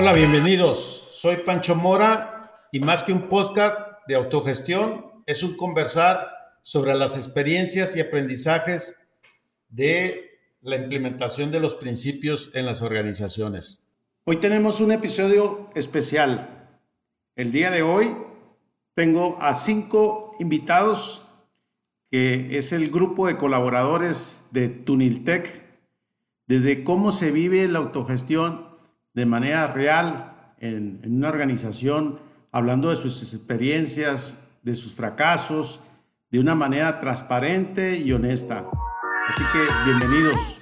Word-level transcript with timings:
Hola, 0.00 0.12
bienvenidos. 0.12 1.08
Soy 1.10 1.38
Pancho 1.38 1.74
Mora 1.74 2.52
y 2.70 2.78
más 2.78 3.02
que 3.02 3.12
un 3.12 3.28
podcast 3.28 3.76
de 4.06 4.14
autogestión, 4.14 5.24
es 5.26 5.42
un 5.42 5.56
conversar 5.56 6.30
sobre 6.62 6.94
las 6.94 7.16
experiencias 7.16 7.96
y 7.96 8.00
aprendizajes 8.00 8.94
de 9.68 10.38
la 10.60 10.76
implementación 10.76 11.50
de 11.50 11.58
los 11.58 11.74
principios 11.74 12.52
en 12.54 12.64
las 12.64 12.80
organizaciones. 12.80 13.82
Hoy 14.22 14.36
tenemos 14.36 14.80
un 14.80 14.92
episodio 14.92 15.68
especial. 15.74 16.78
El 17.34 17.50
día 17.50 17.72
de 17.72 17.82
hoy 17.82 18.16
tengo 18.94 19.36
a 19.40 19.52
cinco 19.52 20.36
invitados, 20.38 21.26
que 22.08 22.56
es 22.56 22.70
el 22.70 22.92
grupo 22.92 23.26
de 23.26 23.36
colaboradores 23.36 24.46
de 24.52 24.68
Tuniltec, 24.68 25.60
desde 26.46 26.84
cómo 26.84 27.10
se 27.10 27.32
vive 27.32 27.66
la 27.66 27.80
autogestión 27.80 28.67
de 29.18 29.26
manera 29.26 29.66
real 29.66 30.32
en, 30.60 31.00
una 31.04 31.28
organización, 31.28 32.20
hablando 32.52 32.90
de 32.90 32.94
sus 32.94 33.20
experiencias, 33.34 34.38
de 34.62 34.76
sus 34.76 34.94
fracasos, 34.94 35.80
de 36.30 36.38
una 36.38 36.54
manera 36.54 37.00
transparente 37.00 37.98
y 37.98 38.12
honesta. 38.12 38.64
Así 39.28 39.42
que 39.52 39.58
bienvenidos. 39.86 40.60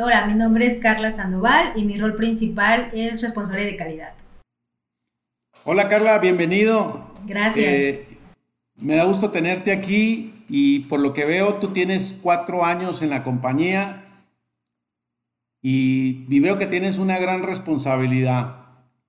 Hola, 0.00 0.24
mi 0.26 0.34
nombre 0.34 0.66
es 0.66 0.76
Carla 0.76 1.10
Sandoval 1.10 1.72
y 1.74 1.84
mi 1.84 1.98
rol 1.98 2.14
principal 2.14 2.90
es 2.92 3.22
responsable 3.22 3.64
de 3.64 3.76
calidad. 3.76 4.27
Hola 5.70 5.86
Carla, 5.86 6.18
bienvenido. 6.18 7.12
Gracias. 7.26 7.66
Eh, 7.66 8.06
me 8.76 8.94
da 8.94 9.04
gusto 9.04 9.30
tenerte 9.30 9.70
aquí 9.70 10.32
y 10.48 10.78
por 10.86 10.98
lo 10.98 11.12
que 11.12 11.26
veo 11.26 11.56
tú 11.56 11.74
tienes 11.74 12.20
cuatro 12.22 12.64
años 12.64 13.02
en 13.02 13.10
la 13.10 13.22
compañía 13.22 14.24
y, 15.60 16.24
veo 16.40 16.56
que 16.56 16.66
tienes 16.66 16.96
una 16.96 17.18
gran 17.18 17.42
responsabilidad, 17.42 18.64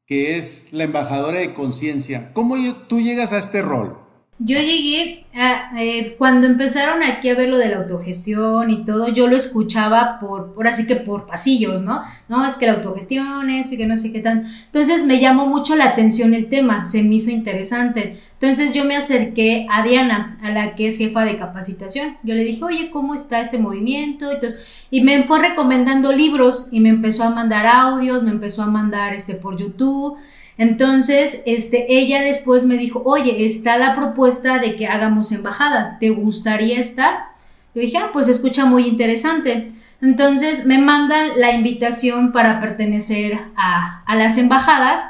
que 0.06 0.38
es 0.38 0.74
la 0.74 0.84
embajadora 0.84 1.40
de 1.40 1.54
conciencia. 1.54 2.34
¿Cómo 2.34 2.58
tú 2.90 3.00
llegas 3.00 3.32
a 3.32 3.38
este 3.38 3.62
rol? 3.62 3.98
Yo 4.42 4.58
llegué, 4.58 5.26
a, 5.36 5.78
eh, 5.78 6.16
cuando 6.18 6.48
empezaron 6.48 7.04
aquí 7.04 7.28
a 7.28 7.36
ver 7.36 7.50
lo 7.50 7.58
de 7.58 7.68
la 7.68 7.78
autogestión 7.78 8.70
y 8.70 8.86
todo, 8.86 9.10
yo 9.10 9.28
lo 9.28 9.36
escuchaba 9.36 10.18
por, 10.22 10.54
por 10.54 10.66
así 10.66 10.88
que 10.88 10.96
por 10.96 11.26
pasillos, 11.26 11.82
¿no? 11.82 12.04
No, 12.30 12.46
es 12.46 12.56
que 12.56 12.66
la 12.66 12.74
autogestión 12.74 13.50
es 13.50 13.70
y 13.70 13.78
que 13.78 13.86
no 13.86 13.98
sé 13.98 14.14
qué 14.14 14.22
tan. 14.22 14.48
Entonces 14.68 15.04
me 15.06 15.20
llamó 15.20 15.46
mucho 15.46 15.76
la 15.76 15.86
atención 15.86 16.34
el 16.34 16.48
tema, 16.48 16.86
se 16.86 17.04
me 17.04 17.16
hizo 17.16 17.32
interesante. 17.32 18.22
Entonces 18.34 18.74
yo 18.74 18.86
me 18.86 18.96
acerqué 18.96 19.68
a 19.70 19.84
Diana, 19.84 20.38
a 20.42 20.52
la 20.52 20.76
que 20.76 20.88
es 20.88 20.98
jefa 20.98 21.26
de 21.26 21.36
capacitación. 21.36 22.16
Yo 22.24 22.34
le 22.34 22.46
dije, 22.46 22.64
oye, 22.64 22.92
¿cómo 22.92 23.16
está 23.16 23.42
este 23.42 23.58
movimiento? 23.58 24.32
Entonces, 24.32 24.66
y 24.90 25.02
me 25.02 25.26
fue 25.26 25.40
recomendando 25.40 26.14
libros 26.14 26.70
y 26.72 26.80
me 26.80 26.90
empezó 26.90 27.26
a 27.26 27.32
mandar 27.32 27.68
audios, 27.68 28.24
me 28.24 28.32
empezó 28.32 28.64
a 28.64 28.68
mandar 28.68 29.14
este 29.14 29.36
por 29.36 29.58
YouTube. 29.58 30.18
Entonces, 30.60 31.42
este, 31.46 31.86
ella 31.88 32.22
después 32.22 32.66
me 32.66 32.76
dijo, 32.78 33.02
oye, 33.06 33.46
está 33.46 33.78
la 33.78 33.96
propuesta 33.96 34.60
de 34.60 34.76
que 34.76 34.88
hagamos 34.88 35.32
embajadas, 35.32 36.00
¿te 36.00 36.10
gustaría 36.10 36.78
estar? 36.78 37.30
Yo 37.74 37.80
dije, 37.80 37.98
ah, 37.98 38.10
pues 38.12 38.28
escucha 38.28 38.66
muy 38.66 38.86
interesante. 38.86 39.72
Entonces 40.02 40.66
me 40.66 40.78
mandan 40.78 41.40
la 41.40 41.54
invitación 41.54 42.34
para 42.34 42.60
pertenecer 42.60 43.40
a, 43.56 44.04
a 44.06 44.16
las 44.18 44.38
embajadas. 44.38 45.10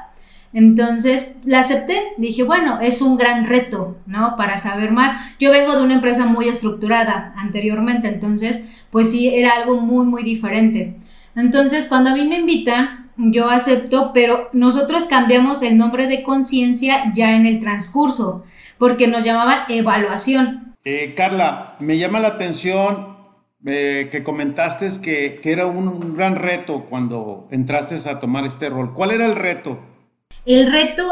Entonces 0.54 1.34
la 1.44 1.62
acepté, 1.62 2.00
dije, 2.18 2.44
bueno, 2.44 2.80
es 2.80 3.02
un 3.02 3.18
gran 3.18 3.48
reto, 3.48 3.98
¿no? 4.06 4.36
Para 4.38 4.60
saber 4.60 4.92
más. 4.92 5.16
Yo 5.40 5.50
vengo 5.50 5.76
de 5.76 5.82
una 5.82 5.96
empresa 5.96 6.28
muy 6.28 6.48
estructurada 6.48 7.34
anteriormente, 7.36 8.08
entonces, 8.08 8.70
pues 8.92 9.10
sí, 9.10 9.34
era 9.34 9.54
algo 9.54 9.82
muy, 9.82 10.06
muy 10.06 10.22
diferente. 10.22 10.96
Entonces, 11.36 11.88
cuando 11.88 12.12
a 12.12 12.14
mí 12.14 12.24
me 12.28 12.38
invitan, 12.38 13.09
yo 13.20 13.50
acepto, 13.50 14.12
pero 14.14 14.50
nosotros 14.54 15.06
cambiamos 15.06 15.62
el 15.62 15.78
nombre 15.78 16.08
de 16.08 16.24
conciencia 16.24 17.12
ya 17.14 17.36
en 17.36 17.46
el 17.46 17.60
transcurso, 17.60 18.46
porque 18.78 19.08
nos 19.08 19.26
llamaban 19.26 19.64
evaluación. 19.70 20.76
Eh, 20.86 21.14
Carla, 21.16 21.76
me 21.80 21.98
llama 21.98 22.20
la 22.20 22.30
atención 22.30 23.18
eh, 23.66 24.08
que 24.10 24.24
comentaste 24.24 24.88
que, 25.04 25.40
que, 25.42 25.52
era 25.52 25.66
un 25.66 26.16
gran 26.16 26.38
reto 26.38 26.86
cuando 26.90 27.48
entraste 27.52 27.96
a 28.10 28.20
tomar 28.20 28.46
este 28.46 28.70
rol. 28.70 28.94
¿Cuál 28.94 29.12
era 29.12 29.26
el 29.26 29.36
reto? 29.36 29.78
El 30.46 30.72
reto, 30.72 31.12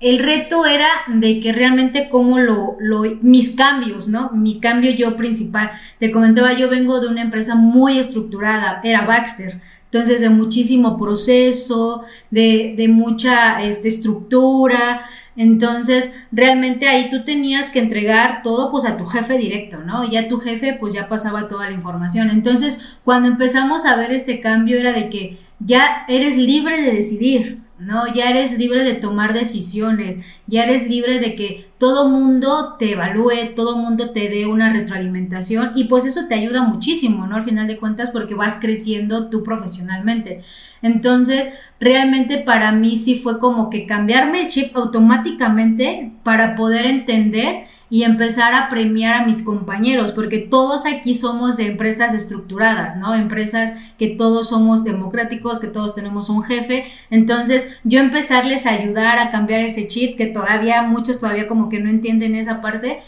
el 0.00 0.18
reto 0.20 0.64
era 0.64 0.88
de 1.08 1.40
que 1.40 1.52
realmente 1.52 2.08
como 2.08 2.38
lo, 2.38 2.76
lo, 2.80 3.02
mis 3.20 3.54
cambios, 3.54 4.08
¿no? 4.08 4.30
Mi 4.30 4.60
cambio 4.60 4.92
yo 4.92 5.16
principal. 5.16 5.72
Te 5.98 6.10
comentaba, 6.10 6.54
yo 6.54 6.70
vengo 6.70 7.00
de 7.00 7.08
una 7.08 7.20
empresa 7.20 7.54
muy 7.54 7.98
estructurada, 7.98 8.80
era 8.82 9.02
Baxter 9.02 9.60
entonces, 9.90 10.20
de 10.20 10.28
muchísimo 10.28 10.98
proceso, 10.98 12.04
de, 12.30 12.74
de 12.76 12.88
mucha 12.88 13.62
este, 13.62 13.88
estructura. 13.88 15.06
Entonces, 15.34 16.12
realmente 16.30 16.88
ahí 16.88 17.08
tú 17.08 17.24
tenías 17.24 17.70
que 17.70 17.78
entregar 17.78 18.42
todo 18.42 18.70
pues 18.70 18.84
a 18.84 18.98
tu 18.98 19.06
jefe 19.06 19.38
directo, 19.38 19.78
¿no? 19.78 20.10
Ya 20.10 20.28
tu 20.28 20.40
jefe 20.40 20.76
pues 20.78 20.92
ya 20.92 21.08
pasaba 21.08 21.48
toda 21.48 21.66
la 21.70 21.72
información. 21.72 22.28
Entonces, 22.28 22.98
cuando 23.02 23.28
empezamos 23.28 23.86
a 23.86 23.96
ver 23.96 24.12
este 24.12 24.40
cambio 24.40 24.78
era 24.78 24.92
de 24.92 25.08
que 25.08 25.38
ya 25.58 26.04
eres 26.06 26.36
libre 26.36 26.82
de 26.82 26.92
decidir, 26.92 27.60
¿no? 27.78 28.12
Ya 28.12 28.30
eres 28.30 28.58
libre 28.58 28.84
de 28.84 28.94
tomar 28.94 29.32
decisiones, 29.32 30.20
ya 30.46 30.64
eres 30.64 30.88
libre 30.88 31.20
de 31.20 31.36
que 31.36 31.68
todo 31.78 32.08
mundo 32.08 32.76
te 32.78 32.92
evalúe, 32.92 33.54
todo 33.54 33.76
mundo 33.76 34.10
te 34.10 34.28
dé 34.28 34.46
una 34.46 34.72
retroalimentación 34.72 35.72
y 35.76 35.84
pues 35.84 36.04
eso 36.04 36.26
te 36.28 36.34
ayuda 36.34 36.62
muchísimo, 36.62 37.26
¿no? 37.26 37.36
Al 37.36 37.44
final 37.44 37.66
de 37.66 37.76
cuentas 37.76 38.10
porque 38.10 38.34
vas 38.34 38.58
creciendo 38.60 39.28
tú 39.28 39.44
profesionalmente. 39.44 40.42
Entonces, 40.82 41.48
realmente 41.80 42.38
para 42.38 42.72
mí 42.72 42.96
sí 42.96 43.20
fue 43.20 43.38
como 43.38 43.70
que 43.70 43.86
cambiarme 43.86 44.42
el 44.42 44.48
chip 44.48 44.76
automáticamente 44.76 46.12
para 46.24 46.56
poder 46.56 46.86
entender 46.86 47.66
y 47.90 48.02
empezar 48.02 48.54
a 48.54 48.68
premiar 48.68 49.14
a 49.14 49.26
mis 49.26 49.42
compañeros, 49.42 50.12
porque 50.12 50.38
todos 50.38 50.84
aquí 50.86 51.14
somos 51.14 51.56
de 51.56 51.66
empresas 51.66 52.14
estructuradas, 52.14 52.96
¿no? 52.96 53.14
Empresas 53.14 53.74
que 53.98 54.08
todos 54.08 54.50
somos 54.50 54.84
democráticos, 54.84 55.60
que 55.60 55.68
todos 55.68 55.94
tenemos 55.94 56.28
un 56.28 56.42
jefe. 56.42 56.86
Entonces, 57.10 57.78
yo 57.84 58.00
empezarles 58.00 58.66
a 58.66 58.72
ayudar 58.72 59.18
a 59.18 59.30
cambiar 59.30 59.60
ese 59.60 59.88
chip, 59.88 60.16
que 60.16 60.26
todavía 60.26 60.82
muchos 60.82 61.20
todavía 61.20 61.48
como 61.48 61.68
que 61.68 61.80
no 61.80 61.88
entienden 61.88 62.34
esa 62.34 62.60
parte. 62.60 63.00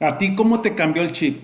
¿A 0.00 0.16
ti 0.16 0.34
cómo 0.34 0.60
te 0.60 0.74
cambió 0.74 1.02
el 1.02 1.12
chip? 1.12 1.42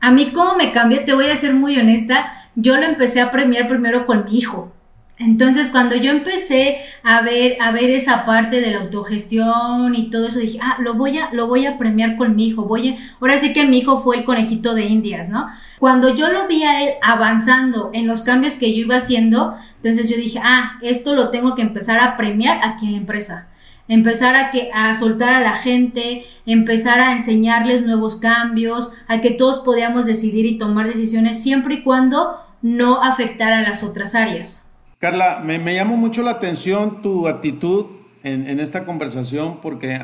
A 0.00 0.10
mí 0.10 0.32
cómo 0.32 0.56
me 0.56 0.72
cambió, 0.72 1.04
te 1.04 1.14
voy 1.14 1.30
a 1.30 1.36
ser 1.36 1.54
muy 1.54 1.78
honesta, 1.78 2.50
yo 2.56 2.76
lo 2.76 2.82
empecé 2.84 3.20
a 3.20 3.30
premiar 3.30 3.68
primero 3.68 4.04
con 4.04 4.24
mi 4.24 4.38
hijo. 4.38 4.72
Entonces, 5.16 5.68
cuando 5.68 5.94
yo 5.94 6.10
empecé 6.10 6.78
a 7.04 7.22
ver, 7.22 7.56
a 7.60 7.70
ver 7.70 7.90
esa 7.90 8.26
parte 8.26 8.60
de 8.60 8.72
la 8.72 8.80
autogestión 8.80 9.94
y 9.94 10.10
todo 10.10 10.26
eso, 10.26 10.40
dije, 10.40 10.58
ah, 10.60 10.76
lo 10.80 10.94
voy 10.94 11.18
a, 11.18 11.32
lo 11.32 11.46
voy 11.46 11.66
a 11.66 11.78
premiar 11.78 12.16
con 12.16 12.34
mi 12.34 12.48
hijo. 12.48 12.64
Voy 12.64 12.88
a, 12.88 12.96
ahora 13.20 13.38
sí 13.38 13.52
que 13.52 13.64
mi 13.64 13.78
hijo 13.78 14.00
fue 14.00 14.16
el 14.16 14.24
conejito 14.24 14.74
de 14.74 14.86
Indias, 14.86 15.30
¿no? 15.30 15.48
Cuando 15.78 16.14
yo 16.14 16.28
lo 16.30 16.48
vi 16.48 16.64
a 16.64 16.82
él 16.82 16.94
avanzando 17.00 17.90
en 17.92 18.08
los 18.08 18.22
cambios 18.22 18.56
que 18.56 18.74
yo 18.74 18.80
iba 18.80 18.96
haciendo, 18.96 19.56
entonces 19.76 20.10
yo 20.10 20.16
dije, 20.16 20.40
ah, 20.42 20.78
esto 20.82 21.14
lo 21.14 21.30
tengo 21.30 21.54
que 21.54 21.62
empezar 21.62 22.00
a 22.00 22.16
premiar 22.16 22.58
aquí 22.64 22.86
en 22.86 22.92
la 22.92 22.98
empresa. 22.98 23.48
Empezar 23.86 24.34
a, 24.34 24.50
que, 24.50 24.70
a 24.74 24.94
soltar 24.94 25.34
a 25.34 25.40
la 25.40 25.56
gente, 25.56 26.24
empezar 26.44 27.00
a 27.00 27.12
enseñarles 27.12 27.86
nuevos 27.86 28.16
cambios, 28.16 28.92
a 29.06 29.20
que 29.20 29.30
todos 29.30 29.60
podíamos 29.60 30.06
decidir 30.06 30.46
y 30.46 30.58
tomar 30.58 30.88
decisiones 30.88 31.40
siempre 31.40 31.74
y 31.74 31.82
cuando 31.82 32.40
no 32.62 33.02
afectara 33.02 33.58
a 33.58 33.62
las 33.62 33.84
otras 33.84 34.14
áreas. 34.16 34.73
Carla, 34.98 35.40
me, 35.44 35.74
llamó 35.74 35.96
mucho 35.96 36.22
la 36.22 36.32
atención 36.32 37.02
tu 37.02 37.28
actitud 37.28 37.86
en, 38.22 38.58
esta 38.60 38.84
conversación 38.84 39.58
porque 39.62 40.00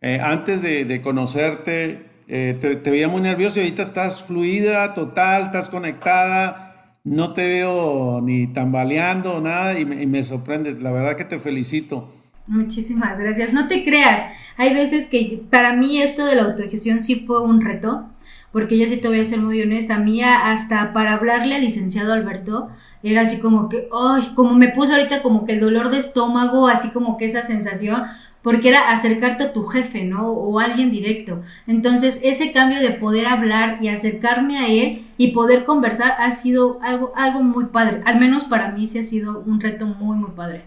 eh, 0.00 0.20
antes 0.22 0.62
de, 0.62 1.00
conocerte 1.02 2.06
eh, 2.28 2.56
te, 2.60 2.90
veía 2.90 3.08
muy 3.08 3.20
nervioso 3.20 3.58
y 3.58 3.62
ahorita 3.62 3.82
estás 3.82 4.24
fluida, 4.24 4.94
total, 4.94 5.44
estás 5.44 5.68
conectada, 5.68 6.98
no 7.04 7.32
te 7.32 7.46
veo 7.46 8.20
ni 8.22 8.46
tambaleando, 8.46 9.40
nada 9.40 9.78
y 9.78 9.84
me, 9.84 10.02
y 10.02 10.06
me 10.06 10.22
sorprende. 10.22 10.72
La 10.80 10.92
verdad 10.92 11.16
que 11.16 11.24
te 11.24 11.38
felicito. 11.38 12.12
Muchísimas 12.46 13.18
gracias. 13.18 13.52
No 13.52 13.68
te 13.68 13.84
creas, 13.84 14.32
hay 14.56 14.72
veces 14.72 15.06
que 15.06 15.42
para 15.50 15.74
mí 15.74 16.00
esto 16.00 16.24
de 16.24 16.36
la 16.36 16.44
autogestión 16.44 17.02
sí 17.02 17.24
fue 17.26 17.40
un 17.42 17.60
reto, 17.60 18.06
porque 18.56 18.78
yo 18.78 18.86
sí 18.86 18.96
te 18.96 19.08
voy 19.08 19.20
a 19.20 19.24
ser 19.26 19.38
muy 19.38 19.60
honesta, 19.60 19.98
mía 19.98 20.50
hasta 20.50 20.94
para 20.94 21.12
hablarle 21.12 21.56
al 21.56 21.60
licenciado 21.60 22.14
Alberto, 22.14 22.70
era 23.02 23.20
así 23.20 23.38
como 23.38 23.68
que, 23.68 23.86
ay, 23.92 24.32
como 24.34 24.54
me 24.54 24.70
puse 24.70 24.94
ahorita 24.94 25.20
como 25.20 25.44
que 25.44 25.52
el 25.52 25.60
dolor 25.60 25.90
de 25.90 25.98
estómago, 25.98 26.66
así 26.66 26.88
como 26.88 27.18
que 27.18 27.26
esa 27.26 27.42
sensación, 27.42 28.04
porque 28.40 28.70
era 28.70 28.92
acercarte 28.92 29.44
a 29.44 29.52
tu 29.52 29.64
jefe, 29.66 30.04
¿no? 30.04 30.30
O 30.30 30.58
alguien 30.58 30.90
directo. 30.90 31.42
Entonces, 31.66 32.18
ese 32.24 32.52
cambio 32.52 32.80
de 32.80 32.92
poder 32.92 33.26
hablar 33.26 33.76
y 33.82 33.88
acercarme 33.88 34.56
a 34.56 34.68
él 34.68 35.04
y 35.18 35.32
poder 35.32 35.66
conversar 35.66 36.16
ha 36.18 36.30
sido 36.30 36.78
algo, 36.82 37.12
algo 37.14 37.42
muy 37.42 37.66
padre. 37.66 38.00
Al 38.06 38.18
menos 38.18 38.44
para 38.44 38.70
mí 38.70 38.86
sí 38.86 38.98
ha 38.98 39.04
sido 39.04 39.38
un 39.40 39.60
reto 39.60 39.84
muy, 39.84 40.16
muy 40.16 40.30
padre. 40.30 40.64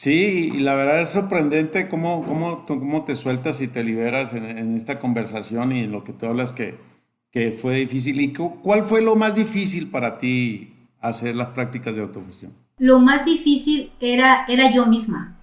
Sí, 0.00 0.50
y 0.54 0.60
la 0.60 0.74
verdad 0.74 1.02
es 1.02 1.10
sorprendente 1.10 1.86
cómo, 1.86 2.24
cómo, 2.26 2.64
cómo 2.64 3.04
te 3.04 3.14
sueltas 3.14 3.60
y 3.60 3.68
te 3.68 3.84
liberas 3.84 4.32
en, 4.32 4.74
esta 4.74 4.98
conversación 4.98 5.76
y 5.76 5.80
en 5.80 5.92
lo 5.92 6.04
que 6.04 6.14
tú 6.14 6.24
hablas 6.24 6.54
que, 6.54 6.78
que 7.30 7.52
fue 7.52 7.76
difícil. 7.76 8.18
¿Y 8.18 8.32
cuál 8.32 8.82
fue 8.82 9.02
lo 9.02 9.14
más 9.14 9.34
difícil 9.34 9.88
para 9.90 10.16
ti 10.16 10.72
hacer 11.02 11.36
las 11.36 11.48
prácticas 11.48 11.96
de 11.96 12.00
autogestión? 12.00 12.52
Lo 12.78 12.98
más 12.98 13.26
difícil 13.26 13.90
era, 14.00 14.46
era 14.48 14.72
yo 14.72 14.86
misma. 14.86 15.36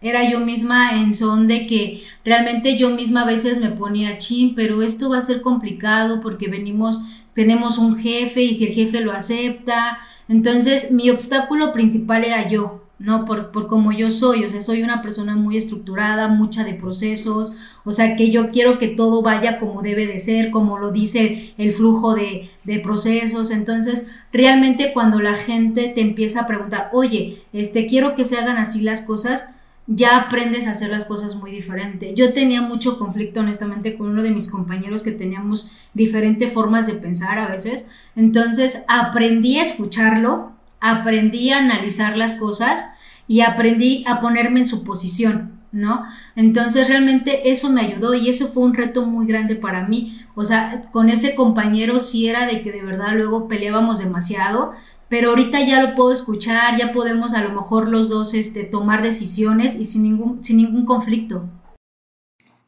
Era 0.00 0.28
yo 0.28 0.40
misma 0.40 1.00
en 1.00 1.14
son 1.14 1.46
de 1.46 1.68
que 1.68 2.02
realmente 2.24 2.76
yo 2.76 2.90
misma 2.90 3.22
a 3.22 3.26
veces 3.26 3.60
me 3.60 3.70
ponía 3.70 4.18
chin, 4.18 4.56
pero 4.56 4.82
esto 4.82 5.10
va 5.10 5.18
a 5.18 5.22
ser 5.22 5.40
complicado 5.40 6.20
porque 6.20 6.48
venimos, 6.48 7.00
tenemos 7.32 7.78
un 7.78 7.96
jefe 7.96 8.42
y 8.42 8.54
si 8.54 8.66
el 8.66 8.72
jefe 8.72 9.02
lo 9.02 9.12
acepta. 9.12 9.98
Entonces 10.28 10.90
mi 10.90 11.10
obstáculo 11.10 11.72
principal 11.72 12.24
era 12.24 12.48
yo, 12.48 12.89
¿no? 13.00 13.24
Por, 13.24 13.50
por 13.50 13.66
como 13.66 13.92
yo 13.92 14.10
soy, 14.10 14.44
o 14.44 14.50
sea, 14.50 14.60
soy 14.60 14.82
una 14.82 15.02
persona 15.02 15.34
muy 15.34 15.56
estructurada, 15.56 16.28
mucha 16.28 16.64
de 16.64 16.74
procesos, 16.74 17.56
o 17.84 17.92
sea, 17.92 18.14
que 18.14 18.30
yo 18.30 18.50
quiero 18.50 18.78
que 18.78 18.88
todo 18.88 19.22
vaya 19.22 19.58
como 19.58 19.80
debe 19.80 20.06
de 20.06 20.18
ser, 20.18 20.50
como 20.50 20.78
lo 20.78 20.92
dice 20.92 21.54
el 21.56 21.72
flujo 21.72 22.14
de, 22.14 22.50
de 22.64 22.78
procesos, 22.78 23.50
entonces, 23.50 24.06
realmente 24.32 24.92
cuando 24.92 25.18
la 25.18 25.34
gente 25.34 25.90
te 25.94 26.02
empieza 26.02 26.42
a 26.42 26.46
preguntar, 26.46 26.90
oye, 26.92 27.42
este, 27.54 27.86
quiero 27.86 28.14
que 28.14 28.26
se 28.26 28.36
hagan 28.36 28.58
así 28.58 28.82
las 28.82 29.00
cosas, 29.00 29.54
ya 29.86 30.18
aprendes 30.18 30.66
a 30.66 30.72
hacer 30.72 30.90
las 30.90 31.06
cosas 31.06 31.34
muy 31.34 31.50
diferente. 31.50 32.14
Yo 32.14 32.32
tenía 32.32 32.62
mucho 32.62 32.98
conflicto, 32.98 33.40
honestamente, 33.40 33.96
con 33.96 34.08
uno 34.08 34.22
de 34.22 34.30
mis 34.30 34.48
compañeros 34.48 35.02
que 35.02 35.10
teníamos 35.10 35.72
diferentes 35.94 36.52
formas 36.52 36.86
de 36.86 36.94
pensar 36.94 37.40
a 37.40 37.48
veces. 37.48 37.88
Entonces 38.14 38.84
aprendí 38.86 39.58
a 39.58 39.62
escucharlo, 39.62 40.52
aprendí 40.80 41.50
a 41.50 41.58
analizar 41.58 42.16
las 42.16 42.34
cosas 42.34 42.92
y 43.28 43.42
aprendí 43.42 44.04
a 44.08 44.20
ponerme 44.20 44.60
en 44.60 44.66
su 44.66 44.82
posición, 44.82 45.60
¿no? 45.70 46.04
Entonces 46.34 46.88
realmente 46.88 47.50
eso 47.50 47.70
me 47.70 47.82
ayudó 47.82 48.14
y 48.14 48.28
eso 48.28 48.48
fue 48.48 48.64
un 48.64 48.74
reto 48.74 49.06
muy 49.06 49.26
grande 49.26 49.54
para 49.54 49.86
mí. 49.86 50.18
O 50.34 50.44
sea, 50.44 50.82
con 50.90 51.10
ese 51.10 51.34
compañero 51.34 52.00
sí 52.00 52.28
era 52.28 52.46
de 52.46 52.62
que 52.62 52.72
de 52.72 52.82
verdad 52.82 53.12
luego 53.14 53.46
peleábamos 53.46 54.00
demasiado, 54.00 54.72
pero 55.08 55.30
ahorita 55.30 55.60
ya 55.66 55.82
lo 55.82 55.94
puedo 55.94 56.12
escuchar, 56.12 56.78
ya 56.78 56.92
podemos 56.92 57.34
a 57.34 57.42
lo 57.42 57.50
mejor 57.50 57.88
los 57.88 58.08
dos 58.08 58.34
este, 58.34 58.64
tomar 58.64 59.02
decisiones 59.02 59.76
y 59.78 59.84
sin 59.84 60.02
ningún, 60.02 60.42
sin 60.42 60.56
ningún 60.56 60.86
conflicto. 60.86 61.48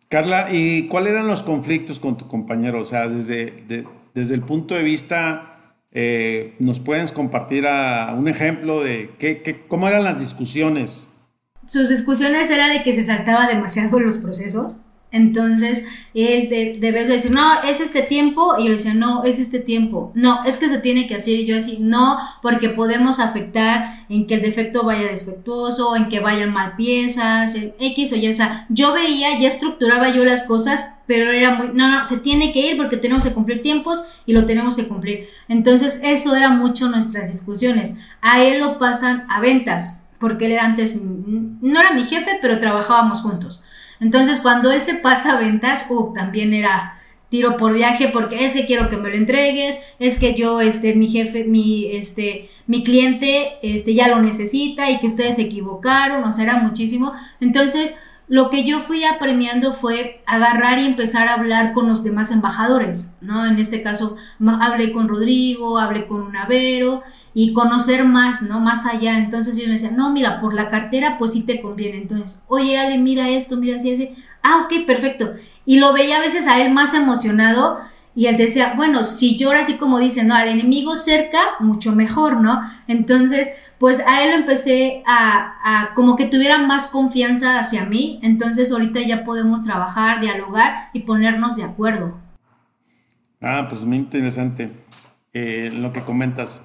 Carla, 0.09 0.49
¿y 0.53 0.89
cuáles 0.89 1.13
eran 1.13 1.27
los 1.27 1.43
conflictos 1.43 1.99
con 1.99 2.17
tu 2.19 2.29
compañero? 2.29 2.81
O 2.81 2.85
sea, 2.85 3.09
desde, 3.09 3.87
desde 4.15 4.35
el 4.35 4.43
punto 4.43 4.75
de 4.75 4.83
vista 4.83 5.52
eh, 5.95 6.55
¿Nos 6.59 6.81
puedes 6.81 7.13
compartir 7.13 7.67
un 8.17 8.27
ejemplo 8.29 8.83
de 8.83 9.11
qué, 9.19 9.65
cómo 9.69 9.89
eran 9.89 10.05
las 10.05 10.19
discusiones? 10.19 11.09
Sus 11.67 11.91
discusiones 11.91 12.51
era 12.51 12.69
de 12.69 12.83
que 12.83 12.93
se 12.93 13.03
saltaba 13.03 13.47
demasiado 13.47 14.01
los 14.01 14.17
procesos. 14.17 14.81
Entonces, 15.13 15.85
él 16.15 16.49
de, 16.49 16.79
de 16.81 16.91
vez 16.91 17.07
decir, 17.07 17.31
no, 17.33 17.63
es 17.63 17.81
este 17.81 18.01
tiempo, 18.01 18.55
y 18.59 18.65
yo 18.65 18.73
decía, 18.73 18.95
no, 18.95 19.25
es 19.25 19.39
este 19.39 19.61
tiempo, 19.61 20.11
no, 20.15 20.43
es 20.45 20.57
que 20.57 20.71
se 20.71 20.79
tiene 20.79 21.07
que 21.07 21.17
hacer, 21.17 21.35
y 21.35 21.45
yo 21.45 21.55
así, 21.55 21.77
no, 21.81 22.17
porque 22.41 22.71
podemos 22.71 23.21
afectar 23.21 24.07
en 24.09 24.27
que 24.27 24.37
el 24.37 24.43
defecto 24.43 24.85
vaya 24.85 25.09
defectuoso, 25.09 25.97
en 25.97 26.09
que 26.09 26.21
vayan 26.21 26.51
mal 26.51 26.77
piezas, 26.77 27.55
en 27.55 27.75
X 27.79 28.13
o 28.13 28.17
Y, 28.17 28.29
o 28.29 28.33
sea, 28.33 28.65
yo 28.71 28.95
veía, 28.95 29.39
ya 29.39 29.49
estructuraba 29.49 30.15
yo 30.15 30.25
las 30.25 30.45
cosas, 30.45 30.83
pero 31.13 31.31
era 31.31 31.55
muy, 31.55 31.69
no, 31.75 31.91
no, 31.91 32.05
se 32.05 32.17
tiene 32.21 32.55
que 32.55 32.71
ir 32.71 32.79
porque 32.79 32.97
tenemos 32.97 33.23
que 33.23 33.35
cumplir 33.35 33.61
tiempos 33.61 34.03
y 34.25 34.33
lo 34.33 34.47
tenemos 34.47 34.77
que 34.77 34.89
cumplir. 34.89 35.29
Entonces, 35.47 36.01
eso 36.03 36.35
era 36.35 36.49
mucho 36.49 36.89
nuestras 36.89 37.31
discusiones. 37.31 37.99
A 38.23 38.43
él 38.43 38.61
lo 38.61 38.79
pasan 38.79 39.27
a 39.29 39.39
ventas, 39.39 40.09
porque 40.19 40.47
él 40.47 40.53
era 40.53 40.65
antes, 40.65 40.99
no 41.05 41.79
era 41.79 41.93
mi 41.93 42.05
jefe, 42.05 42.39
pero 42.41 42.61
trabajábamos 42.61 43.21
juntos. 43.21 43.63
Entonces, 44.01 44.41
cuando 44.41 44.73
él 44.73 44.81
se 44.81 44.95
pasa 44.95 45.37
a 45.37 45.39
ventas, 45.39 45.85
uh, 45.91 46.15
también 46.15 46.55
era 46.55 46.99
tiro 47.29 47.59
por 47.59 47.75
viaje 47.75 48.09
porque 48.09 48.47
es 48.47 48.55
que 48.55 48.65
quiero 48.65 48.89
que 48.89 48.97
me 48.97 49.11
lo 49.11 49.15
entregues, 49.15 49.79
es 49.99 50.19
que 50.19 50.33
yo, 50.33 50.63
este, 50.63 50.95
mi 50.95 51.09
jefe, 51.09 51.45
mi, 51.45 51.95
este, 51.95 52.49
mi 52.67 52.85
cliente, 52.85 53.59
este, 53.61 53.93
ya 53.93 54.09
lo 54.09 54.23
necesita 54.23 54.91
y 54.91 54.99
que 54.99 55.09
ustedes 55.09 55.37
se 55.37 55.43
equivocaron, 55.43 56.25
o 56.25 56.33
sea, 56.33 56.45
era 56.45 56.57
muchísimo. 56.61 57.13
Entonces, 57.39 57.95
lo 58.33 58.49
que 58.49 58.65
yo 58.65 58.81
fui 58.81 59.05
apremiando 59.05 59.75
fue 59.75 60.23
agarrar 60.25 60.79
y 60.79 60.87
empezar 60.87 61.29
a 61.29 61.35
hablar 61.35 61.75
con 61.75 61.87
los 61.87 62.03
demás 62.03 62.31
embajadores, 62.31 63.15
¿no? 63.21 63.45
En 63.45 63.59
este 63.59 63.83
caso, 63.83 64.17
hablé 64.59 64.91
con 64.91 65.07
Rodrigo, 65.07 65.79
hablé 65.79 66.07
con 66.07 66.23
Unavero 66.23 67.03
y 67.35 67.53
conocer 67.53 68.07
más, 68.07 68.41
¿no? 68.41 68.59
Más 68.59 68.87
allá. 68.87 69.19
Entonces 69.19 69.59
yo 69.59 69.67
me 69.67 69.75
decía, 69.75 69.91
no, 69.91 70.11
mira, 70.15 70.41
por 70.41 70.55
la 70.55 70.71
cartera, 70.71 71.19
pues 71.19 71.35
sí 71.35 71.45
te 71.45 71.61
conviene. 71.61 71.99
Entonces, 71.99 72.43
oye, 72.49 72.79
Ale, 72.79 72.97
mira 72.97 73.29
esto, 73.29 73.59
mira 73.59 73.77
así, 73.77 73.93
así. 73.93 74.15
Ah, 74.43 74.63
ok, 74.65 74.87
perfecto. 74.87 75.35
Y 75.67 75.79
lo 75.79 75.93
veía 75.93 76.17
a 76.17 76.23
veces 76.23 76.47
a 76.47 76.59
él 76.59 76.73
más 76.73 76.95
emocionado 76.95 77.81
y 78.15 78.29
él 78.29 78.39
decía, 78.39 78.73
bueno, 78.79 79.05
si 79.05 79.37
llora 79.37 79.61
así 79.61 79.75
como 79.75 79.99
dice, 79.99 80.25
no, 80.25 80.35
al 80.35 80.49
enemigo 80.49 80.97
cerca, 80.97 81.41
mucho 81.61 81.95
mejor, 81.95 82.41
¿no? 82.41 82.63
Entonces, 82.89 83.51
pues 83.83 83.99
a 83.99 84.23
él 84.23 84.33
empecé 84.33 85.03
a, 85.07 85.91
como 85.97 86.15
que 86.15 86.27
tuviera 86.27 86.57
más 86.57 86.87
confianza 86.87 87.59
hacia 87.59 87.85
mí, 87.85 88.21
entonces 88.23 88.71
ahorita 88.71 89.01
ya 89.05 89.25
podemos 89.25 89.65
trabajar, 89.65 90.21
dialogar 90.21 90.91
y 90.93 91.01
ponernos 91.01 91.57
de 91.57 91.65
acuerdo. 91.65 92.17
Ah, 93.41 93.67
pues 93.69 93.85
muy 93.85 93.97
interesante 93.97 94.71
eh, 95.33 95.73
lo 95.75 95.93
que 95.93 96.03
comentas. 96.03 96.65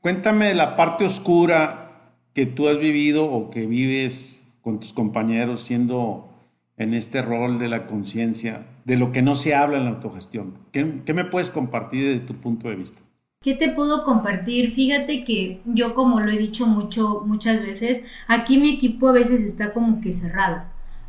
Cuéntame 0.00 0.54
la 0.54 0.74
parte 0.74 1.04
oscura 1.04 2.14
que 2.32 2.46
tú 2.46 2.66
has 2.66 2.78
vivido 2.78 3.30
o 3.30 3.50
que 3.50 3.66
vives 3.66 4.48
con 4.62 4.80
tus 4.80 4.94
compañeros 4.94 5.60
siendo 5.60 6.32
en 6.78 6.94
este 6.94 7.20
rol 7.20 7.58
de 7.58 7.68
la 7.68 7.86
conciencia, 7.86 8.64
de 8.86 8.96
lo 8.96 9.12
que 9.12 9.20
no 9.20 9.34
se 9.34 9.54
habla 9.54 9.76
en 9.76 9.84
la 9.84 9.90
autogestión. 9.90 10.54
¿Qué, 10.72 11.02
¿Qué 11.04 11.12
me 11.12 11.26
puedes 11.26 11.50
compartir 11.50 12.06
desde 12.06 12.20
tu 12.20 12.36
punto 12.36 12.70
de 12.70 12.76
vista? 12.76 13.02
¿Qué 13.42 13.54
te 13.54 13.70
puedo 13.70 14.04
compartir? 14.04 14.72
Fíjate 14.72 15.24
que 15.24 15.60
yo 15.64 15.94
como 15.94 16.20
lo 16.20 16.30
he 16.30 16.38
dicho 16.38 16.66
mucho, 16.66 17.22
muchas 17.26 17.62
veces, 17.62 18.04
aquí 18.28 18.56
mi 18.56 18.74
equipo 18.74 19.08
a 19.08 19.12
veces 19.12 19.42
está 19.42 19.72
como 19.72 20.00
que 20.00 20.12
cerrado. 20.12 20.62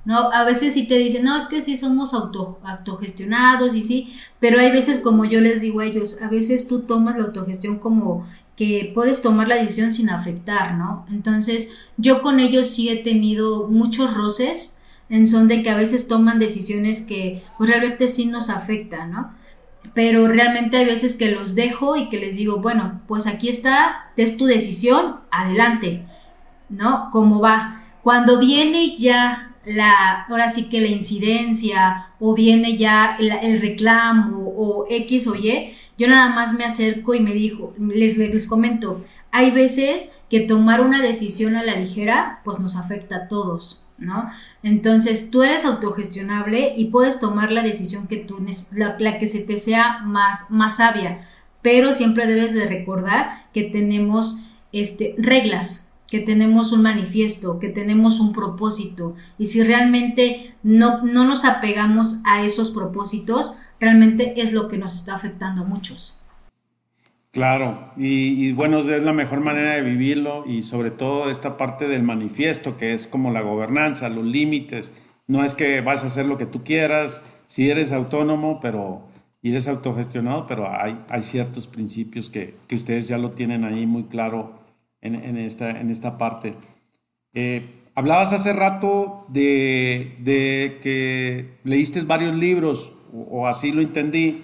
¿no? 0.05 0.31
A 0.31 0.43
veces 0.43 0.73
sí 0.73 0.87
te 0.87 0.97
dicen, 0.97 1.23
no, 1.23 1.37
es 1.37 1.47
que 1.47 1.61
sí 1.61 1.77
somos 1.77 2.13
auto, 2.13 2.59
autogestionados 2.63 3.75
y 3.75 3.81
sí, 3.81 4.13
pero 4.39 4.59
hay 4.59 4.71
veces 4.71 4.99
como 4.99 5.25
yo 5.25 5.39
les 5.39 5.61
digo 5.61 5.79
a 5.79 5.85
ellos, 5.85 6.21
a 6.21 6.29
veces 6.29 6.67
tú 6.67 6.81
tomas 6.81 7.17
la 7.17 7.23
autogestión 7.25 7.79
como 7.79 8.27
que 8.57 8.91
puedes 8.93 9.21
tomar 9.21 9.47
la 9.47 9.55
decisión 9.55 9.91
sin 9.91 10.09
afectar, 10.09 10.75
¿no? 10.75 11.05
Entonces 11.09 11.77
yo 11.97 12.21
con 12.21 12.39
ellos 12.39 12.69
sí 12.69 12.89
he 12.89 13.03
tenido 13.03 13.67
muchos 13.67 14.13
roces 14.13 14.81
en 15.09 15.25
son 15.25 15.47
de 15.47 15.63
que 15.63 15.69
a 15.69 15.77
veces 15.77 16.07
toman 16.07 16.39
decisiones 16.39 17.01
que 17.01 17.43
pues, 17.57 17.69
realmente 17.69 18.07
sí 18.07 18.25
nos 18.25 18.49
afectan, 18.49 19.11
¿no? 19.11 19.31
Pero 19.93 20.27
realmente 20.27 20.77
hay 20.77 20.85
veces 20.85 21.15
que 21.15 21.31
los 21.31 21.55
dejo 21.55 21.95
y 21.95 22.09
que 22.09 22.19
les 22.19 22.35
digo, 22.35 22.57
bueno, 22.57 23.01
pues 23.07 23.27
aquí 23.27 23.49
está, 23.49 24.11
es 24.17 24.37
tu 24.37 24.45
decisión, 24.45 25.17
adelante, 25.31 26.05
¿no? 26.69 27.09
¿Cómo 27.11 27.39
va? 27.39 27.83
Cuando 28.01 28.39
viene 28.39 28.97
ya 28.97 29.55
la, 29.65 30.23
ahora 30.23 30.49
sí 30.49 30.69
que 30.69 30.81
la 30.81 30.87
incidencia 30.87 32.07
o 32.19 32.33
viene 32.33 32.77
ya 32.77 33.17
el, 33.19 33.61
reclamo 33.61 34.47
o 34.57 34.87
X 34.89 35.27
o 35.27 35.35
Y, 35.35 35.73
yo 35.97 36.07
nada 36.07 36.29
más 36.29 36.53
me 36.53 36.65
acerco 36.65 37.13
y 37.13 37.19
me 37.19 37.33
dijo, 37.33 37.73
les, 37.77 38.17
les 38.17 38.47
comento, 38.47 39.05
hay 39.31 39.51
veces 39.51 40.09
que 40.29 40.41
tomar 40.41 40.81
una 40.81 41.01
decisión 41.01 41.55
a 41.55 41.63
la 41.63 41.75
ligera, 41.75 42.41
pues 42.43 42.59
nos 42.59 42.75
afecta 42.75 43.15
a 43.15 43.27
todos, 43.27 43.82
¿no? 43.97 44.29
Entonces 44.63 45.31
tú 45.31 45.43
eres 45.43 45.65
autogestionable 45.65 46.73
y 46.77 46.85
puedes 46.85 47.19
tomar 47.19 47.51
la 47.51 47.63
decisión 47.63 48.07
que 48.07 48.17
tú, 48.17 48.37
la, 48.73 48.95
la, 48.99 49.19
que 49.19 49.27
se 49.27 49.39
te 49.39 49.57
sea 49.57 49.99
más, 49.99 50.51
más 50.51 50.77
sabia, 50.77 51.27
pero 51.61 51.93
siempre 51.93 52.27
debes 52.27 52.53
de 52.53 52.65
recordar 52.65 53.45
que 53.53 53.63
tenemos 53.63 54.43
este, 54.71 55.15
reglas, 55.17 55.93
que 56.07 56.19
tenemos 56.19 56.71
un 56.71 56.83
manifiesto, 56.83 57.59
que 57.59 57.69
tenemos 57.69 58.19
un 58.19 58.33
propósito 58.33 59.15
y 59.39 59.47
si 59.47 59.63
realmente 59.63 60.55
no, 60.61 61.03
no 61.03 61.25
nos 61.25 61.45
apegamos 61.45 62.21
a 62.25 62.43
esos 62.43 62.71
propósitos, 62.71 63.57
realmente 63.79 64.41
es 64.41 64.53
lo 64.53 64.67
que 64.67 64.77
nos 64.77 64.93
está 64.93 65.15
afectando 65.15 65.63
a 65.63 65.65
muchos. 65.65 66.22
Claro, 67.33 67.91
y, 67.97 68.51
bueno, 68.51 68.81
es 68.81 69.01
la 69.01 69.11
mejor 69.11 69.39
manera 69.39 69.73
de 69.73 69.81
vivirlo 69.81 70.43
y 70.45 70.61
sobre 70.61 70.91
todo 70.91 71.31
esta 71.31 71.57
parte 71.57 71.87
del 71.87 72.03
manifiesto, 72.03 72.77
que 72.77 72.93
es 72.93 73.07
como 73.07 73.31
la 73.31 73.41
gobernanza, 73.41 74.07
los 74.07 74.23
límites. 74.23 74.93
No 75.25 75.43
es 75.43 75.55
que 75.55 75.81
vas 75.81 76.03
a 76.03 76.05
hacer 76.05 76.27
lo 76.27 76.37
que 76.37 76.45
tú 76.45 76.63
quieras, 76.63 77.23
si 77.47 77.71
eres 77.71 77.91
autónomo, 77.91 78.59
pero 78.61 79.01
y 79.41 79.49
eres 79.49 79.67
autogestionado, 79.67 80.45
pero 80.45 80.69
hay, 80.71 80.99
hay 81.09 81.21
ciertos 81.21 81.65
principios 81.65 82.29
que, 82.29 82.53
que, 82.67 82.75
ustedes 82.75 83.07
ya 83.07 83.17
lo 83.17 83.31
tienen 83.31 83.65
ahí 83.65 83.87
muy 83.87 84.03
claro 84.03 84.59
en, 85.01 85.15
en 85.15 85.37
esta, 85.37 85.71
en 85.71 85.89
esta 85.89 86.19
parte. 86.19 86.53
Eh, 87.33 87.65
hablabas 87.95 88.31
hace 88.31 88.53
rato 88.53 89.25
de, 89.29 90.17
de, 90.19 90.77
que 90.83 91.57
leíste 91.63 92.01
varios 92.01 92.35
libros, 92.37 92.93
o, 93.11 93.41
o 93.41 93.47
así 93.47 93.71
lo 93.71 93.81
entendí. 93.81 94.43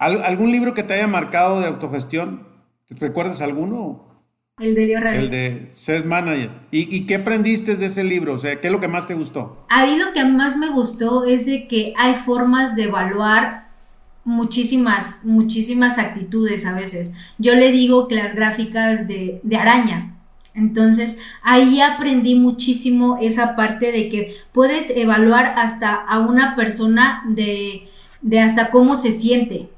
¿Algún 0.00 0.50
libro 0.50 0.72
que 0.72 0.82
te 0.82 0.94
haya 0.94 1.06
marcado 1.06 1.60
de 1.60 1.66
autogestión? 1.66 2.46
¿Recuerdas 2.88 3.42
alguno? 3.42 4.08
El 4.58 4.74
de 4.74 4.86
Leo 4.86 4.98
El 4.98 5.28
de 5.28 5.68
Seth 5.74 6.06
Manager. 6.06 6.50
¿Y, 6.70 6.96
¿Y, 6.96 7.04
qué 7.04 7.16
aprendiste 7.16 7.76
de 7.76 7.84
ese 7.84 8.02
libro? 8.02 8.32
O 8.32 8.38
sea, 8.38 8.58
¿qué 8.60 8.68
es 8.68 8.72
lo 8.72 8.80
que 8.80 8.88
más 8.88 9.06
te 9.06 9.12
gustó? 9.12 9.66
Ahí 9.68 9.98
lo 9.98 10.14
que 10.14 10.24
más 10.24 10.56
me 10.56 10.70
gustó 10.70 11.26
es 11.26 11.44
de 11.44 11.68
que 11.68 11.92
hay 11.98 12.14
formas 12.14 12.76
de 12.76 12.84
evaluar 12.84 13.68
muchísimas, 14.24 15.26
muchísimas 15.26 15.98
actitudes 15.98 16.64
a 16.64 16.74
veces. 16.74 17.12
Yo 17.36 17.54
le 17.54 17.70
digo 17.70 18.08
que 18.08 18.14
las 18.14 18.34
gráficas 18.34 19.06
de, 19.06 19.40
de 19.42 19.56
araña. 19.56 20.16
Entonces, 20.54 21.18
ahí 21.42 21.82
aprendí 21.82 22.36
muchísimo 22.36 23.18
esa 23.20 23.54
parte 23.54 23.92
de 23.92 24.08
que 24.08 24.36
puedes 24.52 24.88
evaluar 24.96 25.58
hasta 25.58 25.94
a 25.94 26.20
una 26.20 26.56
persona 26.56 27.22
de, 27.28 27.88
de 28.22 28.40
hasta 28.40 28.70
cómo 28.70 28.96
se 28.96 29.12
siente, 29.12 29.68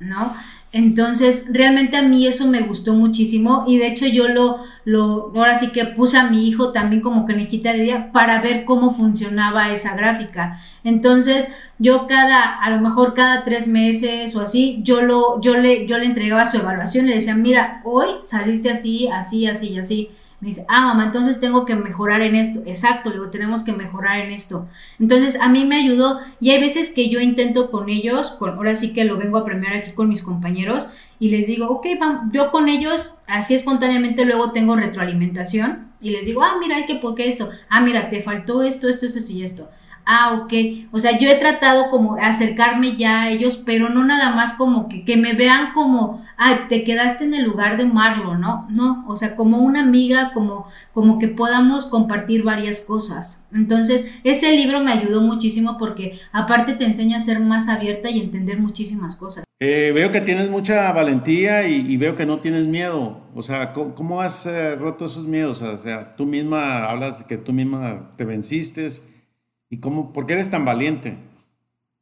¿no? 0.00 0.34
Entonces, 0.72 1.46
realmente 1.50 1.96
a 1.96 2.02
mí 2.02 2.26
eso 2.28 2.46
me 2.46 2.60
gustó 2.60 2.94
muchísimo 2.94 3.64
y 3.66 3.78
de 3.78 3.88
hecho 3.88 4.06
yo 4.06 4.28
lo, 4.28 4.60
lo, 4.84 5.32
ahora 5.34 5.56
sí 5.56 5.72
que 5.72 5.84
puse 5.84 6.16
a 6.16 6.30
mi 6.30 6.46
hijo 6.48 6.70
también 6.70 7.02
como 7.02 7.26
quita 7.26 7.72
de 7.72 7.82
día 7.82 8.12
para 8.12 8.40
ver 8.40 8.64
cómo 8.64 8.92
funcionaba 8.92 9.72
esa 9.72 9.96
gráfica. 9.96 10.60
Entonces, 10.84 11.48
yo 11.78 12.06
cada, 12.06 12.62
a 12.62 12.70
lo 12.70 12.80
mejor 12.80 13.14
cada 13.14 13.42
tres 13.42 13.66
meses 13.66 14.36
o 14.36 14.42
así, 14.42 14.80
yo, 14.82 15.02
lo, 15.02 15.40
yo, 15.40 15.56
le, 15.56 15.86
yo 15.86 15.98
le 15.98 16.06
entregaba 16.06 16.46
su 16.46 16.58
evaluación 16.58 17.06
y 17.06 17.08
le 17.10 17.14
decía, 17.16 17.34
mira, 17.34 17.80
hoy 17.84 18.08
saliste 18.22 18.70
así, 18.70 19.08
así, 19.08 19.46
así 19.46 19.70
y 19.70 19.78
así. 19.78 20.10
Me 20.40 20.48
dice, 20.48 20.64
ah, 20.68 20.86
mamá, 20.86 21.04
entonces 21.04 21.38
tengo 21.38 21.66
que 21.66 21.76
mejorar 21.76 22.22
en 22.22 22.34
esto. 22.34 22.60
Exacto, 22.64 23.10
le 23.10 23.28
tenemos 23.28 23.62
que 23.62 23.72
mejorar 23.72 24.20
en 24.20 24.32
esto. 24.32 24.68
Entonces, 24.98 25.38
a 25.38 25.48
mí 25.48 25.66
me 25.66 25.76
ayudó 25.76 26.20
y 26.40 26.50
hay 26.50 26.60
veces 26.60 26.90
que 26.94 27.10
yo 27.10 27.20
intento 27.20 27.70
con 27.70 27.90
ellos, 27.90 28.30
con, 28.32 28.50
ahora 28.50 28.74
sí 28.74 28.94
que 28.94 29.04
lo 29.04 29.18
vengo 29.18 29.36
a 29.36 29.44
premiar 29.44 29.74
aquí 29.74 29.92
con 29.92 30.08
mis 30.08 30.22
compañeros 30.22 30.90
y 31.18 31.28
les 31.28 31.46
digo, 31.46 31.68
ok, 31.68 31.86
yo 32.32 32.50
con 32.50 32.68
ellos, 32.68 33.18
así 33.26 33.54
espontáneamente 33.54 34.24
luego 34.24 34.52
tengo 34.52 34.76
retroalimentación 34.76 35.90
y 36.00 36.10
les 36.10 36.24
digo, 36.24 36.42
ah, 36.42 36.56
mira, 36.58 36.76
hay 36.76 36.86
que 36.86 36.96
poner 36.96 37.28
esto. 37.28 37.50
Ah, 37.68 37.82
mira, 37.82 38.08
te 38.08 38.22
faltó 38.22 38.62
esto, 38.62 38.88
esto, 38.88 39.06
esto 39.06 39.32
y 39.32 39.42
esto 39.44 39.68
ah, 40.06 40.40
ok. 40.42 40.52
O 40.92 40.98
sea, 40.98 41.18
yo 41.18 41.28
he 41.28 41.36
tratado 41.36 41.90
como 41.90 42.16
acercarme 42.16 42.96
ya 42.96 43.22
a 43.22 43.30
ellos, 43.30 43.56
pero 43.64 43.88
no 43.88 44.04
nada 44.04 44.34
más 44.34 44.54
como 44.54 44.88
que, 44.88 45.04
que 45.04 45.16
me 45.16 45.34
vean 45.34 45.72
como, 45.72 46.24
ah, 46.36 46.66
te 46.68 46.84
quedaste 46.84 47.24
en 47.24 47.34
el 47.34 47.44
lugar 47.44 47.76
de 47.76 47.84
Marlo, 47.84 48.36
¿no? 48.36 48.66
No, 48.70 49.04
o 49.06 49.16
sea, 49.16 49.36
como 49.36 49.58
una 49.58 49.82
amiga, 49.82 50.32
como, 50.32 50.66
como 50.92 51.18
que 51.18 51.28
podamos 51.28 51.86
compartir 51.86 52.42
varias 52.42 52.80
cosas. 52.80 53.48
Entonces, 53.52 54.10
ese 54.24 54.52
libro 54.56 54.80
me 54.80 54.92
ayudó 54.92 55.20
muchísimo 55.20 55.78
porque 55.78 56.20
aparte 56.32 56.74
te 56.74 56.84
enseña 56.84 57.18
a 57.18 57.20
ser 57.20 57.40
más 57.40 57.68
abierta 57.68 58.10
y 58.10 58.20
entender 58.20 58.58
muchísimas 58.58 59.16
cosas. 59.16 59.44
Eh, 59.62 59.92
veo 59.94 60.10
que 60.10 60.22
tienes 60.22 60.48
mucha 60.48 60.90
valentía 60.92 61.68
y, 61.68 61.94
veo 61.98 62.14
que 62.14 62.24
no 62.24 62.38
tienes 62.38 62.66
miedo. 62.66 63.20
O 63.34 63.42
sea, 63.42 63.74
¿cómo, 63.74 64.22
has 64.22 64.46
eh, 64.46 64.74
roto 64.74 65.04
esos 65.04 65.26
miedos? 65.26 65.60
O 65.60 65.78
sea, 65.78 66.16
tú 66.16 66.24
misma 66.24 66.86
hablas 66.86 67.18
de 67.18 67.26
que 67.26 67.36
tú 67.36 67.52
misma 67.52 68.12
te 68.16 68.24
venciste 68.24 68.88
¿Y 69.72 69.78
cómo, 69.78 70.12
por 70.12 70.26
qué 70.26 70.32
eres 70.32 70.50
tan 70.50 70.64
valiente? 70.64 71.16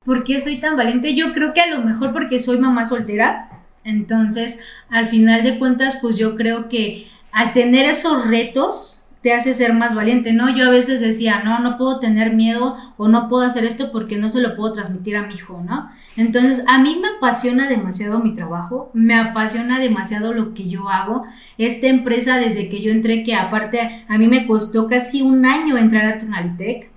¿Por 0.02 0.24
qué 0.24 0.40
soy 0.40 0.56
tan 0.56 0.78
valiente? 0.78 1.14
Yo 1.14 1.34
creo 1.34 1.52
que 1.52 1.60
a 1.60 1.66
lo 1.66 1.82
mejor 1.82 2.14
porque 2.14 2.38
soy 2.38 2.58
mamá 2.58 2.86
soltera. 2.86 3.50
Entonces, 3.84 4.58
al 4.88 5.06
final 5.06 5.44
de 5.44 5.58
cuentas, 5.58 5.98
pues 6.00 6.16
yo 6.16 6.34
creo 6.34 6.70
que 6.70 7.08
al 7.30 7.52
tener 7.52 7.84
esos 7.84 8.26
retos 8.26 9.04
te 9.22 9.34
hace 9.34 9.52
ser 9.52 9.74
más 9.74 9.94
valiente, 9.94 10.32
¿no? 10.32 10.48
Yo 10.56 10.66
a 10.66 10.70
veces 10.70 11.02
decía, 11.02 11.42
no, 11.44 11.58
no 11.58 11.76
puedo 11.76 12.00
tener 12.00 12.32
miedo 12.32 12.78
o 12.96 13.08
no 13.08 13.28
puedo 13.28 13.44
hacer 13.44 13.66
esto 13.66 13.92
porque 13.92 14.16
no 14.16 14.30
se 14.30 14.40
lo 14.40 14.56
puedo 14.56 14.72
transmitir 14.72 15.18
a 15.18 15.26
mi 15.26 15.34
hijo, 15.34 15.62
¿no? 15.62 15.90
Entonces, 16.16 16.64
a 16.68 16.78
mí 16.78 16.98
me 16.98 17.08
apasiona 17.18 17.68
demasiado 17.68 18.20
mi 18.20 18.34
trabajo, 18.34 18.90
me 18.94 19.14
apasiona 19.14 19.78
demasiado 19.78 20.32
lo 20.32 20.54
que 20.54 20.70
yo 20.70 20.88
hago. 20.88 21.26
Esta 21.58 21.88
empresa, 21.88 22.38
desde 22.38 22.70
que 22.70 22.80
yo 22.80 22.92
entré, 22.92 23.24
que 23.24 23.34
aparte 23.34 24.04
a 24.08 24.16
mí 24.16 24.26
me 24.26 24.46
costó 24.46 24.88
casi 24.88 25.20
un 25.20 25.44
año 25.44 25.76
entrar 25.76 26.06
a 26.06 26.18
Tonalitech, 26.18 26.96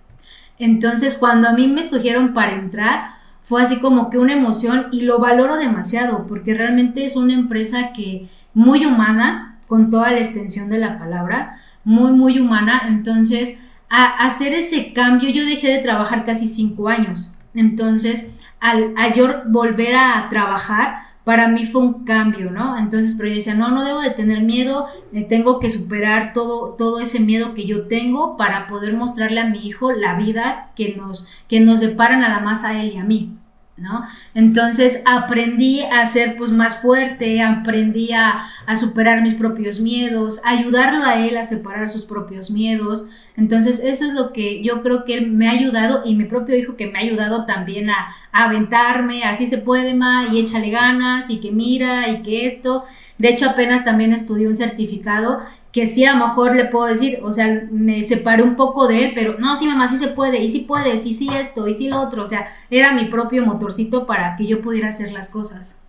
entonces, 0.61 1.17
cuando 1.17 1.49
a 1.49 1.53
mí 1.53 1.67
me 1.67 1.81
escogieron 1.81 2.33
para 2.33 2.53
entrar, 2.53 3.15
fue 3.43 3.63
así 3.63 3.79
como 3.79 4.09
que 4.09 4.19
una 4.19 4.33
emoción 4.33 4.87
y 4.91 5.01
lo 5.01 5.19
valoro 5.19 5.57
demasiado 5.57 6.27
porque 6.27 6.53
realmente 6.53 7.03
es 7.03 7.15
una 7.15 7.33
empresa 7.33 7.93
que 7.93 8.29
muy 8.53 8.85
humana, 8.85 9.57
con 9.67 9.89
toda 9.89 10.11
la 10.11 10.19
extensión 10.19 10.69
de 10.69 10.77
la 10.77 10.99
palabra, 10.99 11.57
muy, 11.83 12.11
muy 12.11 12.39
humana. 12.39 12.83
Entonces, 12.87 13.57
a 13.89 14.25
hacer 14.25 14.53
ese 14.53 14.93
cambio, 14.93 15.29
yo 15.29 15.45
dejé 15.45 15.69
de 15.69 15.79
trabajar 15.81 16.25
casi 16.25 16.45
cinco 16.45 16.89
años. 16.89 17.35
Entonces, 17.53 18.31
al, 18.59 18.93
yo 19.15 19.43
volver 19.47 19.95
a 19.95 20.27
trabajar, 20.29 21.07
para 21.23 21.47
mí 21.47 21.65
fue 21.65 21.81
un 21.81 22.03
cambio, 22.05 22.51
¿no? 22.51 22.77
Entonces, 22.77 23.13
pero 23.15 23.29
yo 23.29 23.35
decía, 23.35 23.53
no, 23.53 23.69
no 23.69 23.85
debo 23.85 24.01
de 24.01 24.11
tener 24.11 24.41
miedo, 24.41 24.87
tengo 25.29 25.59
que 25.59 25.69
superar 25.69 26.33
todo, 26.33 26.75
todo 26.77 26.99
ese 26.99 27.19
miedo 27.19 27.53
que 27.53 27.65
yo 27.65 27.87
tengo 27.87 28.37
para 28.37 28.67
poder 28.67 28.93
mostrarle 28.93 29.39
a 29.39 29.49
mi 29.49 29.65
hijo 29.67 29.91
la 29.91 30.15
vida 30.15 30.71
que 30.75 30.95
nos, 30.95 31.27
que 31.47 31.59
nos 31.59 31.79
depara 31.79 32.17
nada 32.17 32.39
más 32.39 32.63
a 32.63 32.81
él 32.81 32.93
y 32.93 32.97
a 32.97 33.03
mí. 33.03 33.37
¿No? 33.81 34.05
Entonces 34.35 35.01
aprendí 35.07 35.81
a 35.81 36.05
ser 36.05 36.37
pues 36.37 36.51
más 36.51 36.81
fuerte, 36.81 37.41
aprendí 37.41 38.11
a, 38.13 38.45
a, 38.67 38.75
superar 38.75 39.23
mis 39.23 39.33
propios 39.33 39.79
miedos, 39.79 40.39
ayudarlo 40.45 41.03
a 41.03 41.15
él 41.15 41.35
a 41.35 41.43
separar 41.43 41.89
sus 41.89 42.05
propios 42.05 42.51
miedos. 42.51 43.09
Entonces 43.35 43.83
eso 43.83 44.05
es 44.05 44.13
lo 44.13 44.33
que 44.33 44.61
yo 44.61 44.83
creo 44.83 45.03
que 45.03 45.15
él 45.15 45.31
me 45.31 45.47
ha 45.47 45.51
ayudado 45.53 46.03
y 46.05 46.15
mi 46.15 46.25
propio 46.25 46.55
hijo 46.55 46.75
que 46.75 46.87
me 46.87 46.99
ha 46.99 47.01
ayudado 47.01 47.45
también 47.45 47.89
a, 47.89 48.15
aventarme, 48.33 49.25
así 49.25 49.45
se 49.45 49.57
puede, 49.57 49.93
ma, 49.93 50.27
y 50.31 50.39
échale 50.39 50.69
ganas, 50.69 51.29
y 51.29 51.41
que 51.41 51.51
mira, 51.51 52.07
y 52.07 52.21
que 52.21 52.45
esto. 52.45 52.85
De 53.21 53.29
hecho, 53.29 53.47
apenas 53.47 53.85
también 53.85 54.13
estudié 54.13 54.47
un 54.47 54.55
certificado 54.55 55.41
que 55.71 55.85
sí, 55.85 56.05
a 56.05 56.15
lo 56.15 56.25
mejor 56.25 56.55
le 56.55 56.65
puedo 56.65 56.87
decir, 56.87 57.19
o 57.21 57.31
sea, 57.31 57.67
me 57.69 58.03
separé 58.03 58.41
un 58.41 58.55
poco 58.55 58.87
de 58.87 59.05
él, 59.05 59.11
pero 59.13 59.37
no, 59.37 59.55
sí, 59.55 59.67
mamá, 59.67 59.87
sí 59.89 59.97
se 59.97 60.07
puede, 60.07 60.43
y 60.43 60.49
sí 60.49 60.61
puedes, 60.61 61.05
y 61.05 61.13
sí 61.13 61.29
esto, 61.31 61.67
y 61.67 61.75
sí 61.75 61.87
lo 61.87 62.01
otro, 62.01 62.23
o 62.23 62.27
sea, 62.27 62.51
era 62.71 62.93
mi 62.93 63.05
propio 63.05 63.45
motorcito 63.45 64.07
para 64.07 64.35
que 64.37 64.47
yo 64.47 64.63
pudiera 64.63 64.89
hacer 64.89 65.11
las 65.11 65.29
cosas. 65.29 65.79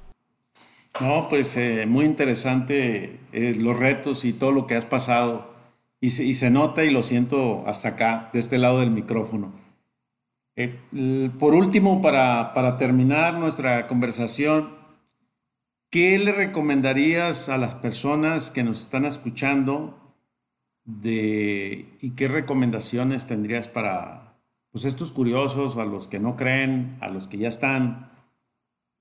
No, 1.01 1.27
pues 1.31 1.57
eh, 1.57 1.87
muy 1.89 2.05
interesante 2.05 3.19
eh, 3.33 3.57
los 3.59 3.79
retos 3.79 4.27
y 4.27 4.35
todo 4.35 4.53
lo 4.53 4.67
que 4.67 4.77
has 4.77 4.85
pasado, 4.85 5.55
y 6.01 6.11
se 6.11 6.51
nota 6.51 6.85
y 6.85 6.91
lo 6.91 7.03
siento 7.03 7.65
hasta 7.67 7.91
acá, 7.91 8.29
de 8.35 8.41
este 8.41 8.59
lado 8.59 8.81
del 8.81 8.91
micrófono. 8.91 9.53
Eh, 10.55 11.31
por 11.39 11.55
último, 11.55 12.03
para, 12.03 12.53
para, 12.53 12.77
terminar 12.77 13.39
nuestra 13.39 13.87
conversación, 13.87 14.82
¿qué 15.93 16.19
le 16.19 16.33
recomendarías 16.33 17.51
a 17.51 17.59
las 17.59 17.75
personas 17.75 18.51
que 18.51 18.63
nos 18.63 18.81
están 18.81 19.05
escuchando 19.05 20.17
y 21.03 22.11
qué 22.17 22.29
recomendaciones 22.29 23.27
tendrías 23.27 23.69
para 23.69 24.39
pues, 24.71 24.87
estos 24.87 25.13
curiosos, 25.13 25.77
a 25.77 25.85
los 25.85 26.09
que 26.09 26.19
no 26.19 26.35
creen, 26.35 26.97
a 27.01 27.11
los 27.11 27.29
que 27.29 27.37
ya 27.37 27.49
están, 27.49 28.11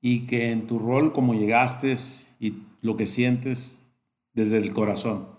y 0.02 0.28
que 0.28 0.52
en 0.52 0.68
tu 0.68 0.80
rol 0.80 1.14
como 1.14 1.34
llegaste 1.34 1.94
y 2.42 2.56
lo 2.82 2.98
que 2.98 3.06
sientes 3.06 3.88
desde 4.34 4.58
el 4.58 4.74
corazón? 4.74 5.30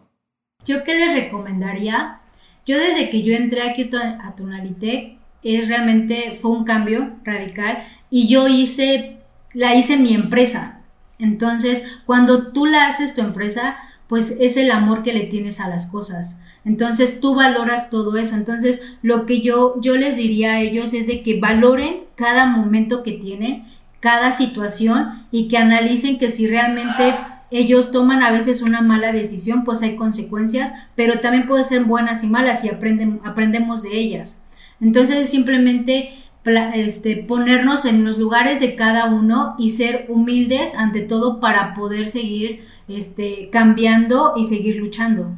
¿Yo 0.65 0.85
qué 0.85 0.95
les 0.95 1.15
recomendaría? 1.15 2.21
Yo 2.65 2.79
desde 2.79 3.11
que 3.11 3.25
yo 3.25 3.35
entré 3.35 3.69
aquí 3.69 3.91
a 3.95 4.35
Tonalitec, 4.35 5.19
es 5.43 5.69
realmente, 5.69 6.39
fue 6.41 6.53
un 6.53 6.65
cambio 6.65 7.11
radical 7.25 7.85
y 8.09 8.27
yo 8.27 8.49
hice, 8.49 9.19
la 9.53 9.75
hice 9.75 9.99
mi 9.99 10.15
empresa. 10.15 10.82
Entonces, 11.19 11.85
cuando 12.07 12.53
tú 12.53 12.67
la 12.67 12.87
haces 12.87 13.15
tu 13.15 13.21
empresa, 13.21 13.77
pues 14.09 14.37
es 14.41 14.57
el 14.57 14.71
amor 14.71 15.03
que 15.03 15.13
le 15.13 15.25
tienes 15.25 15.61
a 15.61 15.69
las 15.69 15.87
cosas. 15.87 16.41
Entonces 16.65 17.21
tú 17.21 17.35
valoras 17.35 17.91
todo 17.91 18.17
eso. 18.17 18.37
Entonces 18.37 18.83
lo 19.03 19.27
que 19.27 19.41
yo, 19.41 19.81
yo 19.81 19.97
les 19.97 20.17
diría 20.17 20.53
a 20.53 20.61
ellos 20.61 20.93
es 20.95 21.07
de 21.07 21.23
que 21.23 21.41
valoren 21.41 22.01
cada 22.15 22.47
momento 22.47 23.03
que 23.03 23.13
tienen, 23.13 23.65
cada 24.01 24.33
situación 24.33 25.27
y 25.31 25.49
que 25.49 25.59
analicen 25.59 26.19
que 26.19 26.31
si 26.31 26.47
realmente 26.47 27.15
ellos 27.51 27.91
toman 27.91 28.23
a 28.23 28.31
veces 28.31 28.63
una 28.63 28.81
mala 28.81 29.13
decisión, 29.13 29.65
pues 29.65 29.83
hay 29.83 29.97
consecuencias, 29.97 30.73
pero 30.95 31.21
también 31.21 31.47
pueden 31.47 31.65
ser 31.65 31.85
buenas 31.85 32.25
y 32.25 32.27
malas 32.27 32.65
y 32.65 32.69
aprenden, 32.69 33.21
aprendemos 33.25 33.83
de 33.83 33.99
ellas. 33.99 34.49
Entonces 34.81 35.31
simplemente 35.31 36.15
este, 36.45 37.17
ponernos 37.17 37.85
en 37.85 38.05
los 38.05 38.19
lugares 38.19 38.61
de 38.61 38.75
cada 38.75 39.07
uno 39.07 39.55
y 39.59 39.71
ser 39.71 40.07
humildes 40.09 40.75
ante 40.75 41.01
todo 41.01 41.41
para 41.41 41.75
poder 41.75 42.07
seguir 42.07 42.65
este, 42.89 43.49
cambiando 43.51 44.35
y 44.37 44.45
seguir 44.45 44.77
luchando. 44.77 45.37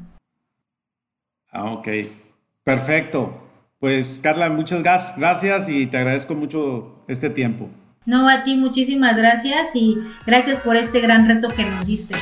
Ah, 1.50 1.72
ok, 1.72 1.88
perfecto. 2.64 3.40
Pues 3.78 4.18
Carla, 4.22 4.48
muchas 4.48 4.82
gracias 4.82 5.68
y 5.68 5.86
te 5.86 5.98
agradezco 5.98 6.34
mucho 6.34 7.04
este 7.06 7.28
tiempo. 7.30 7.68
No, 8.06 8.28
a 8.28 8.44
ti 8.44 8.56
muchísimas 8.56 9.16
gracias 9.16 9.74
y 9.74 9.96
gracias 10.26 10.58
por 10.58 10.76
este 10.76 11.00
gran 11.00 11.28
reto 11.28 11.48
que 11.48 11.64
nos 11.64 11.86
diste. 11.86 12.14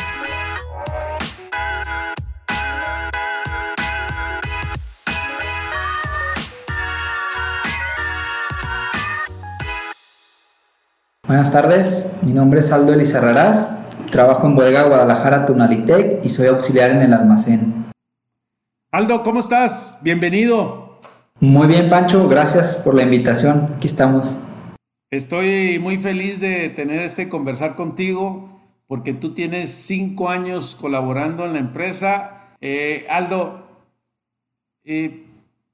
Buenas 11.28 11.52
tardes, 11.52 12.16
mi 12.22 12.32
nombre 12.32 12.58
es 12.58 12.72
Aldo 12.72 12.92
Elizarrarás, 12.92 13.78
trabajo 14.10 14.48
en 14.48 14.56
Bodega 14.56 14.82
Guadalajara 14.82 15.46
Tunalitec 15.46 16.18
y 16.24 16.28
soy 16.28 16.48
auxiliar 16.48 16.90
en 16.90 17.00
el 17.00 17.12
almacén. 17.12 17.84
Aldo, 18.90 19.22
¿cómo 19.22 19.38
estás? 19.38 19.98
Bienvenido. 20.02 20.98
Muy 21.38 21.68
bien, 21.68 21.88
Pancho, 21.88 22.28
gracias 22.28 22.74
por 22.74 22.96
la 22.96 23.04
invitación. 23.04 23.72
Aquí 23.76 23.86
estamos. 23.86 24.36
Estoy 25.12 25.78
muy 25.78 25.96
feliz 25.96 26.40
de 26.40 26.68
tener 26.70 27.02
este 27.02 27.28
conversar 27.28 27.76
contigo 27.76 28.60
porque 28.88 29.14
tú 29.14 29.32
tienes 29.32 29.70
cinco 29.70 30.28
años 30.28 30.76
colaborando 30.78 31.46
en 31.46 31.52
la 31.52 31.60
empresa. 31.60 32.56
Eh, 32.60 33.06
Aldo, 33.08 33.64
eh, 34.82 35.24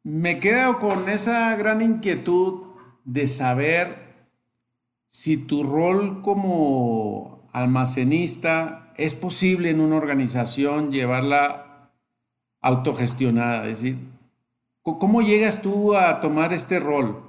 me 0.03 0.41
quedo 0.41 0.79
con 0.79 1.09
esa 1.09 1.57
gran 1.57 1.81
inquietud 1.81 2.67
de 3.07 3.27
saber 3.27 4.08
si 5.09 5.37
tu 5.37 5.65
rol 5.65 6.23
como 6.23 7.49
almacenista 7.53 8.93
es 8.97 9.15
posible 9.15 9.71
en 9.71 9.81
una 9.81 9.97
organización 9.97 10.91
llevarla 10.91 11.93
autogestionada, 12.61 13.67
es 13.69 13.81
decir, 13.81 13.99
¿cómo 14.83 15.23
llegas 15.23 15.63
tú 15.63 15.95
a 15.95 16.21
tomar 16.21 16.53
este 16.53 16.81
rol? 16.81 17.23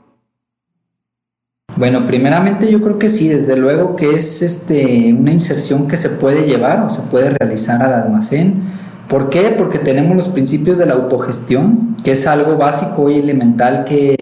Bueno, 1.76 2.06
primeramente 2.08 2.70
yo 2.70 2.82
creo 2.82 3.00
que 3.00 3.10
sí, 3.10 3.30
desde 3.30 3.56
luego 3.56 3.96
que 3.96 4.16
es 4.16 4.42
este, 4.42 5.14
una 5.14 5.32
inserción 5.32 5.88
que 5.88 5.96
se 5.96 6.10
puede 6.10 6.46
llevar 6.46 6.82
o 6.82 6.90
se 6.90 7.02
puede 7.04 7.30
realizar 7.30 7.82
al 7.82 7.94
almacén. 7.94 8.64
¿Por 9.08 9.30
qué? 9.30 9.56
Porque 9.58 9.80
tenemos 9.80 10.18
los 10.18 10.28
principios 10.28 10.78
de 10.78 10.86
la 10.86 10.96
autogestión, 10.96 11.96
que 12.04 12.12
es 12.12 12.28
algo 12.28 12.58
básico 12.58 13.10
y 13.10 13.20
elemental 13.20 13.86
que, 13.86 14.18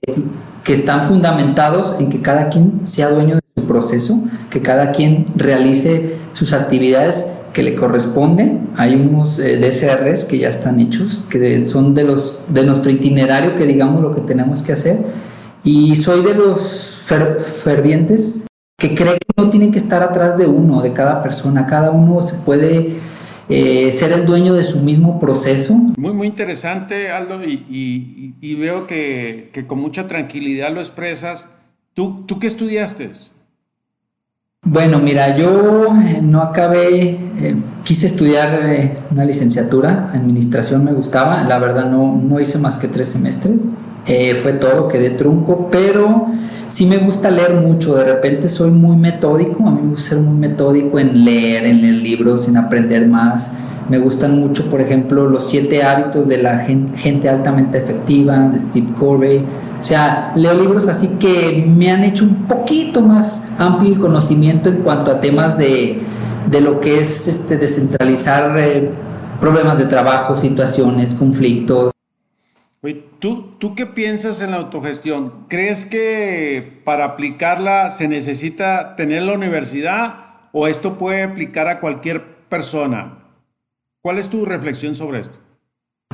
que 0.64 0.74
están 0.74 1.08
fundamentados 1.08 2.00
en 2.00 2.10
que 2.10 2.22
cada 2.22 2.50
quien 2.50 2.86
sea 2.86 3.10
dueño 3.10 3.36
de 3.36 3.42
proceso, 3.68 4.24
que 4.50 4.62
cada 4.62 4.92
quien 4.92 5.26
realice 5.36 6.16
sus 6.34 6.54
actividades 6.54 7.28
que 7.54 7.64
le 7.64 7.76
corresponde. 7.76 8.60
Hay 8.76 8.94
unos 8.96 9.40
eh, 9.40 9.58
DSRs 9.58 10.26
que 10.26 10.38
ya 10.38 10.50
están 10.50 10.80
hechos, 10.80 11.22
que 11.30 11.66
son 11.66 11.96
de, 11.96 12.04
los, 12.04 12.40
de 12.50 12.64
nuestro 12.64 12.92
itinerario, 12.92 13.56
que 13.56 13.66
digamos 13.66 14.02
lo 14.02 14.14
que 14.14 14.22
tenemos 14.22 14.62
que 14.62 14.74
hacer. 14.74 15.00
Y 15.64 15.96
soy 15.96 16.24
de 16.24 16.36
los 16.36 17.08
fervientes 17.64 18.46
que 18.78 18.94
cree 18.94 19.14
que 19.14 19.28
no 19.36 19.50
tienen 19.50 19.72
que 19.72 19.80
estar 19.80 20.04
atrás 20.04 20.38
de 20.38 20.46
uno, 20.46 20.82
de 20.82 20.94
cada 20.94 21.24
persona. 21.24 21.66
Cada 21.66 21.90
uno 21.90 22.22
se 22.22 22.36
puede 22.36 22.98
eh, 23.50 23.92
ser 23.92 24.12
el 24.12 24.26
dueño 24.28 24.54
de 24.54 24.64
su 24.64 24.82
mismo 24.82 25.20
proceso. 25.20 25.74
Muy, 25.98 26.14
muy 26.14 26.28
interesante, 26.28 27.10
Aldo, 27.10 27.44
y, 27.44 28.56
veo 28.56 28.86
que, 28.86 29.50
con 29.66 29.80
mucha 29.80 30.06
tranquilidad 30.06 30.72
lo 30.72 30.80
expresas. 30.80 31.50
¿Tú, 31.96 32.24
tú 32.28 32.38
qué 32.38 32.46
estudiaste? 32.46 33.10
Bueno, 34.70 35.00
mira, 35.00 35.34
yo 35.34 35.96
eh, 35.96 36.20
no 36.22 36.42
acabé, 36.42 37.18
eh, 37.40 37.56
quise 37.86 38.06
estudiar 38.06 38.60
eh, 38.64 38.98
una 39.12 39.24
licenciatura, 39.24 40.12
administración 40.14 40.84
me 40.84 40.92
gustaba, 40.92 41.42
la 41.44 41.58
verdad 41.58 41.90
no, 41.90 42.20
no 42.22 42.38
hice 42.42 42.58
más 42.58 42.76
que 42.76 42.90
tres 42.90 43.08
semestres, 43.08 43.62
fue 44.44 44.54
todo, 44.54 44.90
quedé 44.90 45.12
trunco, 45.12 45.70
pero 45.72 46.28
sí 46.68 46.86
me 46.86 46.98
gusta 46.98 47.32
leer 47.32 47.56
mucho, 47.56 47.96
de 47.96 48.04
repente 48.04 48.50
soy 48.50 48.72
muy 48.72 48.98
metódico, 48.98 49.66
a 49.66 49.72
mí 49.72 49.80
me 49.82 49.92
gusta 49.92 50.10
ser 50.10 50.20
muy 50.20 50.38
metódico 50.38 51.00
en 51.00 51.24
leer, 51.24 51.66
en 51.66 51.82
leer 51.82 51.96
libros, 51.96 52.50
en 52.50 52.58
aprender 52.58 53.08
más, 53.08 53.52
me 53.88 54.00
gustan 54.00 54.38
mucho, 54.38 54.70
por 54.70 54.82
ejemplo, 54.82 55.30
los 55.30 55.50
siete 55.50 55.82
hábitos 55.84 56.28
de 56.28 56.42
la 56.42 56.58
gente 56.58 57.30
altamente 57.30 57.78
efectiva, 57.78 58.50
de 58.50 58.60
Steve 58.60 58.88
Covey, 59.00 59.46
o 59.80 59.84
sea, 59.84 60.34
leo 60.36 60.54
libros 60.56 60.90
así 60.90 61.08
que 61.20 61.66
me 61.66 61.90
han 61.90 62.04
hecho 62.04 62.26
un 62.26 62.48
poquito 62.48 63.00
más 63.02 63.47
amplio 63.58 64.00
conocimiento 64.00 64.70
en 64.70 64.78
cuanto 64.78 65.12
a 65.12 65.20
temas 65.20 65.58
de, 65.58 66.02
lo 66.62 66.80
que 66.80 67.00
es 67.00 67.28
este, 67.28 67.58
descentralizar 67.58 68.58
eh, 68.58 68.92
problemas 69.40 69.78
de 69.78 69.86
trabajo, 69.86 70.36
situaciones, 70.36 71.14
conflictos. 71.14 71.92
¿tú, 73.20 73.54
¿Tú 73.58 73.76
qué 73.76 73.86
piensas 73.86 74.42
en 74.42 74.52
la 74.52 74.58
autogestión? 74.58 75.46
¿Crees 75.48 75.86
que 75.86 76.82
para 76.84 77.06
aplicarla 77.06 77.92
se 77.92 78.08
necesita 78.08 78.96
tener 78.96 79.24
la 79.24 79.34
universidad 79.34 80.16
o 80.52 80.68
esto 80.68 80.98
puede 80.98 81.24
aplicar 81.24 81.68
a 81.68 81.80
cualquier 81.80 82.24
persona? 82.48 83.20
¿Cuál 84.02 84.20
es 84.20 84.30
tu 84.30 84.46
reflexión 84.46 84.96
sobre 84.96 85.20
esto? 85.20 85.47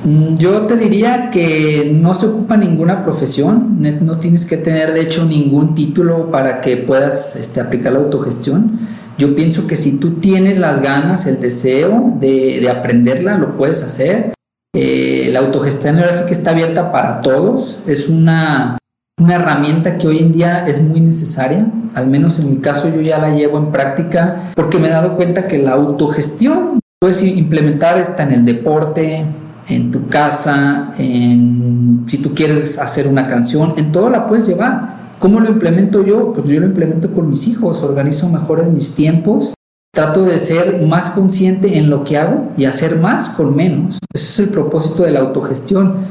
Mm, 0.04 0.36
yo 0.36 0.66
te 0.66 0.76
diría 0.76 1.30
que 1.30 1.90
no 1.94 2.14
se 2.14 2.26
ocupa 2.26 2.56
ninguna 2.56 3.02
profesión, 3.02 3.78
no 4.02 4.18
tienes 4.18 4.44
que 4.44 4.58
tener 4.58 4.92
de 4.92 5.00
hecho 5.00 5.24
ningún 5.24 5.74
título 5.74 6.30
para 6.30 6.60
que 6.60 6.76
puedas 6.76 7.36
este, 7.36 7.60
aplicar 7.60 7.94
la 7.94 8.00
autogestión. 8.00 8.78
Yo 9.16 9.34
pienso 9.34 9.66
que 9.66 9.76
si 9.76 9.98
tú 9.98 10.16
tienes 10.20 10.58
las 10.58 10.82
ganas, 10.82 11.26
el 11.26 11.40
deseo 11.40 12.14
de, 12.18 12.68
aprenderla, 12.68 13.38
lo 13.38 13.56
puedes 13.56 13.82
hacer. 13.82 14.34
Eh, 14.74 15.30
la 15.32 15.38
autogestión 15.38 15.98
ahora 15.98 16.18
sí 16.18 16.24
que 16.26 16.34
está 16.34 16.50
abierta 16.50 16.92
para 16.92 17.20
todos, 17.20 17.78
es 17.86 18.08
una, 18.08 18.76
herramienta 19.16 19.96
que 19.96 20.08
hoy 20.08 20.18
en 20.18 20.32
día 20.32 20.66
es 20.66 20.82
muy 20.82 21.00
necesaria, 21.00 21.66
al 21.94 22.08
menos 22.08 22.40
en 22.40 22.50
mi 22.50 22.56
caso 22.58 22.92
yo 22.92 23.00
ya 23.00 23.18
la 23.18 23.30
llevo 23.30 23.56
en 23.56 23.70
práctica 23.70 24.50
porque 24.56 24.78
me 24.78 24.88
he 24.88 24.90
dado 24.90 25.14
cuenta 25.14 25.46
que 25.46 25.58
la 25.58 25.72
autogestión 25.72 26.80
puedes 27.00 27.22
implementar 27.22 27.96
esta 27.96 28.24
en 28.24 28.32
el 28.32 28.44
deporte, 28.44 29.24
en 29.68 29.90
tu 29.90 30.08
casa, 30.08 30.94
en 30.98 32.04
si 32.06 32.18
tú 32.18 32.34
quieres 32.34 32.78
hacer 32.78 33.08
una 33.08 33.28
canción, 33.28 33.74
en 33.76 33.92
todo 33.92 34.10
la 34.10 34.26
puedes 34.26 34.46
llevar. 34.46 34.94
¿Cómo 35.18 35.40
lo 35.40 35.48
implemento 35.48 36.04
yo? 36.04 36.32
Pues 36.32 36.46
yo 36.48 36.60
lo 36.60 36.66
implemento 36.66 37.12
con 37.12 37.28
mis 37.28 37.48
hijos, 37.48 37.82
organizo 37.82 38.28
mejores 38.28 38.68
mis 38.68 38.94
tiempos, 38.94 39.54
trato 39.92 40.24
de 40.24 40.38
ser 40.38 40.82
más 40.82 41.10
consciente 41.10 41.78
en 41.78 41.88
lo 41.88 42.04
que 42.04 42.18
hago 42.18 42.52
y 42.56 42.64
hacer 42.66 42.96
más 42.96 43.30
con 43.30 43.56
menos. 43.56 43.98
Ese 44.12 44.24
es 44.24 44.38
el 44.40 44.48
propósito 44.48 45.04
de 45.04 45.12
la 45.12 45.20
autogestión. 45.20 46.04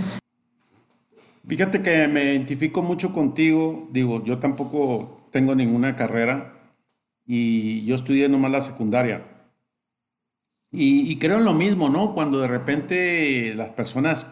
Fíjate 1.46 1.82
que 1.82 2.08
me 2.08 2.24
identifico 2.24 2.82
mucho 2.82 3.14
contigo, 3.14 3.90
digo, 3.92 4.24
yo 4.24 4.40
tampoco 4.40 5.28
tengo 5.32 5.54
ninguna 5.54 5.96
carrera 5.96 6.54
y 7.28 7.86
yo 7.86 7.96
estudié 7.96 8.30
nomás 8.30 8.52
la 8.52 8.62
secundaria. 8.62 9.33
Y, 10.76 11.18
creo 11.18 11.38
en 11.38 11.46
lo 11.46 11.54
mismo, 11.54 11.88
¿no? 11.88 12.16
Cuando 12.16 12.40
de 12.40 12.48
repente 12.48 13.54
las 13.54 13.70
personas 13.70 14.26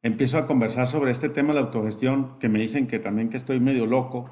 empiezo 0.00 0.38
a 0.38 0.46
conversar 0.46 0.86
sobre 0.86 1.10
este 1.10 1.28
tema 1.28 1.48
de 1.48 1.54
la 1.54 1.62
autogestión, 1.62 2.38
que 2.38 2.48
me 2.48 2.60
dicen 2.60 2.86
que 2.86 3.00
también 3.00 3.28
que 3.28 3.38
estoy 3.38 3.58
medio 3.58 3.86
loco, 3.86 4.24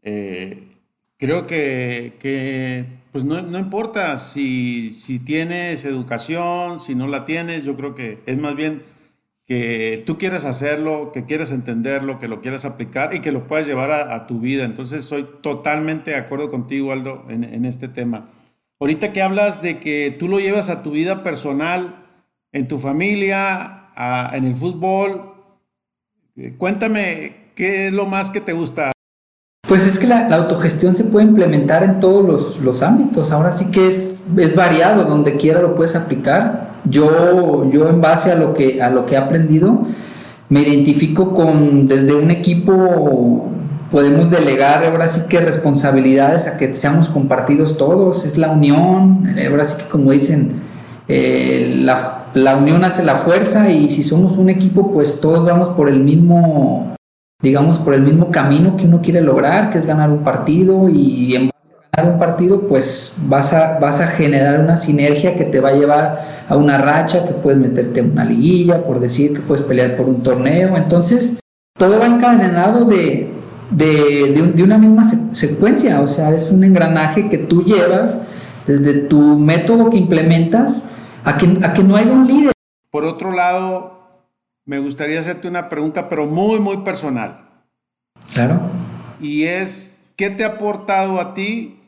eh, 0.00 0.68
creo 1.16 1.48
que, 1.48 2.86
pues 3.10 3.24
no, 3.24 3.42
no, 3.42 3.58
importa 3.58 4.16
si, 4.16 4.90
si 4.90 5.18
tienes 5.18 5.84
educación, 5.84 6.78
si 6.78 6.94
no 6.94 7.08
la 7.08 7.24
tienes, 7.24 7.64
yo 7.64 7.74
creo 7.76 7.96
que 7.96 8.20
es 8.26 8.38
más 8.38 8.54
bien 8.54 8.84
que 9.44 10.04
tú 10.06 10.18
quieres 10.18 10.44
hacerlo, 10.44 11.10
que 11.12 11.24
quieres 11.24 11.50
entenderlo, 11.50 12.20
que 12.20 12.28
lo 12.28 12.40
quieras 12.40 12.64
aplicar 12.64 13.12
y 13.12 13.20
que 13.20 13.32
lo 13.32 13.48
puedas 13.48 13.66
llevar 13.66 13.90
a, 13.90 14.26
tu 14.28 14.38
vida. 14.38 14.62
Entonces 14.64 15.04
soy 15.04 15.26
totalmente 15.42 16.12
de 16.12 16.16
acuerdo 16.16 16.48
contigo, 16.48 16.92
Aldo, 16.92 17.26
en, 17.28 17.42
en 17.42 17.64
este 17.64 17.88
tema. 17.88 18.28
Ahorita 18.82 19.12
que 19.12 19.22
hablas 19.22 19.62
de 19.62 19.78
que 19.78 20.10
tú 20.18 20.26
lo 20.28 20.40
llevas 20.40 20.68
a 20.68 20.82
tu 20.82 20.90
vida 20.90 21.22
personal, 21.22 22.04
en 22.50 22.66
tu 22.66 22.78
familia, 22.78 23.90
en 24.32 24.44
el 24.44 24.56
fútbol, 24.56 25.34
eh, 26.34 26.54
cuéntame 26.58 27.52
qué 27.54 27.86
es 27.86 27.92
lo 27.92 28.06
más 28.06 28.30
que 28.30 28.40
te 28.40 28.52
gusta. 28.52 28.90
Pues 29.68 29.86
es 29.86 30.00
que 30.00 30.08
la, 30.08 30.26
autogestión 30.34 30.96
se 30.96 31.04
puede 31.04 31.26
implementar 31.26 31.84
en 31.84 32.00
todos 32.00 32.58
los, 32.60 32.82
ámbitos. 32.82 33.30
Ahora 33.30 33.52
sí 33.52 33.70
que 33.70 33.86
es, 33.86 34.26
es, 34.36 34.56
variado, 34.56 35.04
donde 35.04 35.36
quiera 35.36 35.62
lo 35.62 35.76
puedes 35.76 35.94
aplicar. 35.94 36.72
Yo, 36.84 37.70
yo 37.70 37.88
en 37.88 38.00
base 38.00 38.32
a 38.32 38.34
lo 38.34 38.52
que, 38.52 38.82
a 38.82 38.90
lo 38.90 39.06
que 39.06 39.14
he 39.14 39.18
aprendido, 39.18 39.86
me 40.48 40.62
identifico 40.62 41.34
con 41.34 41.86
desde 41.86 42.14
un 42.16 42.32
equipo 42.32 43.48
podemos 43.92 44.30
delegar 44.30 44.84
ahora 44.84 45.06
sí 45.06 45.20
que 45.28 45.38
responsabilidades 45.38 46.46
a 46.46 46.56
que 46.56 46.74
seamos 46.74 47.10
compartidos 47.10 47.76
todos, 47.76 48.24
es 48.24 48.38
la 48.38 48.50
unión, 48.50 49.28
ahora 49.48 49.64
sí 49.64 49.76
que 49.76 49.88
como 49.88 50.10
dicen, 50.10 50.54
eh, 51.08 51.74
la, 51.80 52.24
la, 52.32 52.56
unión 52.56 52.84
hace 52.84 53.04
la 53.04 53.16
fuerza 53.16 53.70
y 53.70 53.90
si 53.90 54.02
somos 54.02 54.38
un 54.38 54.48
equipo 54.48 54.90
pues 54.90 55.20
todos 55.20 55.44
vamos 55.44 55.68
por 55.70 55.90
el 55.90 56.00
mismo, 56.00 56.96
digamos, 57.42 57.78
por 57.78 57.92
el 57.92 58.00
mismo 58.00 58.30
camino 58.30 58.78
que 58.78 58.86
uno 58.86 59.02
quiere 59.02 59.20
lograr, 59.20 59.68
que 59.68 59.76
es 59.76 59.84
ganar 59.84 60.08
un 60.08 60.24
partido 60.24 60.88
y 60.88 61.34
en 61.34 61.50
base 61.50 61.74
a 61.74 61.96
ganar 61.98 62.14
un 62.14 62.18
partido 62.18 62.62
pues 62.62 63.16
vas 63.26 63.52
a, 63.52 63.78
vas 63.78 64.00
a 64.00 64.06
generar 64.06 64.58
una 64.60 64.78
sinergia 64.78 65.36
que 65.36 65.44
te 65.44 65.60
va 65.60 65.68
a 65.68 65.74
llevar 65.74 66.44
a 66.48 66.56
una 66.56 66.78
racha, 66.78 67.26
que 67.26 67.34
puedes 67.34 67.60
meterte 67.60 68.00
en 68.00 68.12
una 68.12 68.24
liguilla, 68.24 68.84
por 68.84 69.00
decir 69.00 69.34
que 69.34 69.40
puedes 69.40 69.62
pelear 69.62 69.96
por 69.96 70.08
un 70.08 70.22
torneo, 70.22 70.78
entonces 70.78 71.40
todo 71.78 71.98
va 71.98 72.06
encadenado 72.06 72.86
de, 72.86 73.41
de, 73.72 74.52
de, 74.54 74.62
una 74.62 74.78
misma 74.78 75.04
secuencia, 75.32 76.00
o 76.00 76.06
sea, 76.06 76.30
es 76.30 76.50
un 76.50 76.62
engranaje 76.62 77.28
que 77.28 77.38
tú 77.38 77.64
llevas 77.64 78.20
desde 78.66 78.92
tu 79.00 79.38
método 79.38 79.90
que 79.90 79.96
implementas 79.96 80.90
a 81.24 81.38
que, 81.38 81.58
a 81.64 81.72
que 81.72 81.82
no 81.82 81.96
haya 81.96 82.12
un 82.12 82.26
líder. 82.26 82.52
Por 82.90 83.04
otro 83.04 83.32
lado, 83.32 84.22
me 84.66 84.78
gustaría 84.78 85.20
hacerte 85.20 85.48
una 85.48 85.68
pregunta, 85.68 86.08
pero 86.08 86.26
muy, 86.26 86.60
muy 86.60 86.78
personal. 86.78 87.48
Claro. 88.34 88.60
Y 89.20 89.44
es, 89.44 89.96
¿qué 90.16 90.30
te 90.30 90.44
ha 90.44 90.48
aportado 90.48 91.20
a 91.20 91.32
ti 91.32 91.80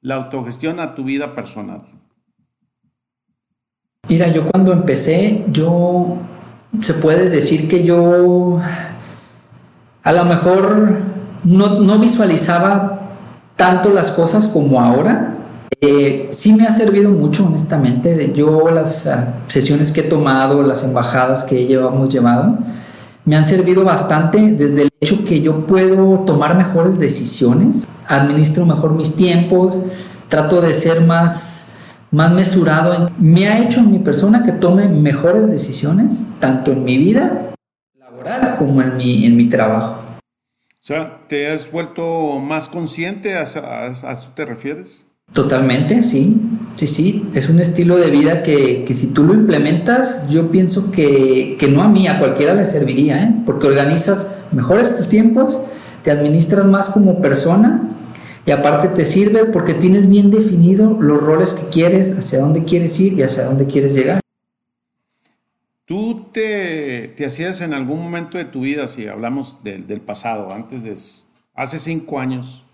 la 0.00 0.16
autogestión 0.16 0.80
a 0.80 0.94
tu 0.94 1.04
vida 1.04 1.34
personal? 1.34 1.82
Mira, 4.08 4.28
yo 4.28 4.46
cuando 4.50 4.72
empecé, 4.72 5.44
yo 5.48 6.16
se 6.80 6.94
puede 6.94 7.28
decir 7.28 7.68
que 7.68 7.84
yo 7.84 8.58
a 10.02 10.12
lo 10.12 10.24
mejor 10.24 11.02
no, 11.48 11.98
visualizaba 11.98 13.00
tanto 13.56 13.90
las 13.90 14.10
cosas 14.10 14.46
como 14.46 14.80
ahora. 14.80 15.34
Eh, 15.80 16.28
sí 16.32 16.52
me 16.54 16.66
ha 16.66 16.72
servido 16.72 17.10
mucho, 17.10 17.46
honestamente. 17.46 18.32
Yo 18.34 18.70
las 18.70 19.06
ah, 19.06 19.34
sesiones 19.46 19.90
que 19.90 20.00
he 20.00 20.04
tomado, 20.04 20.62
las 20.62 20.84
embajadas 20.84 21.44
que 21.44 21.66
llevamos 21.66 22.08
llevado, 22.08 22.58
me 23.24 23.36
han 23.36 23.44
servido 23.44 23.84
bastante 23.84 24.52
desde 24.52 24.82
el 24.82 24.88
hecho 25.00 25.24
que 25.24 25.40
yo 25.40 25.66
puedo 25.66 26.20
tomar 26.20 26.56
mejores 26.56 26.98
decisiones, 26.98 27.86
administro 28.06 28.64
mejor 28.64 28.94
mis 28.94 29.16
tiempos, 29.16 29.76
trato 30.28 30.60
de 30.60 30.72
ser 30.72 31.02
más, 31.02 31.72
más 32.10 32.32
mesurado. 32.32 33.10
Me 33.18 33.48
ha 33.48 33.58
hecho 33.62 33.80
en 33.80 33.90
mi 33.90 33.98
persona 33.98 34.44
que 34.44 34.52
tome 34.52 34.88
mejores 34.88 35.50
decisiones, 35.50 36.24
tanto 36.40 36.72
en 36.72 36.84
mi 36.84 36.96
vida 36.98 37.52
laboral 37.98 38.56
como 38.58 38.82
en 38.82 38.96
mi, 38.96 39.26
en 39.26 39.36
mi 39.36 39.48
trabajo. 39.48 40.07
Sea, 40.88 41.20
¿te 41.28 41.48
has 41.48 41.70
vuelto 41.70 42.38
más 42.38 42.70
consciente? 42.70 43.34
¿A, 43.34 43.42
a, 43.42 43.88
a 43.88 43.90
eso 43.90 44.32
te 44.34 44.46
refieres? 44.46 45.04
Totalmente, 45.34 46.02
sí, 46.02 46.40
sí, 46.76 46.86
sí, 46.86 47.28
es 47.34 47.50
un 47.50 47.60
estilo 47.60 47.98
de 47.98 48.10
vida 48.10 48.42
que, 48.42 48.86
si 48.94 49.08
tú 49.08 49.24
lo 49.24 49.34
implementas, 49.34 50.30
yo 50.30 50.50
pienso 50.50 50.90
que, 50.90 51.58
no 51.70 51.82
a 51.82 51.88
mí, 51.88 52.08
a 52.08 52.18
cualquiera 52.18 52.54
le 52.54 52.64
serviría, 52.64 53.22
¿eh? 53.22 53.34
porque 53.44 53.66
organizas 53.66 54.36
mejores 54.50 54.96
tus 54.96 55.10
tiempos, 55.10 55.58
te 56.04 56.10
administras 56.10 56.64
más 56.64 56.88
como 56.88 57.20
persona 57.20 57.82
y 58.46 58.50
aparte 58.50 58.88
te 58.88 59.04
sirve 59.04 59.44
porque 59.44 59.74
tienes 59.74 60.08
bien 60.08 60.30
definido 60.30 60.96
los 60.98 61.20
roles 61.20 61.50
que 61.50 61.68
quieres, 61.68 62.16
hacia 62.16 62.38
dónde 62.38 62.64
quieres 62.64 62.98
ir 62.98 63.12
y 63.12 63.22
hacia 63.22 63.44
dónde 63.44 63.66
quieres 63.66 63.92
llegar. 63.94 64.22
¿Tú 65.88 66.28
te, 66.32 67.14
hacías 67.24 67.62
en 67.62 67.72
algún 67.72 68.02
momento 68.02 68.36
de 68.36 68.44
tu 68.44 68.60
vida, 68.60 68.86
si 68.86 69.08
hablamos 69.08 69.64
del 69.64 70.00
pasado, 70.02 70.52
antes 70.52 70.84
de, 70.84 70.94
hace 71.54 71.78
cinco 71.78 72.20
años, 72.20 72.66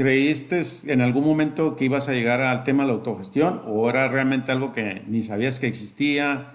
¿Creíste 0.00 0.62
en 0.86 1.02
algún 1.02 1.26
momento 1.26 1.76
que 1.76 1.84
ibas 1.84 2.08
a 2.08 2.12
llegar 2.12 2.40
al 2.40 2.64
tema 2.64 2.84
de 2.84 2.88
la 2.88 2.94
autogestión 2.94 3.60
o 3.66 3.90
era 3.90 4.08
realmente 4.08 4.50
algo 4.50 4.72
que 4.72 5.02
ni 5.06 5.22
sabías 5.22 5.60
que 5.60 5.66
existía 5.66 6.54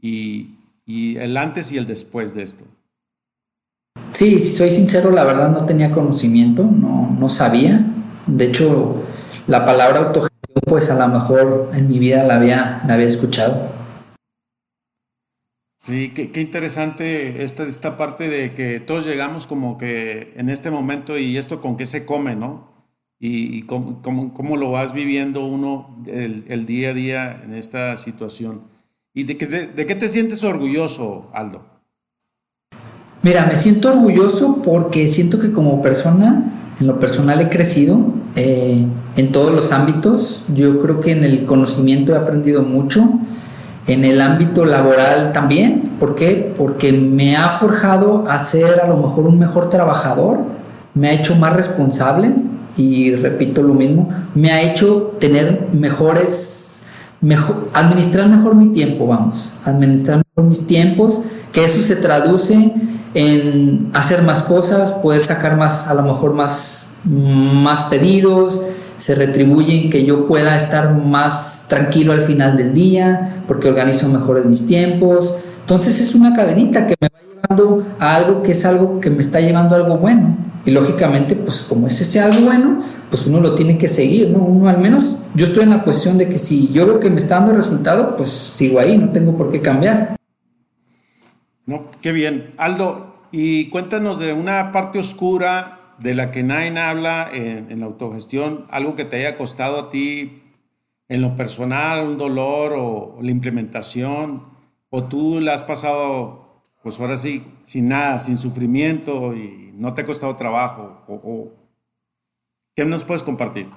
y, 0.00 0.56
el 0.86 1.36
antes 1.36 1.70
y 1.70 1.76
el 1.76 1.86
después 1.86 2.34
de 2.34 2.44
esto? 2.44 2.64
Sí, 4.12 4.40
si 4.40 4.52
soy 4.52 4.70
sincero, 4.70 5.10
la 5.10 5.24
verdad 5.24 5.50
no 5.50 5.66
tenía 5.66 5.90
conocimiento, 5.90 6.64
no, 6.64 7.14
no 7.20 7.28
sabía. 7.28 7.84
De 8.26 8.46
hecho, 8.46 9.04
la 9.46 9.66
palabra 9.66 9.98
autogestión, 9.98 10.62
pues 10.64 10.88
a 10.88 10.94
lo 10.94 11.12
mejor 11.12 11.72
en 11.74 11.90
mi 11.90 11.98
vida 11.98 12.24
la 12.24 12.36
había, 12.36 12.80
la 12.86 12.94
había 12.94 13.06
escuchado. 13.06 13.81
Sí, 15.82 16.12
qué, 16.14 16.40
interesante 16.40 17.42
esta, 17.42 17.64
esta 17.64 17.96
parte 17.96 18.28
de 18.28 18.54
que 18.54 18.78
todos 18.78 19.04
llegamos 19.04 19.48
como 19.48 19.78
que 19.78 20.32
en 20.36 20.48
este 20.48 20.70
momento 20.70 21.18
y 21.18 21.36
esto 21.36 21.60
con 21.60 21.76
qué 21.76 21.86
se 21.86 22.04
come, 22.04 22.36
¿no? 22.36 22.70
Y, 23.18 23.62
cómo, 23.62 24.02
cómo, 24.02 24.56
lo 24.56 24.72
vas 24.72 24.92
viviendo 24.92 25.46
uno 25.46 26.02
el, 26.08 26.66
día 26.66 26.90
a 26.90 26.92
día 26.94 27.42
en 27.44 27.54
esta 27.54 27.96
situación. 27.96 28.62
¿Y 29.14 29.22
de, 29.24 29.34
de, 29.68 29.86
qué 29.86 29.94
te 29.94 30.08
sientes 30.08 30.42
orgulloso, 30.42 31.30
Aldo? 31.32 31.64
Mira, 33.22 33.46
me 33.46 33.54
siento 33.54 33.90
orgulloso 33.90 34.60
porque 34.62 35.06
siento 35.06 35.38
que 35.38 35.52
como 35.52 35.82
persona, 35.82 36.52
en 36.80 36.86
lo 36.88 36.98
personal 36.98 37.40
he 37.40 37.48
crecido 37.48 38.12
eh, 38.34 38.84
en 39.16 39.32
todos 39.32 39.52
los 39.52 39.70
ámbitos. 39.70 40.44
Yo 40.52 40.80
creo 40.80 41.00
que 41.00 41.12
en 41.12 41.22
el 41.22 41.44
conocimiento 41.44 42.14
he 42.14 42.16
aprendido 42.16 42.62
mucho 42.62 43.20
en 43.86 44.04
el 44.04 44.20
ámbito 44.20 44.64
laboral 44.64 45.32
también. 45.32 45.92
¿Por 45.98 46.14
qué? 46.14 46.54
Porque 46.56 46.92
me 46.92 47.36
ha 47.36 47.48
forjado 47.48 48.24
a 48.28 48.38
ser 48.38 48.80
a 48.80 48.88
lo 48.88 48.96
mejor 48.96 49.26
un 49.26 49.38
mejor 49.38 49.70
trabajador, 49.70 50.40
me 50.94 51.08
ha 51.08 51.12
hecho 51.12 51.36
más 51.36 51.54
responsable 51.54 52.32
y 52.76 53.14
repito 53.14 53.62
lo 53.62 53.74
mismo, 53.74 54.08
me 54.34 54.50
ha 54.50 54.62
hecho 54.62 55.14
tener 55.20 55.68
mejores, 55.72 56.84
mejor, 57.20 57.68
administrar 57.74 58.28
mejor 58.28 58.54
mi 58.54 58.72
tiempo, 58.72 59.06
vamos, 59.06 59.54
administrar 59.64 60.22
mejor 60.34 60.48
mis 60.48 60.66
tiempos, 60.66 61.20
que 61.52 61.64
eso 61.64 61.80
se 61.82 61.96
traduce 61.96 62.72
en 63.14 63.90
hacer 63.92 64.22
más 64.22 64.42
cosas, 64.42 64.92
poder 64.92 65.22
sacar 65.22 65.56
más, 65.56 65.86
a 65.88 65.94
lo 65.94 66.02
mejor 66.02 66.32
más, 66.32 66.92
más 67.04 67.82
pedidos, 67.84 68.60
se 69.02 69.16
retribuyen 69.16 69.90
que 69.90 70.04
yo 70.04 70.28
pueda 70.28 70.54
estar 70.54 70.94
más 70.94 71.66
tranquilo 71.68 72.12
al 72.12 72.20
final 72.20 72.56
del 72.56 72.72
día, 72.72 73.42
porque 73.48 73.68
organizo 73.68 74.08
mejor 74.08 74.44
mis 74.44 74.68
tiempos. 74.68 75.34
Entonces 75.62 76.00
es 76.00 76.14
una 76.14 76.36
cadenita 76.36 76.86
que 76.86 76.94
me 77.00 77.08
va 77.08 77.18
llevando 77.20 77.84
a 77.98 78.14
algo 78.14 78.44
que 78.44 78.52
es 78.52 78.64
algo 78.64 79.00
que 79.00 79.10
me 79.10 79.20
está 79.20 79.40
llevando 79.40 79.74
a 79.74 79.78
algo 79.78 79.96
bueno. 79.96 80.36
Y 80.64 80.70
lógicamente, 80.70 81.34
pues 81.34 81.62
como 81.62 81.88
es 81.88 82.00
ese 82.00 82.20
algo 82.20 82.42
bueno, 82.42 82.80
pues 83.10 83.26
uno 83.26 83.40
lo 83.40 83.56
tiene 83.56 83.76
que 83.76 83.88
seguir, 83.88 84.30
¿no? 84.30 84.38
Uno 84.38 84.68
al 84.68 84.78
menos, 84.78 85.16
yo 85.34 85.46
estoy 85.46 85.64
en 85.64 85.70
la 85.70 85.82
cuestión 85.82 86.16
de 86.16 86.28
que 86.28 86.38
si 86.38 86.72
yo 86.72 86.86
veo 86.86 87.00
que 87.00 87.10
me 87.10 87.16
está 87.16 87.40
dando 87.40 87.54
resultado, 87.54 88.16
pues 88.16 88.28
sigo 88.28 88.78
ahí, 88.78 88.96
no 88.96 89.10
tengo 89.10 89.36
por 89.36 89.50
qué 89.50 89.60
cambiar. 89.60 90.14
No, 91.66 91.90
qué 92.00 92.12
bien. 92.12 92.52
Aldo, 92.56 93.16
y 93.32 93.68
cuéntanos 93.68 94.20
de 94.20 94.32
una 94.32 94.70
parte 94.70 95.00
oscura 95.00 95.80
de 96.02 96.14
la 96.14 96.30
que 96.30 96.42
nadie 96.42 96.76
habla 96.78 97.30
en, 97.32 97.80
la 97.80 97.86
autogestión, 97.86 98.66
algo 98.70 98.94
que 98.94 99.04
te 99.04 99.16
haya 99.16 99.36
costado 99.36 99.78
a 99.78 99.90
ti 99.90 100.42
en 101.08 101.22
lo 101.22 101.36
personal, 101.36 102.06
un 102.06 102.18
dolor 102.18 102.72
o, 102.76 103.18
la 103.20 103.30
implementación, 103.30 104.44
o 104.90 105.04
tú 105.04 105.40
la 105.40 105.54
has 105.54 105.62
pasado, 105.62 106.62
pues 106.82 106.98
ahora 107.00 107.16
sí, 107.16 107.44
sin 107.64 107.88
nada, 107.88 108.18
sin 108.18 108.36
sufrimiento 108.36 109.34
y 109.34 109.72
no 109.74 109.94
te 109.94 110.02
ha 110.02 110.06
costado 110.06 110.34
trabajo, 110.36 111.02
o, 111.06 111.52
¿qué 112.74 112.84
nos 112.84 113.04
puedes 113.04 113.22
compartir? 113.22 113.68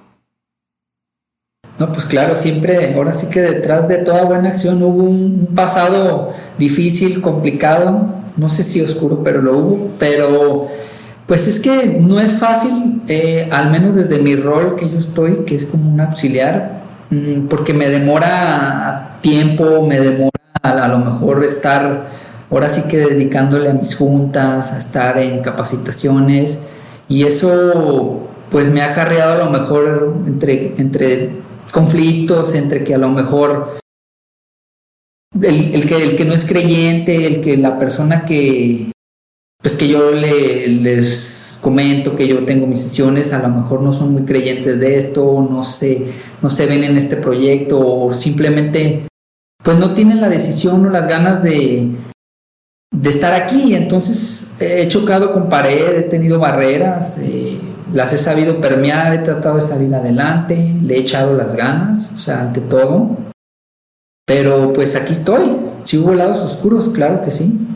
No, 1.78 1.92
pues 1.92 2.06
claro, 2.06 2.36
siempre, 2.36 2.94
ahora 2.94 3.12
sí 3.12 3.28
que 3.28 3.42
detrás 3.42 3.86
de 3.86 3.98
toda 3.98 4.24
buena 4.24 4.48
acción 4.48 4.82
hubo 4.82 5.04
un 5.04 5.50
pasado 5.54 6.32
difícil, 6.56 7.20
complicado, 7.20 8.14
no 8.36 8.48
sé 8.48 8.62
si 8.62 8.80
oscuro, 8.80 9.22
pero 9.22 9.42
lo 9.42 9.58
hubo, 9.58 9.90
pero 9.98 10.68
pues 11.26 11.48
es 11.48 11.58
que 11.58 11.98
no 12.00 12.20
es 12.20 12.38
fácil, 12.38 13.02
eh, 13.08 13.48
al 13.50 13.70
menos 13.70 13.96
desde 13.96 14.18
mi 14.18 14.36
rol 14.36 14.76
que 14.76 14.88
yo 14.88 14.98
estoy, 14.98 15.44
que 15.44 15.56
es 15.56 15.64
como 15.64 15.90
un 15.90 16.00
auxiliar, 16.00 16.82
mm, 17.10 17.46
porque 17.48 17.74
me 17.74 17.88
demora 17.88 19.18
tiempo, 19.22 19.84
me 19.84 19.98
demora 20.00 20.30
a, 20.62 20.88
lo 20.88 20.98
mejor 20.98 21.44
estar 21.44 22.08
ahora 22.50 22.68
sí 22.68 22.82
que 22.88 22.98
dedicándole 22.98 23.70
a 23.70 23.74
mis 23.74 23.96
juntas, 23.96 24.72
a 24.72 24.78
estar 24.78 25.18
en 25.18 25.42
capacitaciones, 25.42 26.66
y 27.08 27.24
eso 27.24 28.28
pues 28.50 28.68
me 28.68 28.82
ha 28.82 28.92
acarreado 28.92 29.42
a 29.42 29.44
lo 29.44 29.50
mejor 29.50 30.14
entre, 30.26 30.74
entre 30.78 31.30
conflictos, 31.72 32.54
entre 32.54 32.84
que 32.84 32.94
a 32.94 32.98
lo 32.98 33.08
mejor 33.10 33.78
el, 35.42 35.88
que, 35.88 36.02
el 36.02 36.16
que 36.16 36.24
no 36.24 36.34
es 36.34 36.44
creyente, 36.44 37.26
el 37.26 37.42
que 37.42 37.56
la 37.56 37.78
persona 37.78 38.24
que, 38.24 38.92
pues 39.66 39.74
que 39.74 39.88
yo 39.88 40.12
les 40.12 41.58
comento 41.60 42.14
que 42.14 42.28
yo 42.28 42.44
tengo 42.44 42.68
mis 42.68 42.80
sesiones, 42.80 43.32
a 43.32 43.40
lo 43.40 43.48
mejor 43.48 43.82
no 43.82 43.92
son 43.92 44.12
muy 44.12 44.22
creyentes 44.22 44.78
de 44.78 44.96
esto, 44.96 45.44
no 45.50 45.64
se, 45.64 46.06
no 46.40 46.48
se 46.50 46.66
ven 46.66 46.84
en 46.84 46.96
este 46.96 47.16
proyecto 47.16 47.80
o 47.80 48.14
simplemente 48.14 49.08
pues 49.64 49.76
no 49.76 49.92
tienen 49.92 50.20
la 50.20 50.28
decisión 50.28 50.86
o 50.86 50.90
las 50.90 51.08
ganas 51.08 51.42
de, 51.42 51.90
de 52.92 53.08
estar 53.10 53.34
aquí. 53.34 53.74
Entonces 53.74 54.52
he 54.60 54.86
chocado 54.86 55.32
con 55.32 55.48
pared, 55.48 55.96
he 55.96 56.02
tenido 56.02 56.38
barreras, 56.38 57.18
eh, 57.18 57.58
las 57.92 58.12
he 58.12 58.18
sabido 58.18 58.60
permear, 58.60 59.14
he 59.14 59.18
tratado 59.18 59.56
de 59.56 59.62
salir 59.62 59.92
adelante, 59.92 60.76
le 60.80 60.94
he 60.94 61.00
echado 61.00 61.34
las 61.36 61.56
ganas, 61.56 62.12
o 62.14 62.20
sea, 62.20 62.40
ante 62.42 62.60
todo. 62.60 63.16
Pero 64.24 64.72
pues 64.72 64.94
aquí 64.94 65.10
estoy. 65.10 65.56
Si 65.82 65.98
hubo 65.98 66.14
lados 66.14 66.38
oscuros, 66.38 66.90
claro 66.90 67.24
que 67.24 67.32
sí. 67.32 67.66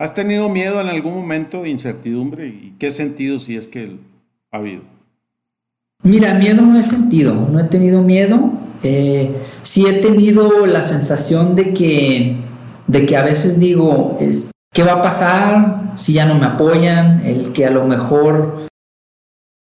¿Has 0.00 0.14
tenido 0.14 0.48
miedo 0.48 0.80
en 0.80 0.88
algún 0.88 1.12
momento 1.12 1.66
incertidumbre? 1.66 2.46
¿Y 2.46 2.74
qué 2.78 2.90
sentido 2.90 3.38
si 3.38 3.56
es 3.56 3.68
que 3.68 3.98
ha 4.50 4.56
habido? 4.56 4.80
Mira, 6.02 6.32
miedo 6.32 6.62
no 6.62 6.78
he 6.78 6.82
sentido, 6.82 7.34
no 7.52 7.60
he 7.60 7.64
tenido 7.64 8.00
miedo. 8.00 8.50
Eh, 8.82 9.30
sí 9.60 9.84
he 9.86 9.92
tenido 10.00 10.64
la 10.64 10.82
sensación 10.82 11.54
de 11.54 11.74
que, 11.74 12.36
de 12.86 13.04
que 13.04 13.14
a 13.18 13.22
veces 13.22 13.60
digo, 13.60 14.16
es, 14.18 14.52
¿qué 14.72 14.84
va 14.84 14.92
a 14.92 15.02
pasar 15.02 15.92
si 15.98 16.14
ya 16.14 16.24
no 16.24 16.34
me 16.34 16.46
apoyan? 16.46 17.20
El 17.22 17.52
que 17.52 17.66
a 17.66 17.70
lo 17.70 17.84
mejor, 17.84 18.68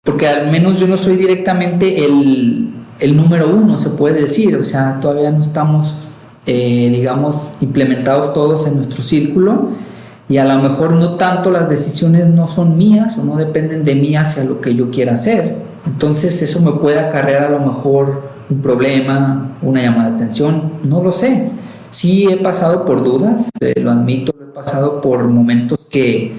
porque 0.02 0.28
al 0.28 0.50
menos 0.50 0.80
yo 0.80 0.88
no 0.88 0.96
soy 0.96 1.16
directamente 1.16 2.06
el, 2.06 2.70
el 3.00 3.16
número 3.18 3.54
uno, 3.54 3.76
se 3.78 3.90
puede 3.90 4.22
decir, 4.22 4.56
o 4.56 4.64
sea, 4.64 4.98
todavía 4.98 5.30
no 5.30 5.42
estamos, 5.42 6.08
eh, 6.46 6.88
digamos, 6.90 7.56
implementados 7.60 8.32
todos 8.32 8.66
en 8.66 8.76
nuestro 8.76 9.02
círculo 9.02 9.91
y 10.32 10.38
a 10.38 10.46
lo 10.46 10.62
mejor 10.62 10.92
no 10.92 11.16
tanto 11.16 11.50
las 11.50 11.68
decisiones 11.68 12.26
no 12.26 12.46
son 12.46 12.78
mías 12.78 13.18
o 13.18 13.22
no 13.22 13.36
dependen 13.36 13.84
de 13.84 13.94
mí 13.94 14.16
hacia 14.16 14.44
lo 14.44 14.62
que 14.62 14.74
yo 14.74 14.90
quiera 14.90 15.12
hacer. 15.12 15.56
Entonces 15.84 16.40
eso 16.40 16.62
me 16.62 16.72
puede 16.80 17.00
acarrear 17.00 17.44
a 17.44 17.50
lo 17.50 17.58
mejor 17.58 18.22
un 18.48 18.62
problema, 18.62 19.50
una 19.60 19.82
llamada 19.82 20.08
de 20.08 20.16
atención, 20.16 20.72
no 20.84 21.02
lo 21.02 21.12
sé. 21.12 21.50
Sí 21.90 22.26
he 22.30 22.38
pasado 22.38 22.86
por 22.86 23.04
dudas, 23.04 23.50
eh, 23.60 23.78
lo 23.78 23.90
admito, 23.90 24.32
he 24.40 24.54
pasado 24.54 25.02
por 25.02 25.24
momentos 25.24 25.78
que, 25.90 26.32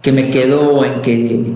que 0.00 0.12
me 0.12 0.30
quedo 0.30 0.82
en 0.86 1.02
que, 1.02 1.52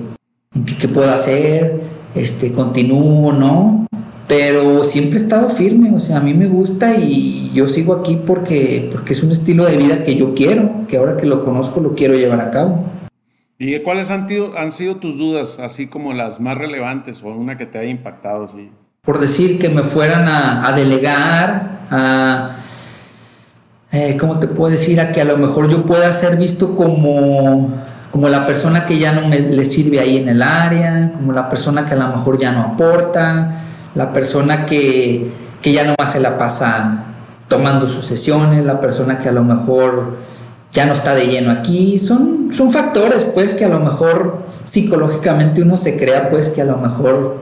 en 0.54 0.64
que 0.66 0.76
qué 0.76 0.86
puedo 0.86 1.10
hacer, 1.10 1.80
este, 2.14 2.52
continúo, 2.52 3.32
¿no? 3.32 3.86
Pero 4.30 4.84
siempre 4.84 5.18
he 5.18 5.22
estado 5.22 5.48
firme, 5.48 5.92
o 5.92 5.98
sea, 5.98 6.18
a 6.18 6.20
mí 6.20 6.34
me 6.34 6.46
gusta 6.46 6.94
y 6.94 7.50
yo 7.52 7.66
sigo 7.66 7.94
aquí 7.94 8.16
porque, 8.24 8.88
porque 8.92 9.12
es 9.12 9.24
un 9.24 9.32
estilo 9.32 9.64
de 9.64 9.76
vida 9.76 10.04
que 10.04 10.14
yo 10.14 10.34
quiero, 10.34 10.70
que 10.86 10.98
ahora 10.98 11.16
que 11.16 11.26
lo 11.26 11.44
conozco 11.44 11.80
lo 11.80 11.96
quiero 11.96 12.14
llevar 12.14 12.40
a 12.40 12.52
cabo. 12.52 12.84
¿Y 13.58 13.76
cuáles 13.80 14.08
han, 14.12 14.28
han 14.56 14.70
sido 14.70 14.98
tus 14.98 15.18
dudas, 15.18 15.58
así 15.58 15.88
como 15.88 16.12
las 16.12 16.38
más 16.38 16.56
relevantes 16.56 17.24
o 17.24 17.26
una 17.26 17.56
que 17.56 17.66
te 17.66 17.78
haya 17.78 17.90
impactado? 17.90 18.46
Sí? 18.46 18.70
Por 19.02 19.18
decir 19.18 19.58
que 19.58 19.68
me 19.68 19.82
fueran 19.82 20.28
a, 20.28 20.70
delegar, 20.76 21.80
a, 21.90 22.50
eh, 23.90 24.16
¿cómo 24.16 24.38
te 24.38 24.46
puedo 24.46 24.70
decir? 24.70 25.00
A 25.00 25.10
que 25.10 25.22
a 25.22 25.24
lo 25.24 25.38
mejor 25.38 25.68
yo 25.68 25.84
pueda 25.84 26.12
ser 26.12 26.36
visto 26.36 26.76
como, 26.76 27.74
como 28.12 28.28
la 28.28 28.46
persona 28.46 28.86
que 28.86 28.96
ya 28.96 29.10
no 29.10 29.26
me, 29.26 29.40
le 29.40 29.64
sirve 29.64 29.98
ahí 29.98 30.18
en 30.18 30.28
el 30.28 30.40
área, 30.40 31.14
como 31.16 31.32
la 31.32 31.50
persona 31.50 31.84
que 31.84 31.94
a 31.94 31.96
lo 31.96 32.06
mejor 32.16 32.38
ya 32.38 32.52
no 32.52 32.60
aporta, 32.60 33.66
la 33.94 34.12
persona 34.12 34.66
que, 34.66 35.31
que 35.62 35.72
ya 35.72 35.85
nomás 35.85 36.12
se 36.12 36.20
la 36.20 36.38
pasa 36.38 37.05
tomando 37.48 37.88
sus 37.88 38.07
sesiones, 38.07 38.64
la 38.64 38.81
persona 38.81 39.18
que 39.18 39.29
a 39.29 39.33
lo 39.33 39.42
mejor 39.42 40.18
ya 40.72 40.87
no 40.87 40.92
está 40.92 41.14
de 41.14 41.26
lleno 41.26 41.50
aquí. 41.50 41.98
Son, 41.98 42.50
son 42.53 42.70
factores, 42.70 43.24
pues, 43.24 43.55
que 43.55 43.64
a 43.64 43.68
lo 43.68 43.81
mejor 43.81 44.38
psicológicamente 44.64 45.62
uno 45.62 45.76
se 45.76 45.98
crea, 45.98 46.31
pues, 46.31 46.48
que 46.48 46.62
a 46.62 46.64
lo 46.64 46.76
mejor 46.76 47.38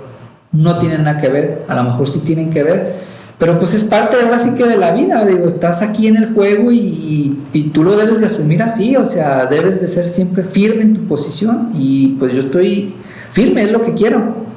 no 0.53 0.79
tienen 0.79 1.05
nada 1.05 1.21
que 1.21 1.29
ver, 1.29 1.65
a 1.69 1.75
lo 1.75 1.85
mejor 1.85 2.09
sí 2.09 2.21
tienen 2.21 2.51
que 2.51 2.63
ver, 2.63 2.95
pero 3.39 3.59
pues 3.59 3.75
es 3.75 3.85
parte 3.85 4.17
ahora 4.17 4.39
sí 4.39 4.55
que 4.57 4.65
de 4.65 4.77
la 4.77 4.93
vida, 4.93 5.25
digo, 5.25 5.47
estás 5.47 5.83
aquí 5.83 6.09
en 6.09 6.17
el 6.17 6.35
juego 6.35 6.73
y, 6.73 7.39
y, 7.53 7.63
tú 7.69 7.85
lo 7.85 7.97
debes 7.97 8.21
de 8.21 8.27
asumir 8.27 8.63
así, 8.63 8.97
o 8.97 9.05
sea, 9.05 9.47
debes 9.47 9.81
de 9.81 9.89
ser 9.89 10.09
siempre 10.09 10.43
firme 10.43 10.83
en 10.83 10.95
tu 10.95 11.07
posición 11.07 11.71
y 11.75 12.17
pues 12.19 12.33
yo 12.33 12.41
estoy 12.41 12.95
firme, 13.31 13.63
es 13.63 13.71
lo 13.71 13.83
que 13.83 13.95
quiero. 13.95 14.49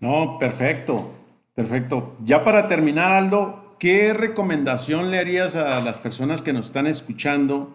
No, 0.00 0.38
perfecto, 0.38 1.10
perfecto. 1.56 2.16
Ya 2.24 2.44
para 2.44 2.68
terminar, 2.68 3.16
Aldo, 3.16 3.74
¿qué 3.80 4.14
recomendación 4.14 5.10
le 5.10 5.18
harías 5.18 5.56
a 5.56 5.80
las 5.80 5.96
personas 5.96 6.42
que 6.42 6.52
nos 6.52 6.66
están 6.66 6.86
escuchando? 6.86 7.74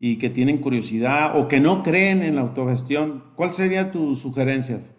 y 0.00 0.16
que 0.18 0.30
tienen 0.30 0.58
curiosidad 0.58 1.36
o 1.36 1.48
que 1.48 1.60
no 1.60 1.82
creen 1.82 2.22
en 2.22 2.36
la 2.36 2.42
autogestión, 2.42 3.24
¿cuál 3.34 3.52
serían 3.52 3.90
tus 3.90 4.20
sugerencias? 4.20 4.92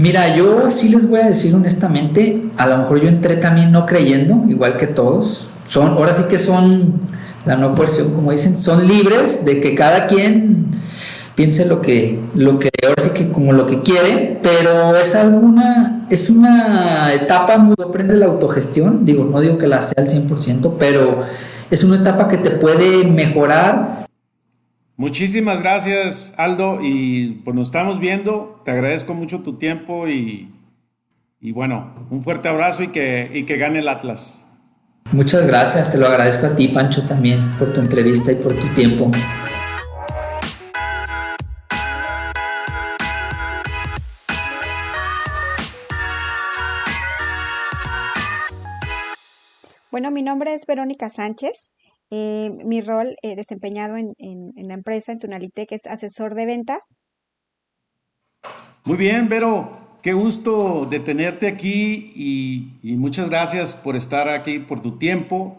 Mira, 0.00 0.34
yo 0.34 0.70
sí 0.70 0.88
les 0.88 1.08
voy 1.08 1.20
a 1.20 1.26
decir 1.26 1.54
honestamente, 1.54 2.44
a 2.56 2.66
lo 2.66 2.78
mejor 2.78 3.00
yo 3.00 3.08
entré 3.08 3.36
también 3.36 3.70
no 3.70 3.86
creyendo, 3.86 4.44
igual 4.48 4.76
que 4.76 4.86
todos. 4.86 5.50
Son, 5.68 5.92
ahora 5.92 6.12
sí 6.12 6.24
que 6.28 6.38
son 6.38 7.00
la 7.44 7.56
no 7.56 7.74
porción, 7.74 8.12
como 8.12 8.32
dicen, 8.32 8.56
son 8.56 8.88
libres 8.88 9.44
de 9.44 9.60
que 9.60 9.74
cada 9.74 10.06
quien 10.06 10.66
piense 11.34 11.64
lo 11.64 11.80
que, 11.82 12.18
lo 12.34 12.58
que 12.58 12.70
ahora 12.86 13.02
sí 13.02 13.10
que 13.10 13.28
como 13.30 13.52
lo 13.52 13.66
que 13.66 13.80
quiere, 13.82 14.38
pero 14.42 14.96
es 14.96 15.14
alguna, 15.14 16.06
es 16.10 16.30
una 16.30 17.12
etapa 17.12 17.58
muy 17.58 17.74
aprende 17.82 18.16
la 18.16 18.26
autogestión, 18.26 19.04
digo, 19.04 19.24
no 19.24 19.40
digo 19.40 19.58
que 19.58 19.66
la 19.66 19.82
sea 19.82 20.04
al 20.04 20.08
100%, 20.08 20.76
pero 20.78 21.22
es 21.70 21.84
una 21.84 21.96
etapa 21.96 22.28
que 22.28 22.36
te 22.36 22.50
puede 22.50 23.04
mejorar. 23.04 24.06
Muchísimas 24.96 25.60
gracias, 25.60 26.32
Aldo, 26.36 26.78
y 26.80 27.40
pues 27.44 27.56
nos 27.56 27.66
estamos 27.66 27.98
viendo. 27.98 28.60
Te 28.64 28.70
agradezco 28.70 29.14
mucho 29.14 29.40
tu 29.40 29.54
tiempo 29.54 30.06
y, 30.06 30.52
y 31.40 31.52
bueno, 31.52 32.06
un 32.10 32.22
fuerte 32.22 32.48
abrazo 32.48 32.84
y 32.84 32.88
que, 32.88 33.28
y 33.34 33.42
que 33.42 33.56
gane 33.56 33.80
el 33.80 33.88
Atlas. 33.88 34.44
Muchas 35.12 35.46
gracias, 35.46 35.90
te 35.90 35.98
lo 35.98 36.06
agradezco 36.06 36.46
a 36.46 36.56
ti, 36.56 36.68
Pancho, 36.68 37.02
también 37.02 37.40
por 37.58 37.72
tu 37.72 37.80
entrevista 37.80 38.32
y 38.32 38.36
por 38.36 38.54
tu 38.54 38.66
tiempo. 38.68 39.10
Bueno, 49.94 50.10
mi 50.10 50.22
nombre 50.22 50.54
es 50.54 50.66
Verónica 50.66 51.08
Sánchez. 51.08 51.72
Eh, 52.10 52.50
mi 52.64 52.80
rol 52.80 53.14
eh, 53.22 53.36
desempeñado 53.36 53.96
en, 53.96 54.52
la 54.56 54.74
empresa, 54.74 55.12
en 55.12 55.20
Tunalitec, 55.20 55.70
es 55.70 55.86
asesor 55.86 56.34
de 56.34 56.46
ventas. 56.46 56.98
Muy 58.82 58.96
bien, 58.96 59.28
Vero. 59.28 59.70
Qué 60.02 60.12
gusto 60.12 60.84
de 60.90 60.98
tenerte 60.98 61.46
aquí 61.46 62.12
y, 62.82 62.96
muchas 62.96 63.30
gracias 63.30 63.72
por 63.72 63.94
estar 63.94 64.28
aquí, 64.28 64.58
por 64.58 64.82
tu 64.82 64.98
tiempo. 64.98 65.58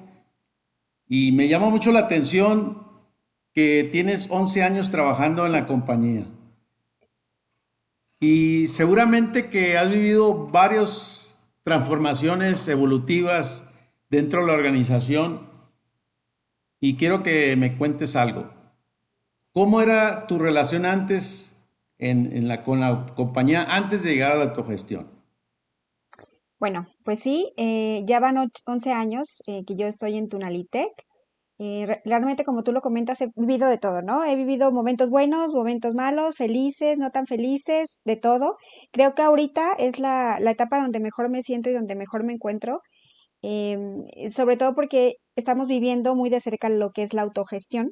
Y 1.07 1.31
me 1.31 1.47
llama 1.47 1.69
mucho 1.69 1.93
la 1.93 2.01
atención 2.01 2.85
que 3.53 3.87
tienes 3.89 4.27
11 4.29 4.63
años 4.63 4.91
trabajando 4.91 5.45
en 5.45 5.53
la 5.53 5.65
compañía. 5.65 6.25
Y 8.19 8.67
seguramente 8.67 9.49
que 9.49 9.77
has 9.77 9.89
vivido 9.89 10.47
varias 10.47 11.39
transformaciones 11.63 12.67
evolutivas 12.67 13.64
dentro 14.15 14.41
de 14.41 14.47
la 14.47 14.53
organización 14.53 15.49
y 16.79 16.95
quiero 16.95 17.23
que 17.23 17.55
me 17.55 17.77
cuentes 17.77 18.15
algo. 18.15 18.49
¿Cómo 19.53 19.81
era 19.81 20.27
tu 20.27 20.39
relación 20.39 20.85
antes 20.85 21.55
en, 21.97 22.47
la, 22.47 22.63
con 22.63 22.79
la 22.79 23.05
compañía 23.15 23.63
antes 23.63 24.03
de 24.03 24.11
llegar 24.11 24.31
a 24.33 24.35
la 24.35 24.45
autogestión? 24.45 25.09
Bueno, 26.59 26.87
pues 27.03 27.19
sí, 27.19 27.53
eh, 27.57 28.03
ya 28.05 28.19
van 28.19 28.37
11 28.37 28.91
años 28.91 29.41
eh, 29.47 29.63
que 29.65 29.75
yo 29.75 29.87
estoy 29.87 30.17
en 30.17 30.29
Tunalitec. 30.29 30.91
Eh, 31.57 32.01
realmente, 32.03 32.43
como 32.43 32.63
tú 32.63 32.73
lo 32.73 32.81
comentas, 32.81 33.21
he 33.21 33.29
vivido 33.35 33.69
de 33.69 33.77
todo, 33.77 34.01
¿no? 34.01 34.25
He 34.25 34.35
vivido 34.35 34.71
momentos 34.71 35.09
buenos, 35.09 35.53
momentos 35.53 35.93
malos, 35.93 36.35
felices, 36.35 36.97
no 36.97 37.11
tan 37.11 37.27
felices, 37.27 37.99
de 38.03 38.17
todo. 38.17 38.57
Creo 38.91 39.15
que 39.15 39.21
ahorita 39.21 39.73
es 39.77 39.99
la, 39.99 40.37
la 40.39 40.51
etapa 40.51 40.81
donde 40.81 40.99
mejor 40.99 41.29
me 41.29 41.43
siento 41.43 41.69
y 41.69 41.73
donde 41.73 41.95
mejor 41.95 42.25
me 42.25 42.33
encuentro. 42.33 42.81
Em, 43.47 44.07
sobre 44.31 44.57
todo 44.57 44.73
porque 44.73 45.17
estamos 45.35 45.67
viviendo 45.67 46.15
muy 46.15 46.31
de 46.31 46.39
cerca 46.39 46.67
lo 46.67 46.91
que 46.91 47.03
es 47.03 47.13
la 47.13 47.21
autogestión. 47.21 47.91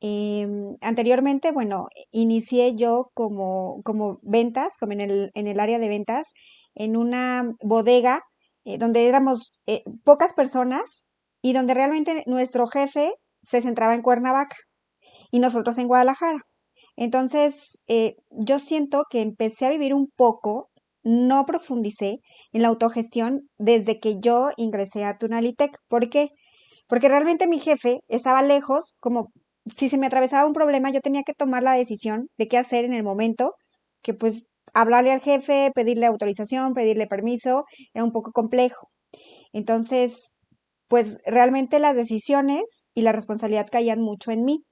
Em, 0.00 0.76
anteriormente, 0.80 1.52
bueno, 1.52 1.88
inicié 2.12 2.74
yo 2.74 3.10
como, 3.14 3.82
como 3.84 4.20
ventas, 4.22 4.72
como 4.80 4.92
en 4.94 5.02
el, 5.02 5.30
en 5.34 5.46
el 5.48 5.60
área 5.60 5.78
de 5.78 5.88
ventas, 5.88 6.32
en 6.74 6.96
una 6.96 7.52
bodega 7.62 8.22
eh, 8.64 8.78
donde 8.78 9.06
éramos 9.08 9.52
eh, 9.66 9.82
pocas 10.04 10.32
personas 10.32 11.04
y 11.42 11.52
donde 11.52 11.74
realmente 11.74 12.24
nuestro 12.26 12.66
jefe 12.66 13.12
se 13.42 13.60
centraba 13.60 13.94
en 13.94 14.02
Cuernavaca 14.02 14.56
y 15.30 15.40
nosotros 15.40 15.76
en 15.78 15.88
Guadalajara. 15.88 16.38
Entonces, 16.96 17.80
eh, 17.88 18.16
yo 18.30 18.58
siento 18.58 19.04
que 19.10 19.20
empecé 19.20 19.66
a 19.66 19.70
vivir 19.70 19.92
un 19.94 20.08
poco 20.16 20.70
no 21.02 21.44
profundicé 21.46 22.20
en 22.54 22.62
la 22.62 22.68
autogestión 22.68 23.50
desde 23.58 24.00
que 24.00 24.20
yo 24.20 24.50
ingresé 24.56 25.04
a 25.04 25.18
Tunalitec. 25.18 25.76
¿Por 25.88 26.08
qué? 26.08 26.30
Porque 26.88 27.08
realmente 27.08 27.46
mi 27.46 27.58
jefe 27.58 28.00
estaba 28.08 28.42
lejos, 28.42 28.94
como 29.00 29.32
si 29.66 29.88
se 29.88 29.98
me 29.98 30.06
atravesaba 30.06 30.46
un 30.46 30.52
problema, 30.52 30.90
yo 30.90 31.00
tenía 31.00 31.22
que 31.24 31.34
tomar 31.34 31.62
la 31.62 31.72
decisión 31.72 32.28
de 32.38 32.48
qué 32.48 32.56
hacer 32.58 32.84
en 32.84 32.94
el 32.94 33.02
momento, 33.02 33.54
que 34.02 34.14
pues 34.14 34.46
hablarle 34.72 35.12
al 35.12 35.20
jefe, 35.20 35.70
pedirle 35.74 36.06
autorización, 36.06 36.74
pedirle 36.74 37.06
permiso, 37.06 37.64
era 37.92 38.04
un 38.04 38.12
poco 38.12 38.30
complejo. 38.32 38.88
Entonces, 39.52 40.34
pues 40.88 41.18
realmente 41.26 41.80
las 41.80 41.96
decisiones 41.96 42.88
y 42.94 43.02
la 43.02 43.12
responsabilidad 43.12 43.66
caían 43.70 44.00
mucho 44.00 44.30
en 44.30 44.44
mí. 44.44 44.64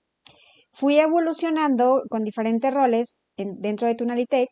Fui 0.71 0.99
evolucionando 1.01 2.03
con 2.11 2.23
diferentes 2.23 2.73
roles 2.73 3.25
dentro 3.37 3.89
de 3.89 3.95
Tunalitec 3.95 4.49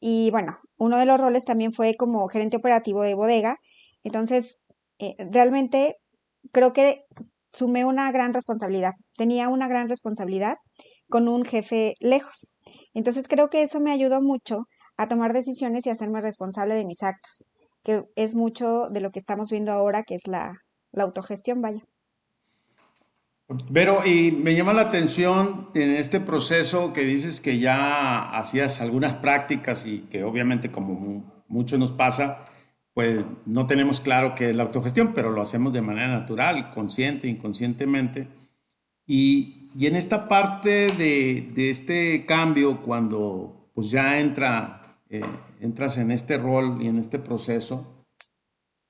y 0.00 0.30
bueno, 0.30 0.58
uno 0.78 0.98
de 0.98 1.06
los 1.06 1.20
roles 1.20 1.44
también 1.44 1.72
fue 1.72 1.94
como 1.96 2.28
gerente 2.28 2.56
operativo 2.56 3.02
de 3.02 3.14
bodega. 3.14 3.56
Entonces, 4.02 4.58
eh, 4.98 5.14
realmente 5.30 5.96
creo 6.52 6.72
que 6.72 7.04
sumé 7.52 7.84
una 7.84 8.10
gran 8.12 8.34
responsabilidad. 8.34 8.92
Tenía 9.16 9.48
una 9.48 9.68
gran 9.68 9.88
responsabilidad 9.88 10.56
con 11.08 11.28
un 11.28 11.44
jefe 11.44 11.94
lejos. 12.00 12.54
Entonces, 12.94 13.28
creo 13.28 13.48
que 13.50 13.62
eso 13.62 13.80
me 13.80 13.92
ayudó 13.92 14.20
mucho 14.20 14.64
a 14.96 15.08
tomar 15.08 15.32
decisiones 15.32 15.86
y 15.86 15.90
hacerme 15.90 16.20
responsable 16.20 16.74
de 16.74 16.84
mis 16.84 17.02
actos, 17.02 17.44
que 17.82 18.04
es 18.16 18.34
mucho 18.34 18.88
de 18.90 19.00
lo 19.00 19.10
que 19.10 19.18
estamos 19.20 19.50
viendo 19.50 19.72
ahora, 19.72 20.02
que 20.02 20.14
es 20.16 20.26
la, 20.26 20.52
la 20.92 21.04
autogestión, 21.04 21.60
vaya. 21.60 21.82
Pero, 23.72 24.06
y 24.06 24.32
me 24.32 24.54
llama 24.54 24.72
la 24.72 24.82
atención 24.82 25.68
en 25.74 25.90
este 25.96 26.20
proceso 26.20 26.92
que 26.92 27.02
dices 27.02 27.40
que 27.40 27.58
ya 27.58 28.30
hacías 28.30 28.80
algunas 28.80 29.14
prácticas 29.14 29.86
y 29.86 30.00
que 30.10 30.24
obviamente 30.24 30.70
como 30.70 31.44
mucho 31.48 31.78
nos 31.78 31.92
pasa, 31.92 32.46
pues 32.94 33.24
no 33.46 33.66
tenemos 33.66 34.00
claro 34.00 34.34
qué 34.34 34.50
es 34.50 34.56
la 34.56 34.64
autogestión, 34.64 35.12
pero 35.14 35.30
lo 35.30 35.42
hacemos 35.42 35.72
de 35.72 35.82
manera 35.82 36.08
natural, 36.08 36.70
consciente, 36.70 37.28
inconscientemente. 37.28 38.28
Y, 39.06 39.70
y 39.76 39.86
en 39.86 39.96
esta 39.96 40.28
parte 40.28 40.88
de, 40.88 41.50
de, 41.54 41.70
este 41.70 42.24
cambio, 42.26 42.82
cuando 42.82 43.70
pues 43.74 43.90
ya 43.90 44.20
entra 44.20 44.80
eh, 45.10 45.22
entras 45.60 45.98
en 45.98 46.10
este 46.10 46.38
rol 46.38 46.82
y 46.82 46.88
en 46.88 46.98
este 46.98 47.18
proceso, 47.18 48.04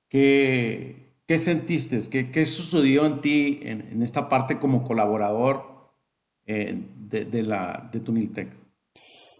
¿qué, 0.09 1.04
qué 1.25 1.37
sentiste? 1.37 1.99
¿Qué, 2.09 2.31
¿Qué, 2.31 2.45
sucedió 2.45 3.05
en 3.05 3.21
ti 3.21 3.59
en, 3.63 4.01
esta 4.01 4.29
parte 4.29 4.59
como 4.59 4.83
colaborador 4.83 5.93
eh, 6.45 6.75
de, 6.97 7.25
de, 7.25 7.43
la, 7.43 7.89
de 7.91 7.99
Tuniltec? 7.99 8.49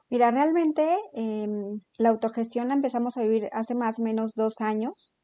Mira, 0.10 0.32
realmente 0.32 0.98
em, 1.13 1.80
la 1.98 2.10
autogestión 2.10 2.67
la 2.67 2.76
empezamos 2.76 3.17
a 3.17 3.24
vivir 3.24 3.50
hace 3.52 3.76
más 3.76 4.00
o 4.00 4.04
menos 4.04 4.34
dos 4.36 4.62
años. 4.62 5.15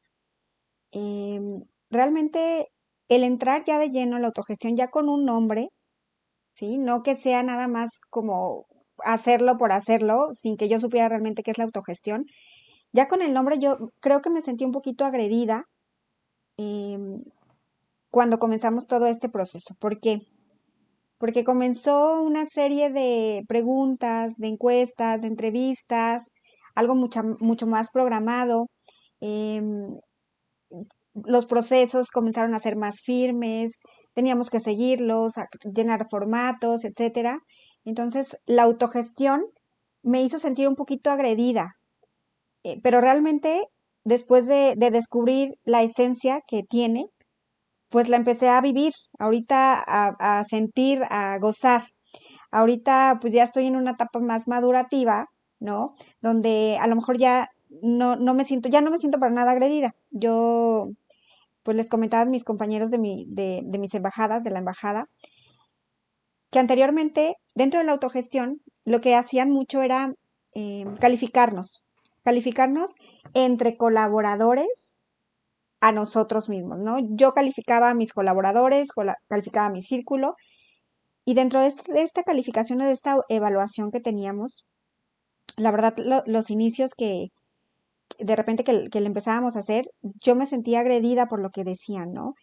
Em, 0.90 1.62
realmente 1.90 2.66
el 3.08 3.24
entrar 3.24 3.64
ya 3.64 3.78
de 3.78 3.90
lleno 3.90 4.16
en 4.16 4.22
la 4.22 4.28
autogestión, 4.28 4.76
ya 4.76 4.88
con 4.88 5.08
un 5.08 5.24
nombre, 5.24 5.68
¿sí? 6.54 6.78
No 6.78 7.02
que 7.02 7.16
sea 7.16 7.42
nada 7.42 7.68
más 7.68 8.00
como 8.10 8.66
hacerlo 9.04 9.56
por 9.56 9.72
hacerlo, 9.72 10.30
sin 10.34 10.56
que 10.56 10.68
yo 10.68 10.78
supiera 10.80 11.08
realmente 11.08 11.42
qué 11.42 11.52
es 11.52 11.58
la 11.58 11.64
autogestión. 11.64 12.26
Ya 12.92 13.08
con 13.08 13.22
el 13.22 13.34
nombre 13.34 13.58
yo 13.58 13.78
creo 14.00 14.22
que 14.22 14.30
me 14.30 14.42
sentí 14.42 14.64
un 14.64 14.72
poquito 14.72 15.04
agredida 15.04 15.66
em, 16.62 17.22
cuando 18.10 18.38
comenzamos 18.38 18.86
todo 18.86 19.06
este 19.06 19.28
proceso. 19.28 19.74
¿Por 19.78 20.00
qué? 20.00 20.20
Porque 21.18 21.44
comenzó 21.44 22.22
una 22.22 22.46
serie 22.46 22.90
de 22.90 23.42
preguntas, 23.48 24.36
de 24.36 24.48
encuestas, 24.48 25.22
de 25.22 25.28
entrevistas, 25.28 26.30
algo 26.74 26.94
mucho, 26.94 27.22
mucho 27.40 27.66
más 27.66 27.90
programado. 27.90 28.66
Em, 29.20 29.98
los 31.14 31.46
procesos 31.46 32.10
comenzaron 32.10 32.54
a 32.54 32.58
ser 32.58 32.76
más 32.76 33.00
firmes, 33.02 33.80
teníamos 34.14 34.50
que 34.50 34.60
seguirlos, 34.60 35.34
llenar 35.74 36.06
formatos, 36.10 36.84
etcétera. 36.84 37.40
Entonces, 37.84 38.36
la 38.46 38.64
autogestión 38.64 39.44
me 40.02 40.22
hizo 40.22 40.38
sentir 40.38 40.68
un 40.68 40.76
poquito 40.76 41.10
agredida, 41.10 41.76
eh, 42.64 42.80
pero 42.82 43.00
realmente 43.00 43.62
después 44.04 44.46
de, 44.46 44.74
descubrir 44.76 45.54
la 45.64 45.82
esencia 45.82 46.40
que 46.46 46.62
tiene, 46.62 47.06
pues 47.88 48.08
la 48.08 48.16
empecé 48.16 48.48
a 48.48 48.60
vivir, 48.60 48.92
ahorita 49.18 49.82
a, 49.86 50.38
a, 50.38 50.44
sentir, 50.44 51.02
a 51.10 51.38
gozar. 51.38 51.82
Ahorita 52.50 53.18
pues 53.20 53.32
ya 53.32 53.44
estoy 53.44 53.66
en 53.66 53.76
una 53.76 53.92
etapa 53.92 54.20
más 54.20 54.48
madurativa, 54.48 55.26
¿no? 55.60 55.94
Donde 56.20 56.78
a 56.80 56.86
lo 56.86 56.96
mejor 56.96 57.18
ya 57.18 57.48
no, 57.82 58.16
no 58.16 58.34
me 58.34 58.44
siento, 58.44 58.68
ya 58.68 58.80
no 58.80 58.90
me 58.90 58.98
siento 58.98 59.18
para 59.18 59.32
nada 59.32 59.52
agredida. 59.52 59.94
Yo 60.10 60.88
pues 61.62 61.76
les 61.76 61.88
comentaba 61.88 62.22
a 62.22 62.26
mis 62.26 62.44
compañeros 62.44 62.90
de, 62.90 62.98
mi, 62.98 63.26
de, 63.28 63.62
de 63.64 63.78
mis 63.78 63.94
embajadas, 63.94 64.42
de 64.44 64.50
la 64.50 64.58
embajada, 64.58 65.08
que 66.50 66.58
anteriormente, 66.58 67.36
dentro 67.54 67.80
de 67.80 67.86
la 67.86 67.92
autogestión, 67.92 68.60
lo 68.84 69.00
que 69.00 69.14
hacían 69.14 69.50
mucho 69.50 69.80
era 69.82 70.12
eh, 70.54 70.84
calificarnos, 71.00 71.82
calificarnos 72.24 72.96
entre 73.34 73.76
colaboradores 73.76 74.94
a 75.80 75.92
nosotros 75.92 76.48
mismos, 76.48 76.78
¿no? 76.78 76.98
Yo 77.16 77.32
calificaba 77.32 77.90
a 77.90 77.94
mis 77.94 78.12
colaboradores, 78.12 78.88
calificaba 79.28 79.66
a 79.66 79.72
mi 79.72 79.82
círculo, 79.82 80.36
y 81.24 81.34
dentro 81.34 81.60
de 81.60 81.68
esta 81.68 82.22
calificación, 82.24 82.78
de 82.78 82.92
esta 82.92 83.16
evaluación 83.28 83.90
que 83.90 84.00
teníamos, 84.00 84.64
la 85.56 85.70
verdad, 85.70 85.94
los 86.26 86.50
inicios 86.50 86.94
que, 86.96 87.28
de 88.18 88.36
repente 88.36 88.64
que, 88.64 89.00
le 89.00 89.06
empezábamos 89.06 89.56
a 89.56 89.60
hacer, 89.60 89.86
yo 90.02 90.34
me 90.36 90.46
sentía 90.46 90.80
agredida 90.80 91.26
por 91.26 91.40
lo 91.40 91.50
que 91.50 91.64
decían, 91.64 92.12
¿no? 92.12 92.34